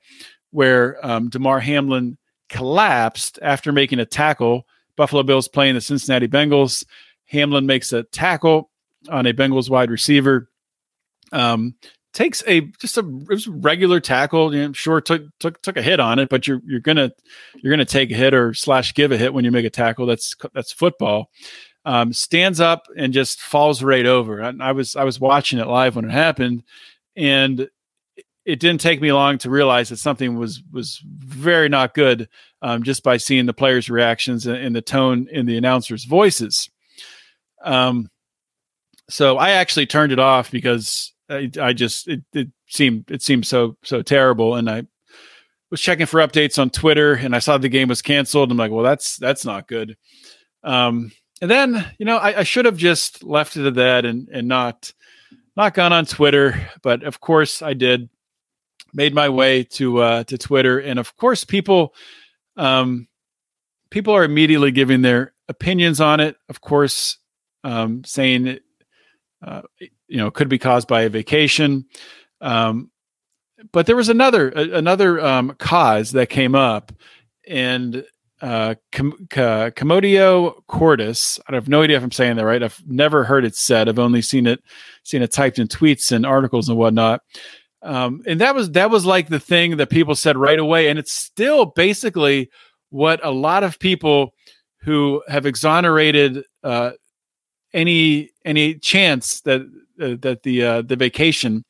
where 0.50 1.04
um, 1.04 1.28
Damar 1.28 1.60
Hamlin 1.60 2.16
collapsed 2.48 3.38
after 3.42 3.72
making 3.72 3.98
a 3.98 4.06
tackle. 4.06 4.66
Buffalo 4.96 5.22
Bills 5.24 5.48
playing 5.48 5.74
the 5.74 5.80
Cincinnati 5.80 6.28
Bengals. 6.28 6.84
Hamlin 7.26 7.66
makes 7.66 7.92
a 7.92 8.04
tackle 8.04 8.70
on 9.08 9.26
a 9.26 9.32
Bengals 9.34 9.68
wide 9.68 9.90
receiver. 9.90 10.48
Um, 11.32 11.74
takes 12.14 12.42
a 12.46 12.62
just 12.78 12.96
a 12.96 13.02
regular 13.48 14.00
tackle. 14.00 14.54
You 14.54 14.68
know, 14.68 14.72
sure 14.72 15.00
took 15.00 15.22
took 15.40 15.60
took 15.60 15.76
a 15.76 15.82
hit 15.82 16.00
on 16.00 16.18
it, 16.18 16.30
but 16.30 16.46
you're 16.46 16.62
you're 16.64 16.80
gonna 16.80 17.12
you're 17.56 17.72
gonna 17.72 17.84
take 17.84 18.10
a 18.10 18.14
hit 18.14 18.32
or 18.32 18.54
slash 18.54 18.94
give 18.94 19.12
a 19.12 19.18
hit 19.18 19.34
when 19.34 19.44
you 19.44 19.50
make 19.50 19.66
a 19.66 19.70
tackle. 19.70 20.06
That's 20.06 20.34
that's 20.54 20.72
football. 20.72 21.30
Um, 21.84 22.14
stands 22.14 22.60
up 22.60 22.86
and 22.96 23.12
just 23.12 23.40
falls 23.40 23.82
right 23.82 24.06
over. 24.06 24.40
And 24.40 24.62
I 24.62 24.72
was 24.72 24.96
I 24.96 25.04
was 25.04 25.20
watching 25.20 25.58
it 25.58 25.66
live 25.66 25.96
when 25.96 26.06
it 26.06 26.12
happened, 26.12 26.62
and 27.14 27.68
it 28.46 28.60
didn't 28.60 28.80
take 28.80 29.00
me 29.00 29.12
long 29.12 29.38
to 29.38 29.50
realize 29.50 29.88
that 29.88 29.98
something 29.98 30.38
was 30.38 30.62
was 30.72 31.02
very 31.04 31.68
not 31.68 31.94
good 31.94 32.28
um, 32.62 32.82
just 32.82 33.02
by 33.02 33.16
seeing 33.16 33.46
the 33.46 33.52
players' 33.52 33.90
reactions 33.90 34.46
and, 34.46 34.56
and 34.56 34.76
the 34.76 34.82
tone 34.82 35.28
in 35.30 35.46
the 35.46 35.58
announcers' 35.58 36.04
voices. 36.04 36.70
Um, 37.62 38.08
so 39.10 39.36
I 39.36 39.50
actually 39.50 39.86
turned 39.86 40.12
it 40.12 40.18
off 40.18 40.50
because 40.50 41.13
I, 41.28 41.50
I 41.60 41.72
just 41.72 42.08
it, 42.08 42.22
it 42.32 42.48
seemed 42.68 43.10
it 43.10 43.22
seemed 43.22 43.46
so 43.46 43.76
so 43.82 44.02
terrible, 44.02 44.56
and 44.56 44.68
I 44.68 44.84
was 45.70 45.80
checking 45.80 46.06
for 46.06 46.20
updates 46.20 46.58
on 46.58 46.70
Twitter, 46.70 47.14
and 47.14 47.34
I 47.34 47.38
saw 47.38 47.58
the 47.58 47.68
game 47.68 47.88
was 47.88 48.02
canceled. 48.02 48.50
I'm 48.50 48.56
like, 48.56 48.70
well, 48.70 48.84
that's 48.84 49.16
that's 49.16 49.44
not 49.44 49.68
good. 49.68 49.96
Um, 50.62 51.12
and 51.40 51.50
then 51.50 51.86
you 51.98 52.06
know 52.06 52.16
I, 52.16 52.40
I 52.40 52.42
should 52.42 52.64
have 52.64 52.76
just 52.76 53.22
left 53.22 53.56
it 53.56 53.66
at 53.66 53.74
that 53.74 54.04
and 54.04 54.28
and 54.28 54.48
not 54.48 54.92
not 55.56 55.74
gone 55.74 55.92
on 55.92 56.06
Twitter, 56.06 56.68
but 56.82 57.02
of 57.02 57.20
course 57.20 57.62
I 57.62 57.74
did. 57.74 58.08
Made 58.96 59.12
my 59.12 59.28
way 59.28 59.64
to 59.64 59.98
uh, 59.98 60.24
to 60.24 60.38
Twitter, 60.38 60.78
and 60.78 61.00
of 61.00 61.16
course 61.16 61.42
people 61.42 61.94
um, 62.56 63.08
people 63.90 64.14
are 64.14 64.24
immediately 64.24 64.70
giving 64.70 65.02
their 65.02 65.34
opinions 65.48 66.00
on 66.00 66.20
it. 66.20 66.36
Of 66.48 66.60
course, 66.60 67.18
um, 67.64 68.04
saying 68.04 68.58
uh, 69.44 69.62
you 69.78 70.16
know 70.16 70.30
could 70.30 70.48
be 70.48 70.58
caused 70.58 70.88
by 70.88 71.02
a 71.02 71.08
vacation. 71.08 71.84
Um, 72.40 72.90
but 73.72 73.86
there 73.86 73.96
was 73.96 74.08
another 74.08 74.48
another 74.48 75.20
um, 75.20 75.54
cause 75.58 76.12
that 76.12 76.28
came 76.28 76.54
up 76.54 76.92
and 77.46 78.04
uh, 78.40 78.74
Com- 78.92 79.16
C- 79.32 79.40
Commotio 79.40 80.54
cordis 80.66 81.38
i 81.48 81.54
have 81.54 81.68
no 81.68 81.82
idea 81.82 81.96
if 81.96 82.02
i'm 82.02 82.10
saying 82.10 82.36
that 82.36 82.44
right. 82.44 82.62
I've 82.62 82.82
never 82.86 83.24
heard 83.24 83.44
it 83.44 83.54
said. 83.54 83.88
I've 83.88 83.98
only 83.98 84.22
seen 84.22 84.46
it 84.46 84.60
seen 85.02 85.22
it 85.22 85.32
typed 85.32 85.58
in 85.58 85.68
tweets 85.68 86.12
and 86.12 86.26
articles 86.26 86.68
and 86.68 86.76
whatnot. 86.76 87.20
Um, 87.82 88.22
and 88.26 88.40
that 88.40 88.54
was 88.54 88.70
that 88.72 88.90
was 88.90 89.06
like 89.06 89.28
the 89.28 89.40
thing 89.40 89.76
that 89.76 89.90
people 89.90 90.14
said 90.14 90.36
right 90.36 90.58
away. 90.58 90.88
And 90.88 90.98
it's 90.98 91.12
still 91.12 91.66
basically 91.66 92.50
what 92.90 93.24
a 93.24 93.30
lot 93.30 93.62
of 93.62 93.78
people 93.78 94.34
who 94.80 95.22
have 95.28 95.46
exonerated 95.46 96.44
uh, 96.62 96.92
any 97.74 98.30
any 98.44 98.76
chance 98.76 99.42
that 99.42 99.60
uh, 100.00 100.16
that 100.20 100.42
the 100.42 100.64
uh, 100.64 100.82
the 100.82 100.96
vacation 100.96 101.64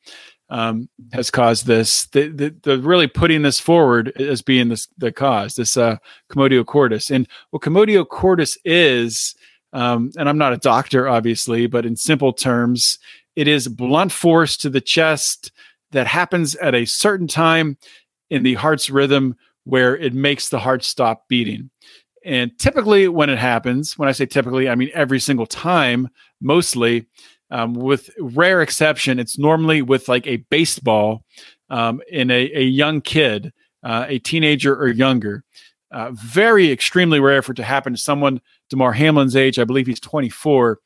um, 0.49 0.87
has 1.11 1.31
caused 1.31 1.65
this. 1.65 2.05
The, 2.07 2.27
the, 2.29 2.55
the, 2.61 2.79
really 2.79 3.07
putting 3.07 3.41
this 3.41 3.59
forward 3.59 4.09
as 4.21 4.41
being 4.41 4.69
this 4.69 4.87
the 4.97 5.11
cause. 5.11 5.55
This 5.55 5.75
uh, 5.75 5.97
commotio 6.31 6.65
cordis, 6.65 7.11
and 7.11 7.27
what 7.49 7.63
commotio 7.63 8.07
cordis 8.07 8.57
is, 8.63 9.35
um, 9.73 10.11
and 10.17 10.29
I'm 10.29 10.37
not 10.37 10.53
a 10.53 10.57
doctor, 10.57 11.09
obviously, 11.09 11.67
but 11.67 11.85
in 11.85 11.95
simple 11.95 12.31
terms, 12.31 12.97
it 13.35 13.47
is 13.47 13.67
blunt 13.67 14.11
force 14.11 14.55
to 14.57 14.69
the 14.69 14.81
chest 14.81 15.51
that 15.91 16.07
happens 16.07 16.55
at 16.55 16.75
a 16.75 16.85
certain 16.85 17.27
time 17.27 17.77
in 18.29 18.43
the 18.43 18.53
heart's 18.55 18.89
rhythm 18.89 19.35
where 19.65 19.97
it 19.97 20.13
makes 20.13 20.49
the 20.49 20.59
heart 20.59 20.83
stop 20.83 21.27
beating. 21.27 21.69
And 22.25 22.57
typically, 22.57 23.07
when 23.07 23.29
it 23.29 23.37
happens, 23.37 23.97
when 23.97 24.09
I 24.09 24.11
say 24.11 24.25
typically, 24.25 24.67
I 24.67 24.75
mean 24.75 24.89
every 24.93 25.19
single 25.19 25.45
time, 25.45 26.09
mostly, 26.41 27.05
um, 27.51 27.75
with 27.75 28.09
rare 28.19 28.61
exception, 28.61 29.19
it's 29.19 29.37
normally 29.37 29.83
with 29.83 30.09
like 30.09 30.25
a 30.25 30.37
baseball 30.37 31.23
um, 31.69 32.01
in 32.09 32.31
a, 32.31 32.51
a 32.53 32.63
young 32.63 33.01
kid, 33.01 33.53
uh, 33.83 34.05
a 34.07 34.19
teenager 34.19 34.75
or 34.75 34.87
younger. 34.87 35.43
Uh, 35.91 36.11
very 36.13 36.71
extremely 36.71 37.19
rare 37.19 37.43
for 37.43 37.51
it 37.51 37.55
to 37.55 37.63
happen 37.63 37.93
to 37.93 37.99
someone 37.99 38.41
Damar 38.69 38.93
Hamlin's 38.93 39.35
age. 39.35 39.59
I 39.59 39.63
believe 39.63 39.87
he's 39.87 39.99
24. 39.99 40.79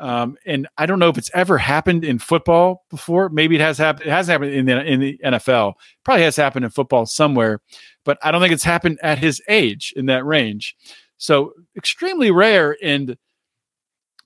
Um, 0.00 0.38
and 0.46 0.66
I 0.78 0.86
don't 0.86 0.98
know 0.98 1.10
if 1.10 1.18
it's 1.18 1.30
ever 1.34 1.58
happened 1.58 2.04
in 2.04 2.18
football 2.18 2.84
before. 2.88 3.28
Maybe 3.28 3.56
it 3.56 3.60
has 3.60 3.76
happened. 3.76 4.06
It 4.06 4.10
hasn't 4.10 4.32
happened 4.32 4.54
in 4.54 4.64
the 4.64 4.82
in 4.82 5.00
the 5.00 5.20
NFL. 5.22 5.74
Probably 6.04 6.24
has 6.24 6.36
happened 6.36 6.64
in 6.64 6.70
football 6.70 7.04
somewhere, 7.04 7.60
but 8.04 8.16
I 8.22 8.30
don't 8.30 8.40
think 8.40 8.54
it's 8.54 8.64
happened 8.64 8.98
at 9.02 9.18
his 9.18 9.42
age 9.46 9.92
in 9.94 10.06
that 10.06 10.24
range. 10.24 10.74
So 11.18 11.52
extremely 11.76 12.30
rare. 12.30 12.78
And 12.82 13.18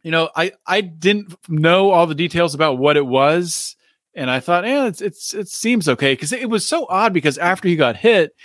you 0.05 0.13
know, 0.13 0.31
I 0.37 0.53
I 0.65 0.81
didn't 0.81 1.35
know 1.49 1.91
all 1.91 2.07
the 2.07 2.15
details 2.15 2.55
about 2.55 2.79
what 2.79 2.97
it 2.97 3.07
was, 3.07 3.75
and 4.15 4.31
I 4.31 4.39
thought, 4.39 4.65
yeah, 4.65 4.87
it's 4.87 5.01
it's 5.01 5.35
it 5.35 5.49
seems 5.49 5.89
okay 5.89 6.13
because 6.13 6.33
it 6.33 6.49
was 6.49 6.65
so 6.65 6.87
odd 6.89 7.13
because 7.13 7.37
after 7.37 7.67
he 7.67 7.75
got 7.75 7.97
hit, 7.97 8.37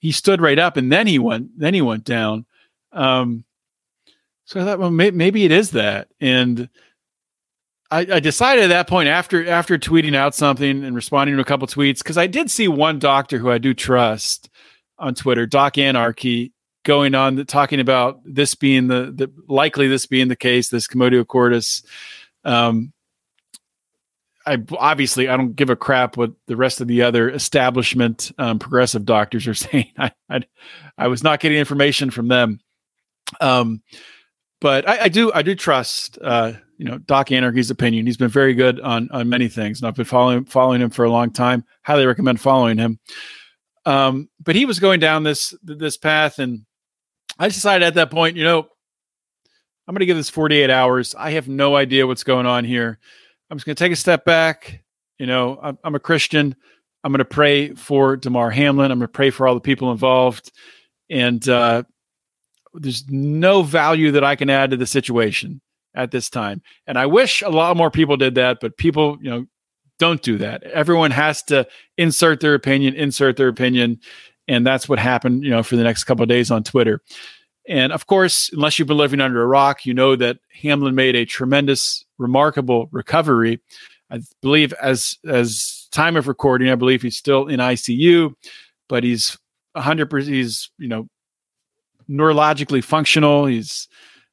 he 0.00 0.10
stood 0.10 0.40
right 0.40 0.58
up 0.58 0.76
and 0.76 0.90
then 0.90 1.06
he 1.06 1.20
went 1.20 1.56
then 1.56 1.72
he 1.72 1.82
went 1.82 2.02
down. 2.02 2.46
Um, 2.90 3.44
so 4.44 4.60
I 4.60 4.64
thought, 4.64 4.78
well, 4.78 4.90
may, 4.90 5.10
maybe 5.10 5.44
it 5.44 5.50
is 5.50 5.70
that, 5.70 6.08
and 6.20 6.68
I, 7.90 8.00
I, 8.00 8.20
decided 8.20 8.64
at 8.64 8.68
that 8.68 8.88
point 8.88 9.08
after 9.08 9.48
after 9.48 9.78
tweeting 9.78 10.16
out 10.16 10.34
something 10.34 10.84
and 10.84 10.96
responding 10.96 11.36
to 11.36 11.42
a 11.42 11.44
couple 11.44 11.66
tweets 11.68 11.98
because 11.98 12.18
I 12.18 12.26
did 12.26 12.50
see 12.50 12.66
one 12.66 12.98
doctor 12.98 13.38
who 13.38 13.50
I 13.50 13.58
do 13.58 13.72
trust 13.74 14.50
on 14.98 15.14
Twitter, 15.14 15.46
Doc 15.46 15.78
Anarchy, 15.78 16.52
going 16.84 17.14
on 17.14 17.44
talking 17.46 17.80
about 17.80 18.20
this 18.24 18.54
being 18.54 18.88
the, 18.88 19.12
the 19.14 19.32
likely 19.48 19.88
this 19.88 20.06
being 20.06 20.28
the 20.28 20.36
case, 20.36 20.68
this 20.68 20.86
commotio 20.86 21.26
cordis. 21.26 21.82
Um, 22.44 22.92
I 24.46 24.62
obviously 24.78 25.28
I 25.28 25.36
don't 25.36 25.56
give 25.56 25.70
a 25.70 25.76
crap 25.76 26.16
what 26.16 26.32
the 26.46 26.56
rest 26.56 26.80
of 26.80 26.88
the 26.88 27.02
other 27.02 27.30
establishment 27.30 28.32
um, 28.38 28.58
progressive 28.58 29.04
doctors 29.04 29.46
are 29.46 29.54
saying. 29.54 29.92
I, 29.98 30.12
I, 30.28 30.40
I 30.98 31.08
was 31.08 31.22
not 31.22 31.40
getting 31.40 31.58
information 31.58 32.10
from 32.10 32.28
them, 32.28 32.60
um, 33.40 33.82
but 34.60 34.88
I, 34.88 35.02
I, 35.02 35.08
do 35.08 35.32
I 35.32 35.42
do 35.42 35.54
trust 35.54 36.18
uh, 36.22 36.52
you 36.78 36.84
know 36.84 36.98
Doc 36.98 37.30
Anarchy's 37.30 37.70
opinion. 37.70 38.06
He's 38.06 38.16
been 38.16 38.28
very 38.28 38.54
good 38.54 38.80
on 38.80 39.08
on 39.10 39.28
many 39.28 39.48
things, 39.48 39.80
and 39.80 39.88
I've 39.88 39.94
been 39.94 40.04
following 40.04 40.44
following 40.44 40.80
him 40.80 40.90
for 40.90 41.04
a 41.04 41.10
long 41.10 41.30
time. 41.30 41.64
Highly 41.82 42.06
recommend 42.06 42.40
following 42.40 42.78
him. 42.78 42.98
Um, 43.86 44.28
but 44.42 44.56
he 44.56 44.64
was 44.64 44.80
going 44.80 45.00
down 45.00 45.22
this 45.22 45.54
this 45.62 45.96
path, 45.96 46.38
and 46.38 46.64
I 47.38 47.48
decided 47.48 47.86
at 47.86 47.94
that 47.94 48.10
point, 48.10 48.36
you 48.36 48.44
know, 48.44 48.68
I'm 49.86 49.92
going 49.92 50.00
to 50.00 50.06
give 50.06 50.16
this 50.16 50.30
48 50.30 50.70
hours. 50.70 51.14
I 51.14 51.32
have 51.32 51.48
no 51.48 51.76
idea 51.76 52.06
what's 52.06 52.24
going 52.24 52.46
on 52.46 52.64
here. 52.64 52.98
I'm 53.50 53.58
just 53.58 53.66
going 53.66 53.76
to 53.76 53.84
take 53.84 53.92
a 53.92 53.96
step 53.96 54.24
back. 54.24 54.82
You 55.18 55.26
know, 55.26 55.58
I'm, 55.62 55.78
I'm 55.84 55.94
a 55.94 56.00
Christian. 56.00 56.56
I'm 57.02 57.12
going 57.12 57.18
to 57.18 57.24
pray 57.26 57.74
for 57.74 58.16
Damar 58.16 58.50
Hamlin. 58.50 58.90
I'm 58.90 58.98
going 58.98 59.08
to 59.08 59.12
pray 59.12 59.30
for 59.30 59.46
all 59.46 59.54
the 59.54 59.60
people 59.60 59.92
involved. 59.92 60.50
And 61.10 61.46
uh, 61.48 61.82
there's 62.74 63.04
no 63.08 63.62
value 63.62 64.10
that 64.12 64.24
I 64.24 64.36
can 64.36 64.50
add 64.50 64.70
to 64.70 64.76
the 64.76 64.86
situation 64.86 65.60
at 65.94 66.10
this 66.10 66.28
time. 66.28 66.60
And 66.86 66.98
I 66.98 67.06
wish 67.06 67.42
a 67.42 67.48
lot 67.48 67.76
more 67.76 67.90
people 67.90 68.16
did 68.16 68.34
that, 68.34 68.58
but 68.60 68.76
people, 68.76 69.18
you 69.20 69.30
know, 69.30 69.46
don't 69.98 70.22
do 70.22 70.38
that. 70.38 70.64
Everyone 70.64 71.12
has 71.12 71.42
to 71.44 71.66
insert 71.96 72.40
their 72.40 72.54
opinion, 72.54 72.94
insert 72.94 73.36
their 73.36 73.48
opinion 73.48 74.00
and 74.48 74.66
that's 74.66 74.88
what 74.88 74.98
happened 74.98 75.44
you 75.44 75.50
know 75.50 75.62
for 75.62 75.76
the 75.76 75.82
next 75.82 76.04
couple 76.04 76.22
of 76.22 76.28
days 76.28 76.50
on 76.50 76.62
twitter 76.62 77.00
and 77.68 77.92
of 77.92 78.06
course 78.06 78.50
unless 78.52 78.78
you've 78.78 78.88
been 78.88 78.96
living 78.96 79.20
under 79.20 79.42
a 79.42 79.46
rock 79.46 79.86
you 79.86 79.94
know 79.94 80.16
that 80.16 80.38
hamlin 80.52 80.94
made 80.94 81.16
a 81.16 81.24
tremendous 81.24 82.04
remarkable 82.18 82.88
recovery 82.92 83.60
i 84.10 84.20
believe 84.42 84.72
as 84.74 85.18
as 85.26 85.88
time 85.92 86.16
of 86.16 86.28
recording 86.28 86.68
i 86.68 86.74
believe 86.74 87.02
he's 87.02 87.16
still 87.16 87.46
in 87.48 87.60
icu 87.60 88.34
but 88.88 89.04
he's 89.04 89.38
100% 89.76 90.26
he's 90.28 90.70
you 90.78 90.88
know 90.88 91.08
neurologically 92.08 92.82
functional 92.82 93.46
he's 93.46 93.88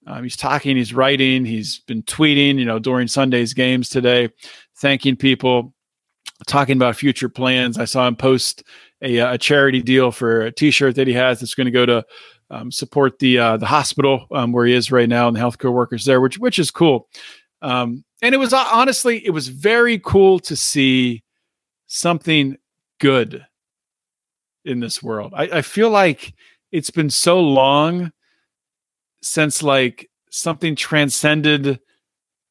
um, 0.07 0.23
he's 0.23 0.37
talking 0.37 0.77
he's 0.77 0.93
writing 0.93 1.45
he's 1.45 1.79
been 1.79 2.03
tweeting 2.03 2.57
you 2.57 2.65
know 2.65 2.79
during 2.79 3.07
sunday's 3.07 3.53
games 3.53 3.89
today 3.89 4.29
thanking 4.77 5.15
people 5.15 5.73
talking 6.47 6.75
about 6.75 6.95
future 6.95 7.29
plans 7.29 7.77
i 7.77 7.85
saw 7.85 8.07
him 8.07 8.15
post 8.15 8.63
a, 9.01 9.17
a 9.17 9.37
charity 9.37 9.81
deal 9.81 10.11
for 10.11 10.41
a 10.41 10.51
T-shirt 10.51 10.95
that 10.95 11.07
he 11.07 11.13
has 11.13 11.39
that's 11.39 11.55
going 11.55 11.65
to 11.65 11.71
go 11.71 11.85
to 11.85 12.05
um, 12.49 12.71
support 12.71 13.19
the 13.19 13.39
uh, 13.39 13.57
the 13.57 13.65
hospital 13.65 14.27
um, 14.31 14.51
where 14.51 14.65
he 14.65 14.73
is 14.73 14.91
right 14.91 15.09
now 15.09 15.27
and 15.27 15.35
the 15.35 15.39
healthcare 15.39 15.71
workers 15.71 16.05
there, 16.05 16.21
which 16.21 16.37
which 16.37 16.59
is 16.59 16.69
cool. 16.69 17.07
Um, 17.61 18.03
and 18.21 18.35
it 18.35 18.37
was 18.37 18.53
uh, 18.53 18.67
honestly, 18.71 19.25
it 19.25 19.31
was 19.31 19.47
very 19.47 19.99
cool 19.99 20.39
to 20.39 20.55
see 20.55 21.23
something 21.87 22.57
good 22.99 23.45
in 24.65 24.79
this 24.79 25.01
world. 25.01 25.33
I, 25.35 25.43
I 25.43 25.61
feel 25.61 25.89
like 25.89 26.33
it's 26.71 26.89
been 26.89 27.09
so 27.09 27.39
long 27.39 28.11
since 29.21 29.61
like 29.61 30.09
something 30.29 30.75
transcended 30.75 31.79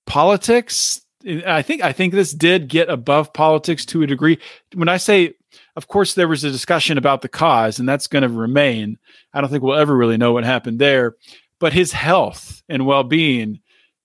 politics. 0.06 1.00
I 1.46 1.62
think 1.62 1.82
I 1.82 1.92
think 1.92 2.14
this 2.14 2.32
did 2.32 2.68
get 2.68 2.88
above 2.88 3.32
politics 3.32 3.84
to 3.86 4.02
a 4.02 4.06
degree. 4.06 4.38
When 4.74 4.88
I 4.88 4.96
say 4.96 5.34
of 5.76 5.88
course, 5.88 6.14
there 6.14 6.28
was 6.28 6.44
a 6.44 6.50
discussion 6.50 6.98
about 6.98 7.22
the 7.22 7.28
cause, 7.28 7.78
and 7.78 7.88
that's 7.88 8.06
going 8.06 8.22
to 8.22 8.28
remain. 8.28 8.98
I 9.32 9.40
don't 9.40 9.50
think 9.50 9.62
we'll 9.62 9.78
ever 9.78 9.96
really 9.96 10.16
know 10.16 10.32
what 10.32 10.44
happened 10.44 10.78
there. 10.78 11.16
But 11.58 11.72
his 11.72 11.92
health 11.92 12.62
and 12.68 12.86
well 12.86 13.04
being 13.04 13.60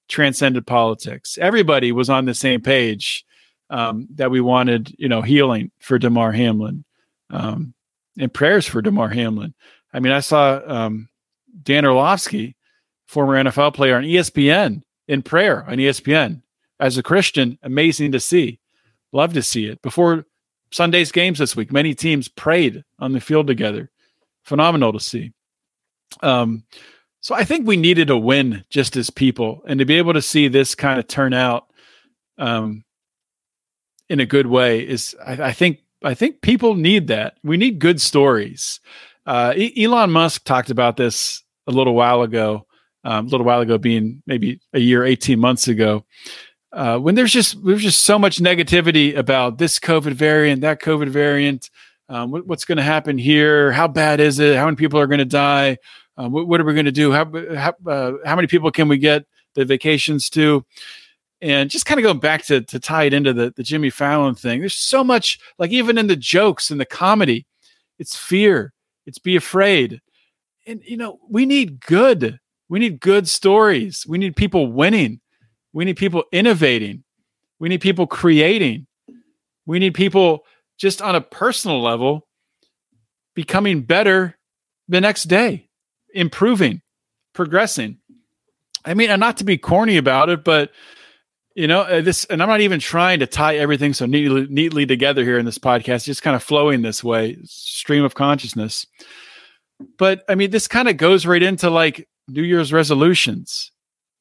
transcended 0.08 0.68
politics. 0.68 1.38
Everybody 1.40 1.92
was 1.92 2.10
on 2.10 2.26
the 2.26 2.34
same 2.34 2.62
page 2.62 3.26
um, 3.70 4.08
that 4.16 4.30
we 4.30 4.42
wanted, 4.42 4.94
you 4.98 5.10
know, 5.10 5.22
healing 5.22 5.72
for 5.80 5.98
Damar 5.98 6.32
Hamlin 6.32 6.84
um, 7.30 7.74
and 8.18 8.34
prayers 8.34 8.68
for 8.68 8.82
Damar 8.82 9.10
Hamlin. 9.10 9.54
I 9.96 10.00
mean, 10.02 10.12
I 10.12 10.20
saw 10.20 10.60
um, 10.68 11.08
Dan 11.64 11.86
Orlovsky, 11.86 12.58
former 13.08 13.42
NFL 13.42 13.74
player 13.74 13.96
on 13.96 14.04
ESPN, 14.04 14.82
in 15.08 15.22
prayer 15.22 15.64
on 15.68 15.78
ESPN. 15.78 16.42
As 16.80 16.98
a 16.98 17.04
Christian, 17.04 17.58
amazing 17.64 18.12
to 18.12 18.20
see. 18.20 18.60
Love 19.14 19.34
to 19.34 19.42
see 19.42 19.68
it. 19.68 19.82
Before 19.82 20.26
Sunday's 20.72 21.14
games 21.14 21.40
this 21.40 21.56
week. 21.56 21.72
Many 21.72 21.94
teams 21.94 22.28
prayed 22.28 22.84
on 23.00 23.14
the 23.14 23.22
field 23.22 23.48
together. 23.48 23.90
Phenomenal 24.44 24.92
to 24.92 25.00
see. 25.00 25.32
Um, 26.22 26.66
so 27.22 27.34
I 27.34 27.46
think 27.46 27.66
we 27.66 27.78
needed 27.78 28.10
a 28.10 28.18
win 28.18 28.66
just 28.70 28.98
as 28.98 29.10
people, 29.10 29.64
and 29.68 29.80
to 29.80 29.86
be 29.86 29.98
able 29.98 30.14
to 30.14 30.22
see 30.22 30.50
this 30.50 30.76
kind 30.76 31.00
of 31.00 31.08
turn 31.08 31.34
out 31.34 31.68
um, 32.38 32.84
in 34.10 34.20
a 34.20 34.26
good 34.26 34.48
way 34.48 34.86
is, 34.86 35.16
I, 35.26 35.44
I, 35.44 35.52
think, 35.54 35.80
I 36.04 36.14
think 36.14 36.42
people 36.42 36.76
need 36.76 37.08
that. 37.08 37.38
We 37.42 37.56
need 37.56 37.80
good 37.80 38.02
stories. 38.02 38.82
Uh, 39.26 39.54
Elon 39.78 40.12
Musk 40.12 40.44
talked 40.44 40.70
about 40.70 40.98
this 40.98 41.44
a 41.68 41.72
little 41.72 41.94
while 41.94 42.22
ago. 42.22 42.66
Um, 43.04 43.28
a 43.28 43.30
little 43.30 43.46
while 43.46 43.62
ago, 43.62 43.78
being 43.78 44.24
maybe 44.26 44.60
a 44.74 44.80
year, 44.80 45.06
eighteen 45.06 45.40
months 45.40 45.68
ago, 45.68 46.06
uh, 46.74 46.98
when 46.98 47.14
there's 47.14 47.32
just 47.32 47.64
there's 47.64 47.84
just 47.84 48.02
so 48.02 48.18
much 48.18 48.40
negativity 48.40 49.16
about 49.16 49.60
this 49.60 49.78
COVID 49.78 50.14
variant, 50.14 50.62
that 50.62 50.82
COVID 50.82 51.10
variant, 51.10 51.70
um, 52.10 52.32
what, 52.32 52.46
what's 52.48 52.66
going 52.66 52.78
to 52.78 52.84
happen 52.84 53.18
here? 53.18 53.72
How 53.72 53.88
bad 53.88 54.20
is 54.20 54.40
it? 54.40 54.58
How 54.58 54.66
many 54.66 54.76
people 54.76 55.00
are 55.00 55.08
going 55.08 55.20
to 55.20 55.26
die? 55.26 55.78
Uh, 56.18 56.30
what, 56.30 56.48
what, 56.48 56.62
are 56.62 56.64
we 56.64 56.74
going 56.74 56.86
to 56.86 56.92
do? 56.92 57.12
How 57.12 57.26
how, 57.56 57.74
uh, 57.90 58.14
how 58.26 58.36
many 58.36 58.48
people 58.48 58.72
can 58.72 58.88
we 58.88 58.98
get 58.98 59.26
the 59.54 59.66
vacations 59.66 60.30
to? 60.32 60.66
And 61.42 61.70
just 61.70 61.86
kind 61.86 62.00
of 62.00 62.04
going 62.04 62.20
back 62.20 62.44
to 62.46 62.62
to 62.62 62.80
tie 62.80 63.04
it 63.04 63.14
into 63.14 63.34
the 63.34 63.54
the 63.56 63.64
Jimmy 63.64 63.90
Fallon 63.90 64.36
thing. 64.36 64.60
There's 64.60 64.76
so 64.76 65.04
much 65.04 65.40
like 65.58 65.72
even 65.72 65.98
in 65.98 66.08
the 66.08 66.16
jokes 66.16 66.72
and 66.72 66.80
the 66.80 66.86
comedy, 66.86 67.46
it's 68.00 68.16
fear, 68.18 68.74
it's 69.06 69.20
be 69.20 69.36
afraid, 69.36 70.02
and 70.66 70.82
you 70.86 70.98
know 70.98 71.20
we 71.30 71.46
need 71.46 71.82
good. 71.82 72.40
We 72.68 72.80
need 72.80 73.00
good 73.00 73.28
stories. 73.30 74.06
We 74.08 74.18
need 74.18 74.36
people 74.36 74.72
winning 74.72 75.22
we 75.76 75.84
need 75.84 75.98
people 75.98 76.24
innovating. 76.32 77.04
We 77.60 77.68
need 77.68 77.82
people 77.82 78.08
creating. 78.08 78.88
We 79.66 79.78
need 79.78 79.94
people 79.94 80.46
just 80.78 81.02
on 81.02 81.16
a 81.16 81.22
personal 81.22 81.82
level 81.82 82.26
becoming 83.36 83.82
better 83.82 84.38
the 84.88 85.02
next 85.02 85.24
day, 85.26 85.68
improving, 86.14 86.82
progressing. 87.34 87.98
I 88.86 88.94
mean, 88.94 89.10
and 89.10 89.20
not 89.20 89.36
to 89.38 89.44
be 89.44 89.58
corny 89.58 89.98
about 89.98 90.30
it, 90.30 90.46
but 90.46 90.72
you 91.56 91.68
know, 91.68 91.82
uh, 91.82 92.02
this, 92.02 92.26
and 92.26 92.44
I'm 92.44 92.50
not 92.50 92.62
even 92.62 92.82
trying 92.82 93.20
to 93.20 93.28
tie 93.28 93.56
everything 93.56 93.94
so 93.94 94.06
neatly, 94.06 94.46
neatly 94.50 94.86
together 94.86 95.24
here 95.24 95.40
in 95.40 95.46
this 95.46 95.58
podcast, 95.58 96.04
just 96.04 96.22
kind 96.22 96.36
of 96.36 96.44
flowing 96.44 96.82
this 96.82 97.04
way, 97.04 97.38
stream 97.46 98.04
of 98.04 98.14
consciousness. 98.14 98.86
But 99.98 100.24
I 100.28 100.36
mean, 100.36 100.52
this 100.52 100.68
kind 100.68 100.90
of 100.90 100.98
goes 100.98 101.26
right 101.26 101.42
into 101.42 101.70
like 101.70 102.08
New 102.28 102.44
Year's 102.44 102.74
resolutions, 102.74 103.72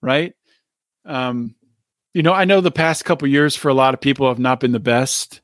right? 0.01 0.33
Um, 1.05 1.57
you 2.13 2.23
know, 2.23 2.33
I 2.33 2.45
know 2.45 2.61
the 2.61 2.71
past 2.71 3.05
couple 3.05 3.27
years 3.27 3.57
for 3.57 3.69
a 3.69 3.75
lot 3.75 3.95
of 3.95 4.01
people 4.01 4.29
have 4.29 4.39
not 4.39 4.61
been 4.61 4.73
the 4.73 4.79
best. 4.79 5.41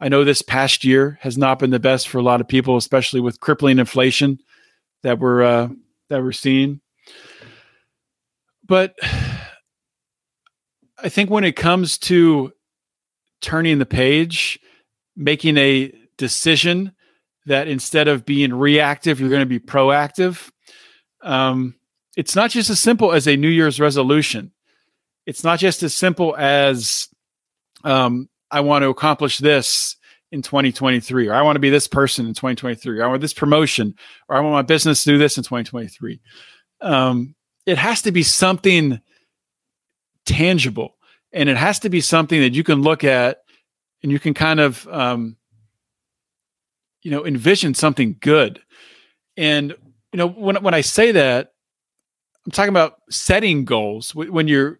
I 0.00 0.08
know 0.08 0.24
this 0.24 0.42
past 0.42 0.84
year 0.84 1.18
has 1.22 1.38
not 1.38 1.58
been 1.58 1.70
the 1.70 1.78
best 1.78 2.08
for 2.08 2.18
a 2.18 2.22
lot 2.22 2.42
of 2.42 2.48
people, 2.48 2.76
especially 2.76 3.20
with 3.20 3.40
crippling 3.40 3.78
inflation 3.78 4.38
that 5.02 5.18
we're 5.18 5.42
uh, 5.42 5.68
that 6.10 6.22
we're 6.22 6.32
seeing. 6.32 6.80
But 8.66 8.94
I 11.02 11.08
think 11.08 11.30
when 11.30 11.44
it 11.44 11.56
comes 11.56 11.98
to 11.98 12.52
turning 13.40 13.78
the 13.78 13.86
page, 13.86 14.60
making 15.16 15.58
a 15.58 15.92
decision 16.16 16.92
that 17.46 17.66
instead 17.66 18.06
of 18.06 18.24
being 18.24 18.54
reactive, 18.54 19.20
you're 19.20 19.28
going 19.28 19.40
to 19.40 19.46
be 19.46 19.58
proactive. 19.58 20.50
Um, 21.22 21.74
it's 22.16 22.36
not 22.36 22.50
just 22.50 22.70
as 22.70 22.78
simple 22.78 23.12
as 23.12 23.26
a 23.26 23.36
New 23.36 23.48
Year's 23.48 23.80
resolution. 23.80 24.52
It's 25.26 25.42
not 25.42 25.58
just 25.58 25.82
as 25.82 25.92
simple 25.92 26.36
as 26.36 27.08
um, 27.82 28.28
I 28.50 28.60
want 28.60 28.82
to 28.82 28.88
accomplish 28.88 29.38
this 29.38 29.96
in 30.30 30.42
2023, 30.42 31.28
or 31.28 31.34
I 31.34 31.42
want 31.42 31.56
to 31.56 31.60
be 31.60 31.70
this 31.70 31.88
person 31.88 32.26
in 32.26 32.34
2023, 32.34 33.00
or 33.00 33.04
I 33.04 33.08
want 33.08 33.20
this 33.20 33.34
promotion, 33.34 33.94
or 34.28 34.36
I 34.36 34.40
want 34.40 34.52
my 34.52 34.62
business 34.62 35.02
to 35.02 35.10
do 35.10 35.18
this 35.18 35.36
in 35.36 35.42
2023. 35.42 36.20
Um, 36.80 37.34
it 37.66 37.78
has 37.78 38.02
to 38.02 38.12
be 38.12 38.22
something 38.22 39.00
tangible, 40.26 40.96
and 41.32 41.48
it 41.48 41.56
has 41.56 41.78
to 41.80 41.90
be 41.90 42.00
something 42.00 42.40
that 42.40 42.54
you 42.54 42.64
can 42.64 42.82
look 42.82 43.04
at 43.04 43.38
and 44.02 44.10
you 44.10 44.18
can 44.18 44.34
kind 44.34 44.60
of, 44.60 44.86
um, 44.88 45.36
you 47.02 47.10
know, 47.10 47.24
envision 47.26 47.74
something 47.74 48.16
good. 48.20 48.60
And 49.36 49.74
you 50.12 50.18
know, 50.18 50.28
when 50.28 50.56
when 50.62 50.74
I 50.74 50.82
say 50.82 51.12
that, 51.12 51.52
I'm 52.44 52.52
talking 52.52 52.70
about 52.70 52.96
setting 53.10 53.64
goals. 53.64 54.14
When 54.14 54.48
you're 54.48 54.78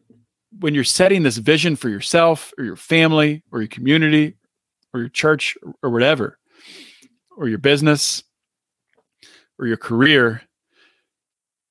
when 0.59 0.74
you're 0.74 0.85
setting 0.85 1.22
this 1.22 1.38
vision 1.38 1.76
for 1.76 1.88
yourself 1.88 2.52
or 2.59 2.64
your 2.64 2.76
family 2.76 3.42
or 3.50 3.61
your 3.61 3.68
community 3.68 4.35
or 4.92 5.00
your 5.00 5.09
church 5.09 5.57
or 5.83 5.90
whatever, 5.90 6.38
or 7.37 7.48
your 7.48 7.59
business 7.59 8.22
or 9.59 9.66
your 9.66 9.78
career, 9.78 10.42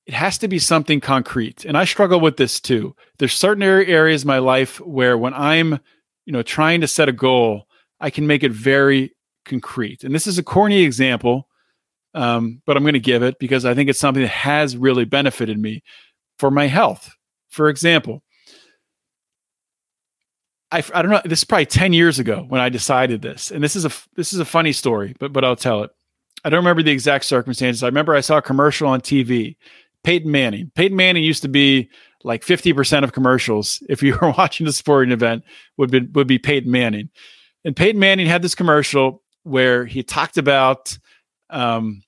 it 0.05 0.13
has 0.13 0.37
to 0.39 0.47
be 0.47 0.59
something 0.59 0.99
concrete. 0.99 1.65
And 1.65 1.77
I 1.77 1.85
struggle 1.85 2.19
with 2.19 2.37
this 2.37 2.59
too. 2.59 2.95
There's 3.19 3.33
certain 3.33 3.63
areas 3.63 4.23
in 4.23 4.27
my 4.27 4.39
life 4.39 4.79
where 4.81 5.17
when 5.17 5.33
I'm, 5.33 5.79
you 6.25 6.33
know, 6.33 6.41
trying 6.41 6.81
to 6.81 6.87
set 6.87 7.09
a 7.09 7.13
goal, 7.13 7.67
I 7.99 8.09
can 8.09 8.25
make 8.25 8.43
it 8.43 8.51
very 8.51 9.15
concrete. 9.45 10.03
And 10.03 10.13
this 10.13 10.27
is 10.27 10.37
a 10.37 10.43
corny 10.43 10.81
example, 10.81 11.47
um, 12.13 12.61
but 12.65 12.75
I'm 12.75 12.83
going 12.83 12.93
to 12.93 12.99
give 12.99 13.23
it 13.23 13.37
because 13.39 13.63
I 13.63 13.73
think 13.73 13.89
it's 13.89 13.99
something 13.99 14.23
that 14.23 14.29
has 14.29 14.75
really 14.75 15.05
benefited 15.05 15.59
me 15.59 15.83
for 16.39 16.49
my 16.49 16.67
health. 16.67 17.15
For 17.49 17.69
example, 17.69 18.23
I, 20.71 20.83
I 20.93 21.01
don't 21.01 21.11
know. 21.11 21.21
This 21.25 21.39
is 21.39 21.45
probably 21.45 21.65
ten 21.65 21.91
years 21.91 22.17
ago 22.17 22.45
when 22.47 22.61
I 22.61 22.69
decided 22.69 23.21
this, 23.21 23.51
and 23.51 23.61
this 23.61 23.75
is 23.75 23.85
a 23.85 23.91
this 24.15 24.31
is 24.31 24.39
a 24.39 24.45
funny 24.45 24.71
story, 24.71 25.15
but 25.19 25.33
but 25.33 25.43
I'll 25.43 25.57
tell 25.57 25.83
it. 25.83 25.91
I 26.43 26.49
don't 26.49 26.59
remember 26.59 26.81
the 26.81 26.91
exact 26.91 27.25
circumstances. 27.25 27.83
I 27.83 27.87
remember 27.87 28.15
I 28.15 28.21
saw 28.21 28.37
a 28.37 28.41
commercial 28.41 28.87
on 28.87 29.01
TV. 29.01 29.57
Peyton 30.03 30.31
Manning. 30.31 30.71
Peyton 30.75 30.97
Manning 30.97 31.23
used 31.23 31.41
to 31.43 31.49
be 31.49 31.89
like 32.23 32.43
fifty 32.43 32.73
percent 32.73 33.03
of 33.03 33.13
commercials. 33.13 33.81
If 33.89 34.03
you 34.03 34.17
were 34.21 34.31
watching 34.31 34.67
a 34.67 34.71
sporting 34.71 35.11
event, 35.11 35.43
would 35.77 35.91
be 35.91 35.99
would 35.99 36.27
be 36.27 36.39
Peyton 36.39 36.71
Manning, 36.71 37.09
and 37.65 37.75
Peyton 37.75 37.99
Manning 37.99 38.27
had 38.27 38.41
this 38.41 38.55
commercial 38.55 39.21
where 39.43 39.85
he 39.85 40.03
talked 40.03 40.37
about. 40.37 40.97
Um, 41.49 42.03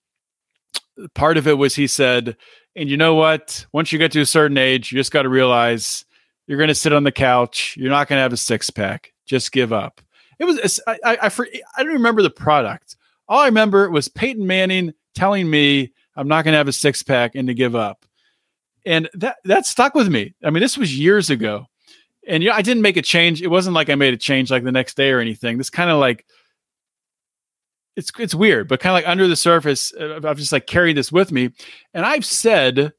part 1.15 1.38
of 1.38 1.47
it 1.47 1.58
was 1.58 1.75
he 1.75 1.88
said, 1.88 2.38
and 2.75 2.89
you 2.89 2.97
know 2.97 3.15
what? 3.15 3.65
Once 3.73 3.91
you 3.91 3.99
get 3.99 4.12
to 4.13 4.21
a 4.21 4.25
certain 4.25 4.58
age, 4.58 4.91
you 4.91 4.97
just 4.97 5.12
got 5.12 5.23
to 5.23 5.29
realize 5.29 6.06
you're 6.47 6.58
going 6.58 6.69
to 6.69 6.75
sit 6.75 6.93
on 6.93 7.03
the 7.03 7.12
couch. 7.12 7.75
You're 7.77 7.89
not 7.89 8.08
going 8.08 8.17
to 8.17 8.23
have 8.23 8.34
a 8.34 8.38
six 8.38 8.69
pack. 8.69 9.13
Just 9.25 9.51
give 9.51 9.73
up. 9.73 10.01
It 10.39 10.45
was 10.45 10.79
I 10.88 10.97
I, 11.03 11.17
I, 11.23 11.32
I 11.77 11.84
don't 11.84 11.93
remember 11.93 12.21
the 12.21 12.29
product. 12.29 12.97
All 13.27 13.39
I 13.39 13.45
remember 13.45 13.89
was 13.89 14.08
Peyton 14.08 14.45
Manning 14.45 14.93
telling 15.15 15.49
me 15.49 15.93
I'm 16.15 16.28
not 16.28 16.43
going 16.43 16.54
to 16.54 16.58
have 16.58 16.67
a 16.67 16.73
six 16.73 17.04
pack 17.04 17.36
and 17.36 17.47
to 17.47 17.54
give 17.54 17.76
up, 17.76 18.06
and 18.86 19.10
that 19.13 19.38
that 19.45 19.65
stuck 19.65 19.95
with 19.95 20.10
me. 20.10 20.34
I 20.43 20.49
mean, 20.49 20.62
this 20.62 20.78
was 20.78 20.97
years 20.97 21.30
ago, 21.30 21.65
and 22.28 22.43
you 22.43 22.49
know, 22.49 22.56
I 22.56 22.62
didn't 22.62 22.84
make 22.84 22.97
a 22.97 23.02
change. 23.02 23.41
It 23.41 23.47
wasn't 23.47 23.76
like 23.76 23.89
I 23.89 23.95
made 23.95 24.13
a 24.13 24.17
change 24.17 24.52
like 24.52 24.63
the 24.63 24.71
next 24.71 24.95
day 24.95 25.12
or 25.12 25.19
anything. 25.19 25.58
This 25.58 25.69
kind 25.69 25.89
of 25.89 25.99
like 25.99 26.26
it's 27.95 28.12
it's 28.19 28.36
weird, 28.36 28.67
but 28.67 28.80
kind 28.80 28.91
of 28.91 28.95
like 28.95 29.10
under 29.10 29.28
the 29.28 29.36
surface, 29.36 29.93
uh, 29.93 30.19
I've 30.23 30.38
just 30.38 30.52
like 30.52 30.67
carried 30.67 30.97
this 30.97 31.12
with 31.12 31.32
me, 31.32 31.52
and 31.93 32.06
I've 32.06 32.26
said 32.26 32.93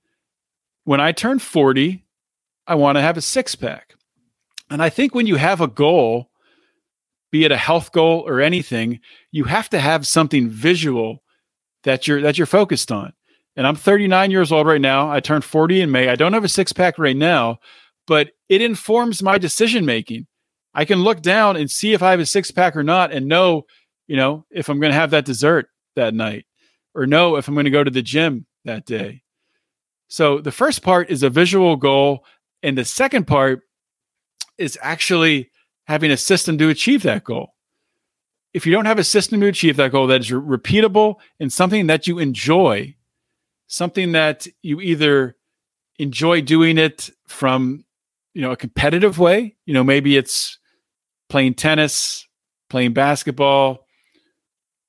when 0.84 1.00
I 1.00 1.12
turn 1.12 1.38
40 1.38 2.04
I 2.66 2.74
want 2.74 2.96
to 2.96 3.02
have 3.02 3.16
a 3.16 3.22
six 3.22 3.54
pack. 3.54 3.94
And 4.70 4.82
I 4.82 4.88
think 4.88 5.14
when 5.14 5.26
you 5.26 5.36
have 5.36 5.60
a 5.60 5.68
goal, 5.68 6.30
be 7.30 7.44
it 7.44 7.52
a 7.52 7.56
health 7.56 7.92
goal 7.92 8.24
or 8.26 8.40
anything, 8.40 9.00
you 9.30 9.44
have 9.44 9.68
to 9.70 9.78
have 9.78 10.06
something 10.06 10.48
visual 10.48 11.22
that 11.84 12.06
you're 12.08 12.20
that 12.22 12.36
you're 12.36 12.46
focused 12.46 12.90
on. 12.90 13.12
And 13.56 13.66
I'm 13.66 13.76
39 13.76 14.30
years 14.30 14.50
old 14.50 14.66
right 14.66 14.80
now. 14.80 15.10
I 15.10 15.20
turned 15.20 15.44
40 15.44 15.82
in 15.82 15.90
May. 15.90 16.08
I 16.08 16.16
don't 16.16 16.32
have 16.32 16.44
a 16.44 16.48
six 16.48 16.72
pack 16.72 16.98
right 16.98 17.16
now, 17.16 17.58
but 18.06 18.30
it 18.48 18.60
informs 18.60 19.22
my 19.22 19.38
decision 19.38 19.86
making. 19.86 20.26
I 20.74 20.84
can 20.84 21.02
look 21.02 21.22
down 21.22 21.56
and 21.56 21.70
see 21.70 21.92
if 21.92 22.02
I 22.02 22.10
have 22.10 22.20
a 22.20 22.26
six 22.26 22.50
pack 22.50 22.76
or 22.76 22.82
not 22.82 23.12
and 23.12 23.26
know, 23.26 23.62
you 24.08 24.16
know, 24.16 24.44
if 24.50 24.68
I'm 24.68 24.80
going 24.80 24.92
to 24.92 24.98
have 24.98 25.10
that 25.10 25.24
dessert 25.24 25.68
that 25.94 26.14
night 26.14 26.46
or 26.94 27.06
know 27.06 27.36
if 27.36 27.46
I'm 27.46 27.54
going 27.54 27.64
to 27.64 27.70
go 27.70 27.84
to 27.84 27.90
the 27.90 28.02
gym 28.02 28.46
that 28.64 28.84
day. 28.86 29.22
So 30.08 30.40
the 30.40 30.52
first 30.52 30.82
part 30.82 31.10
is 31.10 31.22
a 31.22 31.30
visual 31.30 31.76
goal 31.76 32.24
and 32.62 32.76
the 32.76 32.84
second 32.84 33.26
part 33.26 33.60
is 34.58 34.78
actually 34.82 35.50
having 35.86 36.10
a 36.10 36.16
system 36.16 36.58
to 36.58 36.70
achieve 36.70 37.02
that 37.04 37.24
goal. 37.24 37.53
If 38.54 38.64
you 38.64 38.72
don't 38.72 38.86
have 38.86 38.98
a 38.98 39.04
system 39.04 39.40
to 39.40 39.46
achieve 39.46 39.76
that 39.76 39.92
goal 39.92 40.06
that 40.06 40.20
is 40.20 40.30
repeatable 40.30 41.16
and 41.40 41.52
something 41.52 41.88
that 41.88 42.06
you 42.06 42.18
enjoy, 42.18 42.94
something 43.66 44.12
that 44.12 44.46
you 44.62 44.80
either 44.80 45.36
enjoy 45.98 46.40
doing 46.40 46.78
it 46.78 47.10
from, 47.26 47.84
you 48.32 48.42
know, 48.42 48.52
a 48.52 48.56
competitive 48.56 49.18
way, 49.18 49.56
you 49.66 49.74
know, 49.74 49.84
maybe 49.84 50.16
it's 50.16 50.58
playing 51.28 51.54
tennis, 51.54 52.26
playing 52.70 52.92
basketball, 52.92 53.86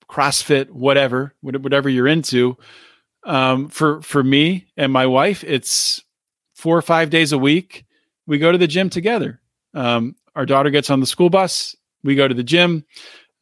CrossFit, 0.09 0.69
whatever, 0.69 1.33
whatever 1.41 1.89
you're 1.89 2.07
into. 2.07 2.57
Um, 3.23 3.69
for 3.69 4.03
for 4.03 4.23
me 4.23 4.67
and 4.77 4.93
my 4.93 5.07
wife, 5.07 5.43
it's 5.43 6.03
four 6.53 6.77
or 6.77 6.81
five 6.83 7.09
days 7.09 7.31
a 7.31 7.37
week, 7.37 7.85
we 8.27 8.37
go 8.37 8.51
to 8.51 8.57
the 8.57 8.67
gym 8.67 8.89
together. 8.89 9.41
Um, 9.73 10.15
our 10.35 10.45
daughter 10.45 10.69
gets 10.69 10.89
on 10.89 10.99
the 10.99 11.05
school 11.05 11.29
bus. 11.29 11.75
We 12.03 12.15
go 12.15 12.27
to 12.27 12.33
the 12.33 12.43
gym. 12.43 12.85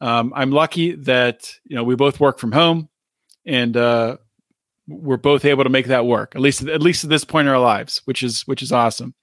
Um, 0.00 0.32
I'm 0.34 0.50
lucky 0.50 0.92
that 0.92 1.52
you 1.64 1.76
know 1.76 1.84
we 1.84 1.94
both 1.94 2.20
work 2.20 2.38
from 2.38 2.52
home, 2.52 2.88
and 3.46 3.76
uh, 3.76 4.16
we're 4.86 5.16
both 5.16 5.44
able 5.44 5.64
to 5.64 5.70
make 5.70 5.86
that 5.86 6.06
work. 6.06 6.34
At 6.34 6.40
least 6.40 6.62
at 6.62 6.82
least 6.82 7.04
at 7.04 7.10
this 7.10 7.24
point 7.24 7.48
in 7.48 7.54
our 7.54 7.60
lives, 7.60 8.02
which 8.04 8.22
is 8.22 8.42
which 8.42 8.62
is 8.62 8.72
awesome. 8.72 9.14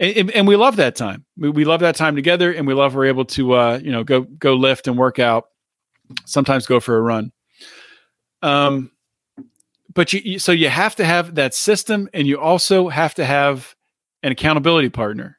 And, 0.00 0.32
and 0.32 0.48
we 0.48 0.56
love 0.56 0.76
that 0.76 0.96
time. 0.96 1.24
We, 1.36 1.64
love 1.64 1.78
that 1.80 1.94
time 1.94 2.16
together, 2.16 2.52
and 2.52 2.66
we 2.66 2.74
love 2.74 2.96
we're 2.96 3.06
able 3.06 3.26
to 3.26 3.52
uh, 3.52 3.80
you 3.82 3.92
know 3.92 4.02
go 4.02 4.22
go 4.22 4.54
lift 4.54 4.88
and 4.88 4.98
work 4.98 5.18
out. 5.18 5.44
Sometimes 6.26 6.66
go 6.66 6.80
for 6.80 6.96
a 6.96 7.00
run. 7.00 7.32
Um, 8.42 8.90
but 9.94 10.12
you, 10.12 10.38
so 10.38 10.52
you 10.52 10.68
have 10.68 10.96
to 10.96 11.04
have 11.04 11.36
that 11.36 11.54
system 11.54 12.08
and 12.12 12.26
you 12.26 12.38
also 12.38 12.88
have 12.88 13.14
to 13.14 13.24
have 13.24 13.74
an 14.22 14.32
accountability 14.32 14.90
partner 14.90 15.38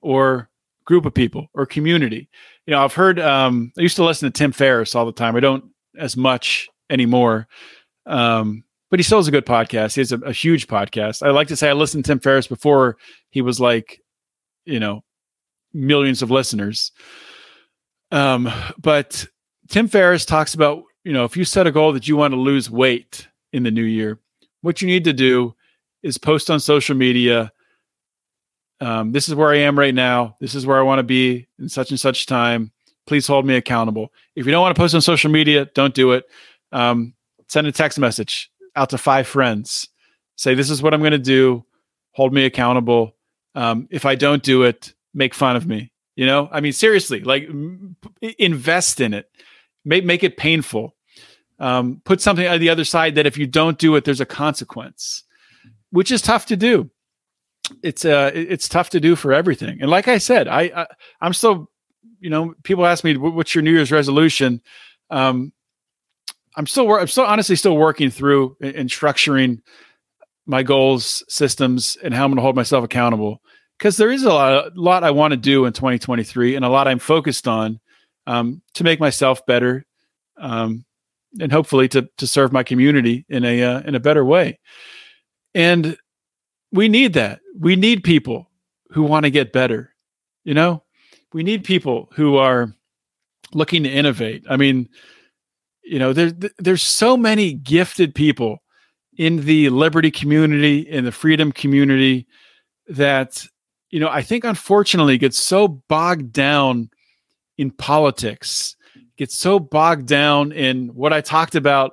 or 0.00 0.48
group 0.84 1.04
of 1.04 1.12
people 1.12 1.48
or 1.52 1.66
community 1.66 2.30
you 2.66 2.72
know 2.72 2.82
i've 2.82 2.94
heard 2.94 3.18
um, 3.18 3.72
i 3.78 3.80
used 3.80 3.96
to 3.96 4.04
listen 4.04 4.30
to 4.30 4.36
tim 4.36 4.52
ferriss 4.52 4.94
all 4.94 5.06
the 5.06 5.12
time 5.12 5.36
i 5.36 5.40
don't 5.40 5.64
as 5.98 6.16
much 6.16 6.68
anymore 6.90 7.46
um, 8.06 8.62
but 8.90 9.00
he 9.00 9.02
still 9.02 9.18
has 9.18 9.28
a 9.28 9.32
good 9.32 9.46
podcast 9.46 9.94
he 9.94 10.00
has 10.00 10.12
a, 10.12 10.18
a 10.18 10.32
huge 10.32 10.66
podcast 10.66 11.26
i 11.26 11.30
like 11.30 11.48
to 11.48 11.56
say 11.56 11.68
i 11.68 11.72
listened 11.72 12.04
to 12.04 12.10
tim 12.10 12.20
ferriss 12.20 12.46
before 12.46 12.96
he 13.30 13.40
was 13.40 13.60
like 13.60 14.00
you 14.64 14.80
know 14.80 15.02
millions 15.72 16.22
of 16.22 16.30
listeners 16.30 16.92
um, 18.12 18.50
but 18.78 19.26
tim 19.68 19.88
ferriss 19.88 20.24
talks 20.24 20.54
about 20.54 20.82
you 21.04 21.12
know 21.12 21.24
if 21.24 21.36
you 21.36 21.44
set 21.44 21.66
a 21.66 21.72
goal 21.72 21.92
that 21.92 22.06
you 22.08 22.16
want 22.16 22.32
to 22.32 22.40
lose 22.40 22.70
weight 22.70 23.28
in 23.56 23.62
the 23.62 23.70
new 23.70 23.82
year. 23.82 24.20
What 24.60 24.82
you 24.82 24.86
need 24.86 25.04
to 25.04 25.12
do 25.12 25.54
is 26.02 26.18
post 26.18 26.50
on 26.50 26.60
social 26.60 26.94
media. 26.94 27.50
Um, 28.80 29.12
this 29.12 29.28
is 29.28 29.34
where 29.34 29.50
I 29.50 29.58
am 29.58 29.78
right 29.78 29.94
now. 29.94 30.36
This 30.40 30.54
is 30.54 30.66
where 30.66 30.78
I 30.78 30.82
want 30.82 30.98
to 30.98 31.02
be 31.02 31.46
in 31.58 31.68
such 31.68 31.90
and 31.90 31.98
such 32.00 32.26
time. 32.26 32.72
Please 33.06 33.26
hold 33.26 33.46
me 33.46 33.54
accountable. 33.56 34.12
If 34.34 34.46
you 34.46 34.52
don't 34.52 34.62
want 34.62 34.74
to 34.74 34.80
post 34.80 34.94
on 34.94 35.00
social 35.00 35.30
media, 35.30 35.66
don't 35.74 35.94
do 35.94 36.12
it. 36.12 36.24
Um, 36.72 37.14
send 37.48 37.66
a 37.66 37.72
text 37.72 37.98
message 37.98 38.50
out 38.74 38.90
to 38.90 38.98
five 38.98 39.26
friends. 39.26 39.88
say, 40.36 40.54
this 40.54 40.70
is 40.70 40.82
what 40.82 40.92
I'm 40.92 41.00
going 41.00 41.12
to 41.12 41.18
do, 41.18 41.64
hold 42.12 42.32
me 42.32 42.44
accountable. 42.44 43.14
Um, 43.54 43.88
if 43.90 44.04
I 44.04 44.14
don't 44.14 44.42
do 44.42 44.64
it, 44.64 44.92
make 45.14 45.32
fun 45.34 45.56
of 45.56 45.66
me. 45.66 45.92
You 46.14 46.26
know, 46.26 46.48
I 46.52 46.60
mean, 46.60 46.72
seriously, 46.72 47.20
like 47.20 47.44
m- 47.44 47.96
invest 48.38 49.00
in 49.00 49.14
it, 49.14 49.30
make, 49.84 50.04
make 50.04 50.24
it 50.24 50.36
painful. 50.36 50.94
Um, 51.58 52.02
put 52.04 52.20
something 52.20 52.46
on 52.46 52.60
the 52.60 52.68
other 52.68 52.84
side 52.84 53.14
that 53.14 53.26
if 53.26 53.38
you 53.38 53.46
don't 53.46 53.78
do 53.78 53.96
it, 53.96 54.04
there's 54.04 54.20
a 54.20 54.26
consequence, 54.26 55.24
which 55.90 56.10
is 56.10 56.20
tough 56.20 56.46
to 56.46 56.56
do. 56.56 56.90
It's 57.82 58.04
uh, 58.04 58.30
it's 58.34 58.68
tough 58.68 58.90
to 58.90 59.00
do 59.00 59.16
for 59.16 59.32
everything. 59.32 59.78
And 59.80 59.90
like 59.90 60.08
I 60.08 60.18
said, 60.18 60.48
I, 60.48 60.62
I 60.62 60.86
I'm 61.20 61.32
still, 61.32 61.70
you 62.20 62.30
know, 62.30 62.54
people 62.62 62.86
ask 62.86 63.04
me, 63.04 63.16
what's 63.16 63.54
your 63.54 63.62
New 63.62 63.72
Year's 63.72 63.92
resolution? 63.92 64.60
Um, 65.10 65.52
I'm 66.56 66.66
still, 66.66 66.90
I'm 66.94 67.08
still 67.08 67.24
honestly 67.24 67.56
still 67.56 67.76
working 67.76 68.10
through 68.10 68.56
and 68.60 68.88
structuring 68.88 69.60
my 70.46 70.62
goals, 70.62 71.24
systems, 71.28 71.98
and 72.02 72.14
how 72.14 72.24
I'm 72.24 72.30
going 72.30 72.36
to 72.36 72.42
hold 72.42 72.56
myself 72.56 72.84
accountable. 72.84 73.42
Because 73.78 73.98
there 73.98 74.10
is 74.10 74.22
a 74.22 74.32
lot, 74.32 74.68
a 74.68 74.70
lot 74.74 75.04
I 75.04 75.10
want 75.10 75.32
to 75.32 75.36
do 75.36 75.66
in 75.66 75.72
2023, 75.74 76.56
and 76.56 76.64
a 76.64 76.68
lot 76.68 76.88
I'm 76.88 76.98
focused 76.98 77.46
on 77.46 77.78
um, 78.26 78.62
to 78.74 78.84
make 78.84 79.00
myself 79.00 79.44
better, 79.44 79.84
um, 80.38 80.84
and 81.38 81.52
hopefully 81.52 81.88
to 81.88 82.08
to 82.16 82.26
serve 82.26 82.52
my 82.52 82.62
community 82.62 83.26
in 83.28 83.44
a 83.44 83.62
uh, 83.62 83.80
in 83.80 83.94
a 83.94 84.00
better 84.00 84.24
way. 84.24 84.58
And 85.54 85.98
we 86.72 86.88
need 86.88 87.14
that. 87.14 87.40
We 87.58 87.76
need 87.76 88.04
people 88.04 88.50
who 88.90 89.02
want 89.02 89.24
to 89.24 89.30
get 89.30 89.52
better. 89.52 89.94
You 90.44 90.54
know, 90.54 90.82
we 91.32 91.42
need 91.42 91.64
people 91.64 92.08
who 92.14 92.36
are 92.36 92.72
looking 93.52 93.82
to 93.82 93.90
innovate. 93.90 94.44
I 94.48 94.56
mean, 94.56 94.88
you 95.82 95.98
know, 95.98 96.12
there's 96.12 96.32
there's 96.58 96.82
so 96.82 97.16
many 97.16 97.52
gifted 97.52 98.14
people 98.14 98.58
in 99.16 99.44
the 99.44 99.70
liberty 99.70 100.10
community, 100.10 100.80
in 100.80 101.04
the 101.04 101.12
freedom 101.12 101.52
community, 101.52 102.26
that 102.88 103.46
you 103.90 104.00
know, 104.00 104.08
I 104.08 104.22
think 104.22 104.44
unfortunately 104.44 105.16
gets 105.18 105.38
so 105.38 105.68
bogged 105.68 106.32
down 106.32 106.90
in 107.56 107.70
politics, 107.70 108.76
gets 109.16 109.36
so 109.36 109.58
bogged 109.58 110.06
down 110.06 110.52
in 110.52 110.88
what 110.88 111.12
I 111.12 111.20
talked 111.20 111.54
about 111.54 111.92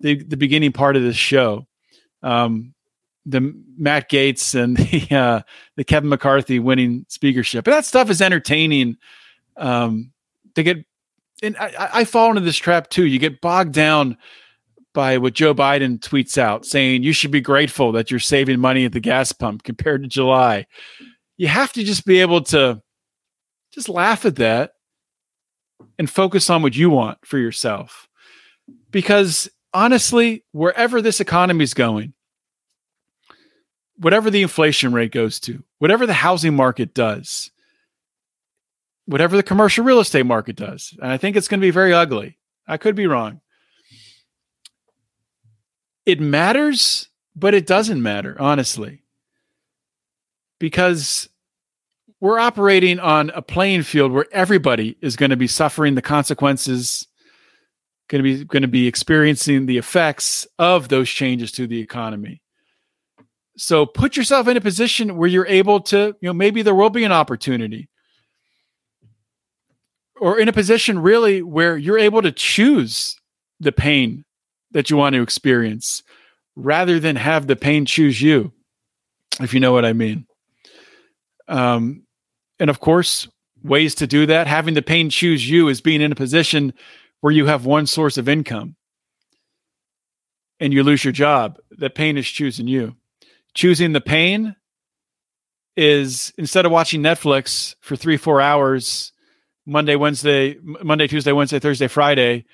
the 0.00 0.22
the 0.22 0.36
beginning 0.36 0.72
part 0.72 0.96
of 0.96 1.02
this 1.02 1.16
show. 1.16 1.66
Um, 2.22 2.74
the 3.24 3.54
Matt 3.76 4.10
Gaetz 4.10 4.54
and 4.54 4.76
the 5.10 5.16
uh, 5.16 5.42
the 5.76 5.84
Kevin 5.84 6.08
McCarthy 6.08 6.58
winning 6.58 7.06
speakership. 7.08 7.64
But 7.64 7.72
that 7.72 7.84
stuff 7.84 8.10
is 8.10 8.22
entertaining. 8.22 8.96
Um, 9.56 10.12
they 10.54 10.62
get, 10.62 10.84
and 11.42 11.56
I, 11.56 11.88
I 11.92 12.04
fall 12.04 12.30
into 12.30 12.40
this 12.40 12.56
trap 12.56 12.90
too. 12.90 13.06
You 13.06 13.18
get 13.18 13.40
bogged 13.40 13.72
down 13.72 14.16
by 14.94 15.18
what 15.18 15.34
Joe 15.34 15.54
Biden 15.54 15.98
tweets 15.98 16.36
out, 16.36 16.66
saying 16.66 17.02
you 17.02 17.12
should 17.12 17.30
be 17.30 17.40
grateful 17.40 17.92
that 17.92 18.10
you're 18.10 18.20
saving 18.20 18.60
money 18.60 18.84
at 18.84 18.92
the 18.92 19.00
gas 19.00 19.32
pump 19.32 19.62
compared 19.62 20.02
to 20.02 20.08
July. 20.08 20.66
You 21.38 21.48
have 21.48 21.72
to 21.72 21.82
just 21.82 22.04
be 22.04 22.20
able 22.20 22.42
to 22.44 22.82
just 23.72 23.88
laugh 23.88 24.26
at 24.26 24.36
that 24.36 24.72
and 25.98 26.08
focus 26.08 26.50
on 26.50 26.62
what 26.62 26.76
you 26.76 26.90
want 26.90 27.18
for 27.24 27.38
yourself. 27.38 28.06
Because 28.90 29.48
honestly, 29.72 30.44
wherever 30.52 31.00
this 31.00 31.20
economy 31.20 31.64
is 31.64 31.74
going, 31.74 32.12
whatever 34.02 34.30
the 34.30 34.42
inflation 34.42 34.92
rate 34.92 35.12
goes 35.12 35.38
to, 35.40 35.62
whatever 35.78 36.06
the 36.06 36.12
housing 36.12 36.54
market 36.54 36.92
does, 36.92 37.50
whatever 39.06 39.36
the 39.36 39.42
commercial 39.42 39.84
real 39.84 40.00
estate 40.00 40.26
market 40.26 40.56
does, 40.56 40.96
and 41.00 41.10
I 41.10 41.16
think 41.16 41.36
it's 41.36 41.48
going 41.48 41.60
to 41.60 41.66
be 41.66 41.70
very 41.70 41.92
ugly. 41.92 42.38
I 42.66 42.76
could 42.76 42.94
be 42.94 43.06
wrong. 43.06 43.40
It 46.04 46.20
matters, 46.20 47.08
but 47.36 47.54
it 47.54 47.66
doesn't 47.66 48.02
matter, 48.02 48.36
honestly, 48.40 49.02
because 50.58 51.28
we're 52.20 52.40
operating 52.40 52.98
on 52.98 53.30
a 53.30 53.42
playing 53.42 53.84
field 53.84 54.12
where 54.12 54.26
everybody 54.32 54.96
is 55.00 55.16
going 55.16 55.30
to 55.30 55.36
be 55.36 55.46
suffering 55.46 55.94
the 55.94 56.02
consequences 56.02 57.06
going 58.08 58.22
to 58.22 58.38
be 58.38 58.44
going 58.44 58.62
to 58.62 58.68
be 58.68 58.86
experiencing 58.86 59.66
the 59.66 59.78
effects 59.78 60.46
of 60.58 60.88
those 60.88 61.08
changes 61.08 61.50
to 61.52 61.66
the 61.66 61.80
economy 61.80 62.42
so 63.56 63.84
put 63.84 64.16
yourself 64.16 64.48
in 64.48 64.56
a 64.56 64.60
position 64.60 65.16
where 65.16 65.28
you're 65.28 65.46
able 65.46 65.80
to, 65.80 66.16
you 66.20 66.28
know, 66.28 66.32
maybe 66.32 66.62
there 66.62 66.74
will 66.74 66.90
be 66.90 67.04
an 67.04 67.12
opportunity. 67.12 67.88
Or 70.20 70.38
in 70.38 70.48
a 70.48 70.52
position 70.52 70.98
really 70.98 71.42
where 71.42 71.76
you're 71.76 71.98
able 71.98 72.22
to 72.22 72.32
choose 72.32 73.16
the 73.60 73.72
pain 73.72 74.24
that 74.70 74.88
you 74.88 74.96
want 74.96 75.14
to 75.14 75.22
experience 75.22 76.02
rather 76.56 76.98
than 77.00 77.16
have 77.16 77.46
the 77.46 77.56
pain 77.56 77.84
choose 77.84 78.22
you, 78.22 78.52
if 79.40 79.52
you 79.52 79.60
know 79.60 79.72
what 79.72 79.84
I 79.84 79.92
mean. 79.92 80.26
Um, 81.48 82.04
and 82.58 82.70
of 82.70 82.80
course, 82.80 83.28
ways 83.62 83.94
to 83.96 84.06
do 84.06 84.26
that, 84.26 84.46
having 84.46 84.74
the 84.74 84.82
pain 84.82 85.10
choose 85.10 85.48
you 85.48 85.68
is 85.68 85.80
being 85.80 86.00
in 86.00 86.12
a 86.12 86.16
position 86.16 86.72
where 87.20 87.32
you 87.32 87.46
have 87.46 87.66
one 87.66 87.86
source 87.86 88.16
of 88.16 88.28
income 88.28 88.76
and 90.60 90.72
you 90.72 90.82
lose 90.82 91.04
your 91.04 91.12
job. 91.12 91.58
That 91.72 91.94
pain 91.94 92.16
is 92.16 92.26
choosing 92.26 92.68
you 92.68 92.96
choosing 93.54 93.92
the 93.92 94.00
pain 94.00 94.56
is 95.76 96.32
instead 96.38 96.66
of 96.66 96.72
watching 96.72 97.02
Netflix 97.02 97.74
for 97.80 97.96
three, 97.96 98.16
four 98.16 98.40
hours, 98.40 99.12
Monday, 99.66 99.96
Wednesday, 99.96 100.56
Monday, 100.62 101.06
Tuesday, 101.06 101.32
Wednesday, 101.32 101.58
Thursday, 101.58 101.88
Friday, 101.88 102.44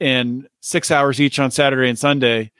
and 0.00 0.48
six 0.60 0.90
hours 0.90 1.20
each 1.20 1.38
on 1.38 1.50
Saturday 1.50 1.88
and 1.88 1.98
Sunday, 1.98 2.50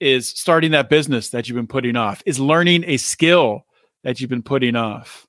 is 0.00 0.28
starting 0.28 0.70
that 0.70 0.88
business 0.88 1.30
that 1.30 1.48
you've 1.48 1.56
been 1.56 1.66
putting 1.66 1.96
off, 1.96 2.22
is 2.24 2.38
learning 2.38 2.84
a 2.86 2.96
skill 2.96 3.66
that 4.04 4.20
you've 4.20 4.30
been 4.30 4.42
putting 4.42 4.76
off. 4.76 5.26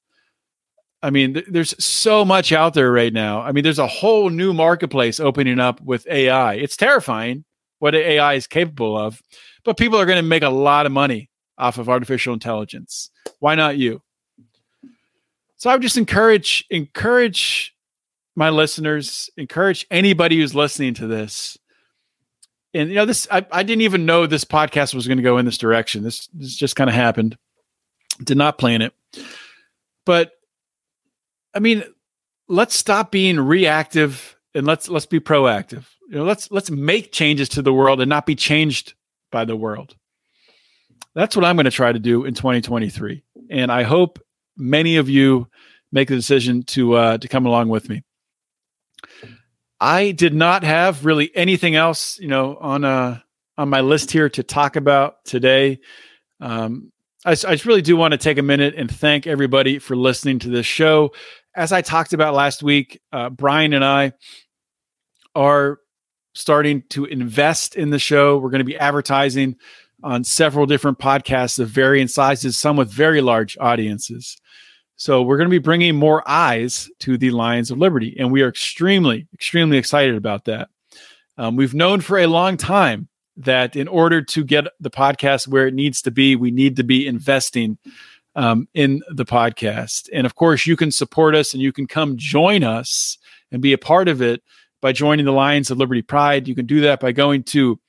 I 1.02 1.10
mean, 1.10 1.34
th- 1.34 1.46
there's 1.50 1.84
so 1.84 2.24
much 2.24 2.52
out 2.52 2.74
there 2.74 2.92
right 2.92 3.12
now. 3.12 3.42
I 3.42 3.52
mean, 3.52 3.64
there's 3.64 3.80
a 3.80 3.88
whole 3.88 4.30
new 4.30 4.54
marketplace 4.54 5.20
opening 5.20 5.60
up 5.60 5.82
with 5.82 6.06
AI. 6.08 6.56
It's 6.56 6.78
terrifying 6.78 7.46
what 7.80 7.96
AI 7.96 8.34
is 8.34 8.48
capable 8.48 8.98
of, 8.98 9.22
but 9.64 9.78
people 9.78 9.98
are 9.98 10.06
going 10.06 10.22
to 10.22 10.28
make 10.28 10.44
a 10.44 10.50
lot 10.50 10.86
of 10.86 10.92
money 10.92 11.29
off 11.60 11.78
of 11.78 11.90
artificial 11.90 12.34
intelligence. 12.34 13.12
Why 13.40 13.56
not 13.56 13.78
you? 13.78 14.02
So 15.58 15.70
I 15.70 15.74
would 15.74 15.82
just 15.82 15.98
encourage 15.98 16.66
encourage 16.70 17.76
my 18.36 18.50
listeners, 18.50 19.30
encourage 19.36 19.86
anybody 19.92 20.38
who's 20.38 20.56
listening 20.56 20.94
to 20.96 21.08
this. 21.08 21.58
And 22.74 22.90
you 22.90 22.96
know, 22.96 23.06
this 23.06 23.28
I, 23.30 23.46
I 23.52 23.64
didn't 23.64 23.82
even 23.82 24.06
know 24.06 24.26
this 24.26 24.46
podcast 24.46 24.94
was 24.94 25.06
going 25.06 25.18
to 25.18 25.24
go 25.24 25.38
in 25.38 25.46
this 25.46 25.58
direction. 25.58 26.04
This 26.04 26.28
this 26.28 26.56
just 26.56 26.76
kind 26.76 26.90
of 26.90 26.96
happened. 26.96 27.38
Did 28.24 28.38
not 28.38 28.58
plan 28.58 28.82
it. 28.82 28.94
But 30.06 30.32
I 31.54 31.60
mean, 31.60 31.84
let's 32.48 32.76
stop 32.76 33.12
being 33.12 33.40
reactive 33.40 34.38
and 34.56 34.66
let's 34.66 34.88
let's 34.88 35.06
be 35.06 35.20
proactive. 35.20 35.86
You 36.08 36.18
know, 36.18 36.24
let's 36.24 36.50
let's 36.52 36.72
make 36.72 37.12
changes 37.12 37.50
to 37.50 37.62
the 37.62 37.74
world 37.74 38.00
and 38.00 38.10
not 38.10 38.26
be 38.26 38.36
changed 38.36 38.94
by 39.32 39.46
the 39.46 39.56
world. 39.56 39.96
That's 41.16 41.36
what 41.36 41.46
I'm 41.46 41.56
going 41.56 41.66
to 41.66 41.72
try 41.72 41.92
to 41.92 42.00
do 42.00 42.26
in 42.26 42.34
2023. 42.34 43.24
And 43.50 43.72
I 43.72 43.84
hope 43.84 44.20
many 44.56 44.98
of 44.98 45.10
you 45.10 45.48
make 45.92 46.08
the 46.08 46.16
decision 46.16 46.64
to 46.64 46.94
uh, 46.94 47.18
to 47.18 47.28
come 47.28 47.46
along 47.46 47.70
with 47.70 47.90
me. 47.90 48.04
I 49.80 50.12
did 50.12 50.34
not 50.34 50.64
have 50.64 51.06
really 51.06 51.32
anything 51.36 51.76
else, 51.76 52.20
you 52.20 52.28
know, 52.28 52.58
on 52.58 52.84
uh 52.84 53.20
on 53.58 53.70
my 53.70 53.82
list 53.82 54.12
here 54.12 54.30
to 54.30 54.44
talk 54.44 54.76
about 54.78 55.26
today. 55.26 55.80
Um, 56.40 56.92
I, 57.26 57.36
I 57.46 57.60
really 57.66 57.82
do 57.82 57.98
want 57.98 58.14
to 58.14 58.18
take 58.18 58.38
a 58.38 58.44
minute 58.44 58.76
and 58.78 58.90
thank 58.90 59.28
everybody 59.28 59.80
for 59.80 59.98
listening 59.98 60.40
to 60.40 60.50
this 60.50 60.66
show. 60.66 61.12
As 61.56 61.74
I 61.74 61.82
talked 61.82 62.14
about 62.14 62.34
last 62.34 62.64
week, 62.64 63.02
uh, 63.12 63.30
Brian 63.30 63.74
and 63.74 63.84
I 63.84 64.14
are 65.36 65.80
starting 66.34 66.84
to 66.92 67.04
invest 67.04 67.76
in 67.76 67.90
the 67.90 68.00
show. 68.00 68.38
We're 68.38 68.50
going 68.50 68.60
to 68.60 68.66
be 68.66 68.78
advertising 68.78 69.58
on 70.04 70.24
several 70.24 70.66
different 70.66 71.00
podcasts 71.00 71.60
of 71.60 71.70
varying 71.70 72.08
sizes, 72.08 72.58
some 72.58 72.78
with 72.78 72.92
very 72.92 73.22
large 73.22 73.58
audiences. 73.60 74.38
So 74.96 75.22
we're 75.22 75.38
going 75.38 75.50
to 75.50 75.52
be 75.52 75.60
bringing 75.60 75.96
more 75.96 76.28
eyes 76.28 76.90
to 77.00 77.18
the 77.18 77.32
Lions 77.32 77.72
of 77.72 77.78
Liberty, 77.78 78.16
and 78.20 78.32
we 78.32 78.42
are 78.42 78.50
extremely, 78.50 79.28
extremely 79.34 79.78
excited 79.78 80.16
about 80.16 80.46
that. 80.46 80.70
Um, 81.38 81.56
we've 81.56 81.74
known 81.74 82.02
for 82.02 82.18
a 82.18 82.28
long 82.28 82.58
time 82.58 83.08
that 83.38 83.78
in 83.78 83.88
order 83.88 84.22
to 84.22 84.44
get 84.44 84.66
the 84.82 84.90
podcast 84.90 85.48
where 85.48 85.68
it 85.68 85.74
needs 85.74 86.02
to 86.02 86.12
be, 86.12 86.36
we 86.36 86.52
need 86.52 86.76
to 86.76 86.84
be 86.84 87.08
investing 87.08 87.78
um, 88.36 88.68
in 88.74 89.02
the 89.10 89.26
podcast. 89.26 90.10
And 90.14 90.26
of 90.26 90.36
course, 90.36 90.66
you 90.66 90.76
can 90.76 90.92
support 90.92 91.36
us 91.36 91.54
and 91.54 91.62
you 91.62 91.72
can 91.72 91.88
come 91.88 92.18
join 92.18 92.64
us 92.64 93.18
and 93.52 93.62
be 93.62 93.74
a 93.74 93.78
part 93.78 94.08
of 94.08 94.22
it 94.22 94.44
by 94.82 94.92
joining 94.92 95.26
the 95.26 95.32
Lions 95.32 95.72
of 95.72 95.78
Liberty 95.78 96.02
Pride. 96.02 96.48
You 96.48 96.56
can 96.56 96.66
do 96.66 96.82
that 96.82 97.00
by 97.00 97.12
going 97.12 97.44
to 97.44 97.80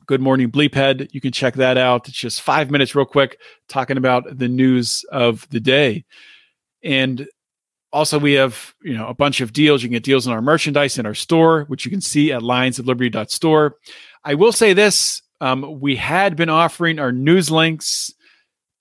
Good 0.05 0.21
Morning 0.21 0.51
Bleephead. 0.51 1.09
You 1.11 1.21
can 1.21 1.31
check 1.31 1.55
that 1.55 1.77
out. 1.77 2.07
It's 2.07 2.17
just 2.17 2.41
five 2.41 2.71
minutes, 2.71 2.95
real 2.95 3.05
quick, 3.05 3.39
talking 3.67 3.97
about 3.97 4.37
the 4.37 4.47
news 4.47 5.03
of 5.11 5.47
the 5.49 5.59
day. 5.59 6.05
And 6.83 7.27
also, 7.91 8.19
we 8.19 8.33
have 8.33 8.73
you 8.83 8.95
know 8.95 9.07
a 9.07 9.13
bunch 9.13 9.41
of 9.41 9.53
deals. 9.53 9.81
You 9.81 9.89
can 9.89 9.93
get 9.93 10.03
deals 10.03 10.27
on 10.27 10.33
our 10.33 10.41
merchandise 10.41 10.97
in 10.97 11.05
our 11.05 11.13
store, 11.13 11.63
which 11.65 11.85
you 11.85 11.91
can 11.91 12.01
see 12.01 12.31
at 12.31 12.41
lionsofliberty.store. 12.41 13.75
I 14.23 14.33
will 14.33 14.51
say 14.51 14.73
this: 14.73 15.21
um, 15.41 15.79
we 15.79 15.95
had 15.95 16.35
been 16.35 16.49
offering 16.49 16.99
our 16.99 17.11
news 17.11 17.51
links 17.51 18.13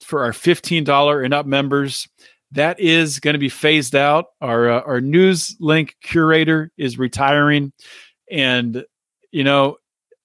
for 0.00 0.24
our 0.24 0.32
$15 0.32 1.24
and 1.24 1.34
up 1.34 1.46
members. 1.46 2.08
That 2.52 2.78
is 2.78 3.18
going 3.18 3.34
to 3.34 3.38
be 3.38 3.48
phased 3.48 3.96
out. 3.96 4.26
Our 4.40 4.70
uh, 4.70 4.80
our 4.82 5.00
news 5.00 5.56
link 5.58 5.96
curator 6.02 6.70
is 6.78 6.98
retiring, 6.98 7.72
and 8.30 8.84
you 9.32 9.42
know, 9.42 9.76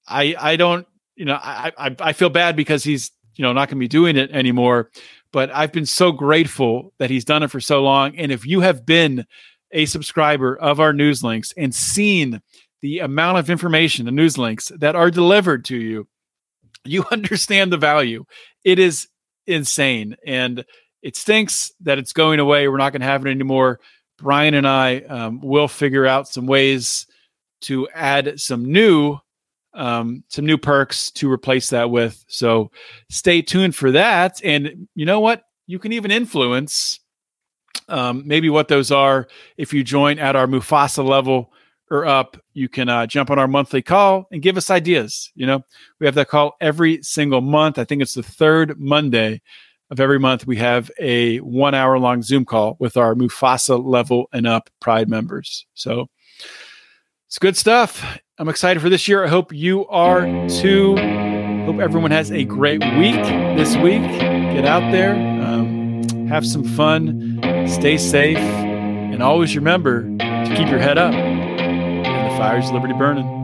I 0.07 0.35
I 0.39 0.55
don't 0.55 0.87
you 1.15 1.25
know 1.25 1.35
I 1.41 1.71
I, 1.77 1.95
I 1.99 2.13
feel 2.13 2.29
bad 2.29 2.55
because 2.55 2.83
he's 2.83 3.11
you 3.35 3.43
know 3.43 3.53
not 3.53 3.69
going 3.69 3.77
to 3.77 3.83
be 3.83 3.87
doing 3.87 4.17
it 4.17 4.31
anymore. 4.31 4.89
But 5.33 5.49
I've 5.53 5.71
been 5.71 5.85
so 5.85 6.11
grateful 6.11 6.93
that 6.99 7.09
he's 7.09 7.23
done 7.23 7.43
it 7.43 7.51
for 7.51 7.61
so 7.61 7.81
long. 7.81 8.17
And 8.17 8.31
if 8.31 8.45
you 8.45 8.59
have 8.61 8.85
been 8.85 9.25
a 9.71 9.85
subscriber 9.85 10.57
of 10.57 10.79
our 10.79 10.91
news 10.91 11.23
links 11.23 11.53
and 11.55 11.73
seen 11.73 12.41
the 12.81 12.99
amount 12.99 13.37
of 13.37 13.49
information, 13.49 14.05
the 14.05 14.11
news 14.11 14.37
links 14.37 14.71
that 14.79 14.95
are 14.95 15.09
delivered 15.09 15.63
to 15.65 15.77
you, 15.77 16.07
you 16.83 17.05
understand 17.11 17.71
the 17.71 17.77
value. 17.77 18.25
It 18.63 18.79
is 18.79 19.07
insane. 19.47 20.17
And 20.25 20.65
it 21.01 21.15
stinks 21.15 21.71
that 21.81 21.97
it's 21.97 22.13
going 22.13 22.39
away. 22.39 22.67
We're 22.67 22.77
not 22.77 22.91
going 22.91 23.01
to 23.01 23.07
have 23.07 23.25
it 23.25 23.31
anymore. 23.31 23.79
Brian 24.17 24.53
and 24.53 24.67
I 24.67 24.97
um, 24.99 25.41
will 25.41 25.67
figure 25.67 26.05
out 26.05 26.27
some 26.27 26.45
ways 26.45 27.07
to 27.61 27.87
add 27.89 28.39
some 28.39 28.71
new 28.71 29.17
um, 29.73 30.23
some 30.27 30.45
new 30.45 30.57
perks 30.57 31.11
to 31.11 31.31
replace 31.31 31.69
that 31.69 31.89
with. 31.89 32.23
So 32.27 32.71
stay 33.09 33.41
tuned 33.41 33.75
for 33.75 33.91
that. 33.91 34.41
And 34.43 34.87
you 34.95 35.05
know 35.05 35.19
what? 35.19 35.43
You 35.67 35.79
can 35.79 35.93
even 35.93 36.11
influence 36.11 36.99
um, 37.87 38.23
maybe 38.25 38.49
what 38.49 38.67
those 38.67 38.91
are 38.91 39.27
if 39.57 39.73
you 39.73 39.83
join 39.83 40.19
at 40.19 40.35
our 40.35 40.47
Mufasa 40.47 41.07
level 41.07 41.51
or 41.89 42.05
up, 42.05 42.37
you 42.53 42.69
can 42.69 42.87
uh, 42.87 43.05
jump 43.05 43.29
on 43.29 43.37
our 43.37 43.49
monthly 43.49 43.81
call 43.81 44.27
and 44.31 44.41
give 44.41 44.55
us 44.55 44.69
ideas. 44.69 45.29
You 45.35 45.45
know, 45.45 45.61
we 45.99 46.05
have 46.05 46.15
that 46.15 46.29
call 46.29 46.55
every 46.61 47.03
single 47.03 47.41
month. 47.41 47.77
I 47.77 47.83
think 47.83 48.01
it's 48.01 48.13
the 48.13 48.23
third 48.23 48.79
Monday 48.79 49.41
of 49.89 49.99
every 49.99 50.17
month. 50.17 50.47
We 50.47 50.55
have 50.55 50.89
a 50.99 51.39
one 51.39 51.75
hour 51.75 51.99
long 51.99 52.21
Zoom 52.21 52.45
call 52.45 52.77
with 52.79 52.95
our 52.95 53.13
Mufasa 53.13 53.83
level 53.83 54.29
and 54.31 54.47
up 54.47 54.69
Pride 54.79 55.09
members. 55.09 55.65
So 55.73 56.09
it's 57.31 57.39
good 57.39 57.55
stuff. 57.55 58.19
I'm 58.37 58.49
excited 58.49 58.81
for 58.81 58.89
this 58.89 59.07
year. 59.07 59.23
I 59.23 59.29
hope 59.29 59.53
you 59.53 59.87
are 59.87 60.25
too. 60.49 60.97
Hope 61.63 61.79
everyone 61.79 62.11
has 62.11 62.29
a 62.29 62.43
great 62.43 62.83
week 62.97 63.23
this 63.55 63.73
week. 63.77 64.01
Get 64.01 64.65
out 64.65 64.91
there, 64.91 65.13
um, 65.13 66.27
have 66.27 66.45
some 66.45 66.65
fun, 66.65 67.39
stay 67.69 67.97
safe, 67.97 68.37
and 68.37 69.23
always 69.23 69.55
remember 69.55 70.01
to 70.01 70.53
keep 70.57 70.67
your 70.67 70.79
head 70.79 70.97
up 70.97 71.13
And 71.13 72.33
the 72.33 72.37
fires 72.37 72.69
liberty 72.69 72.95
burning. 72.95 73.40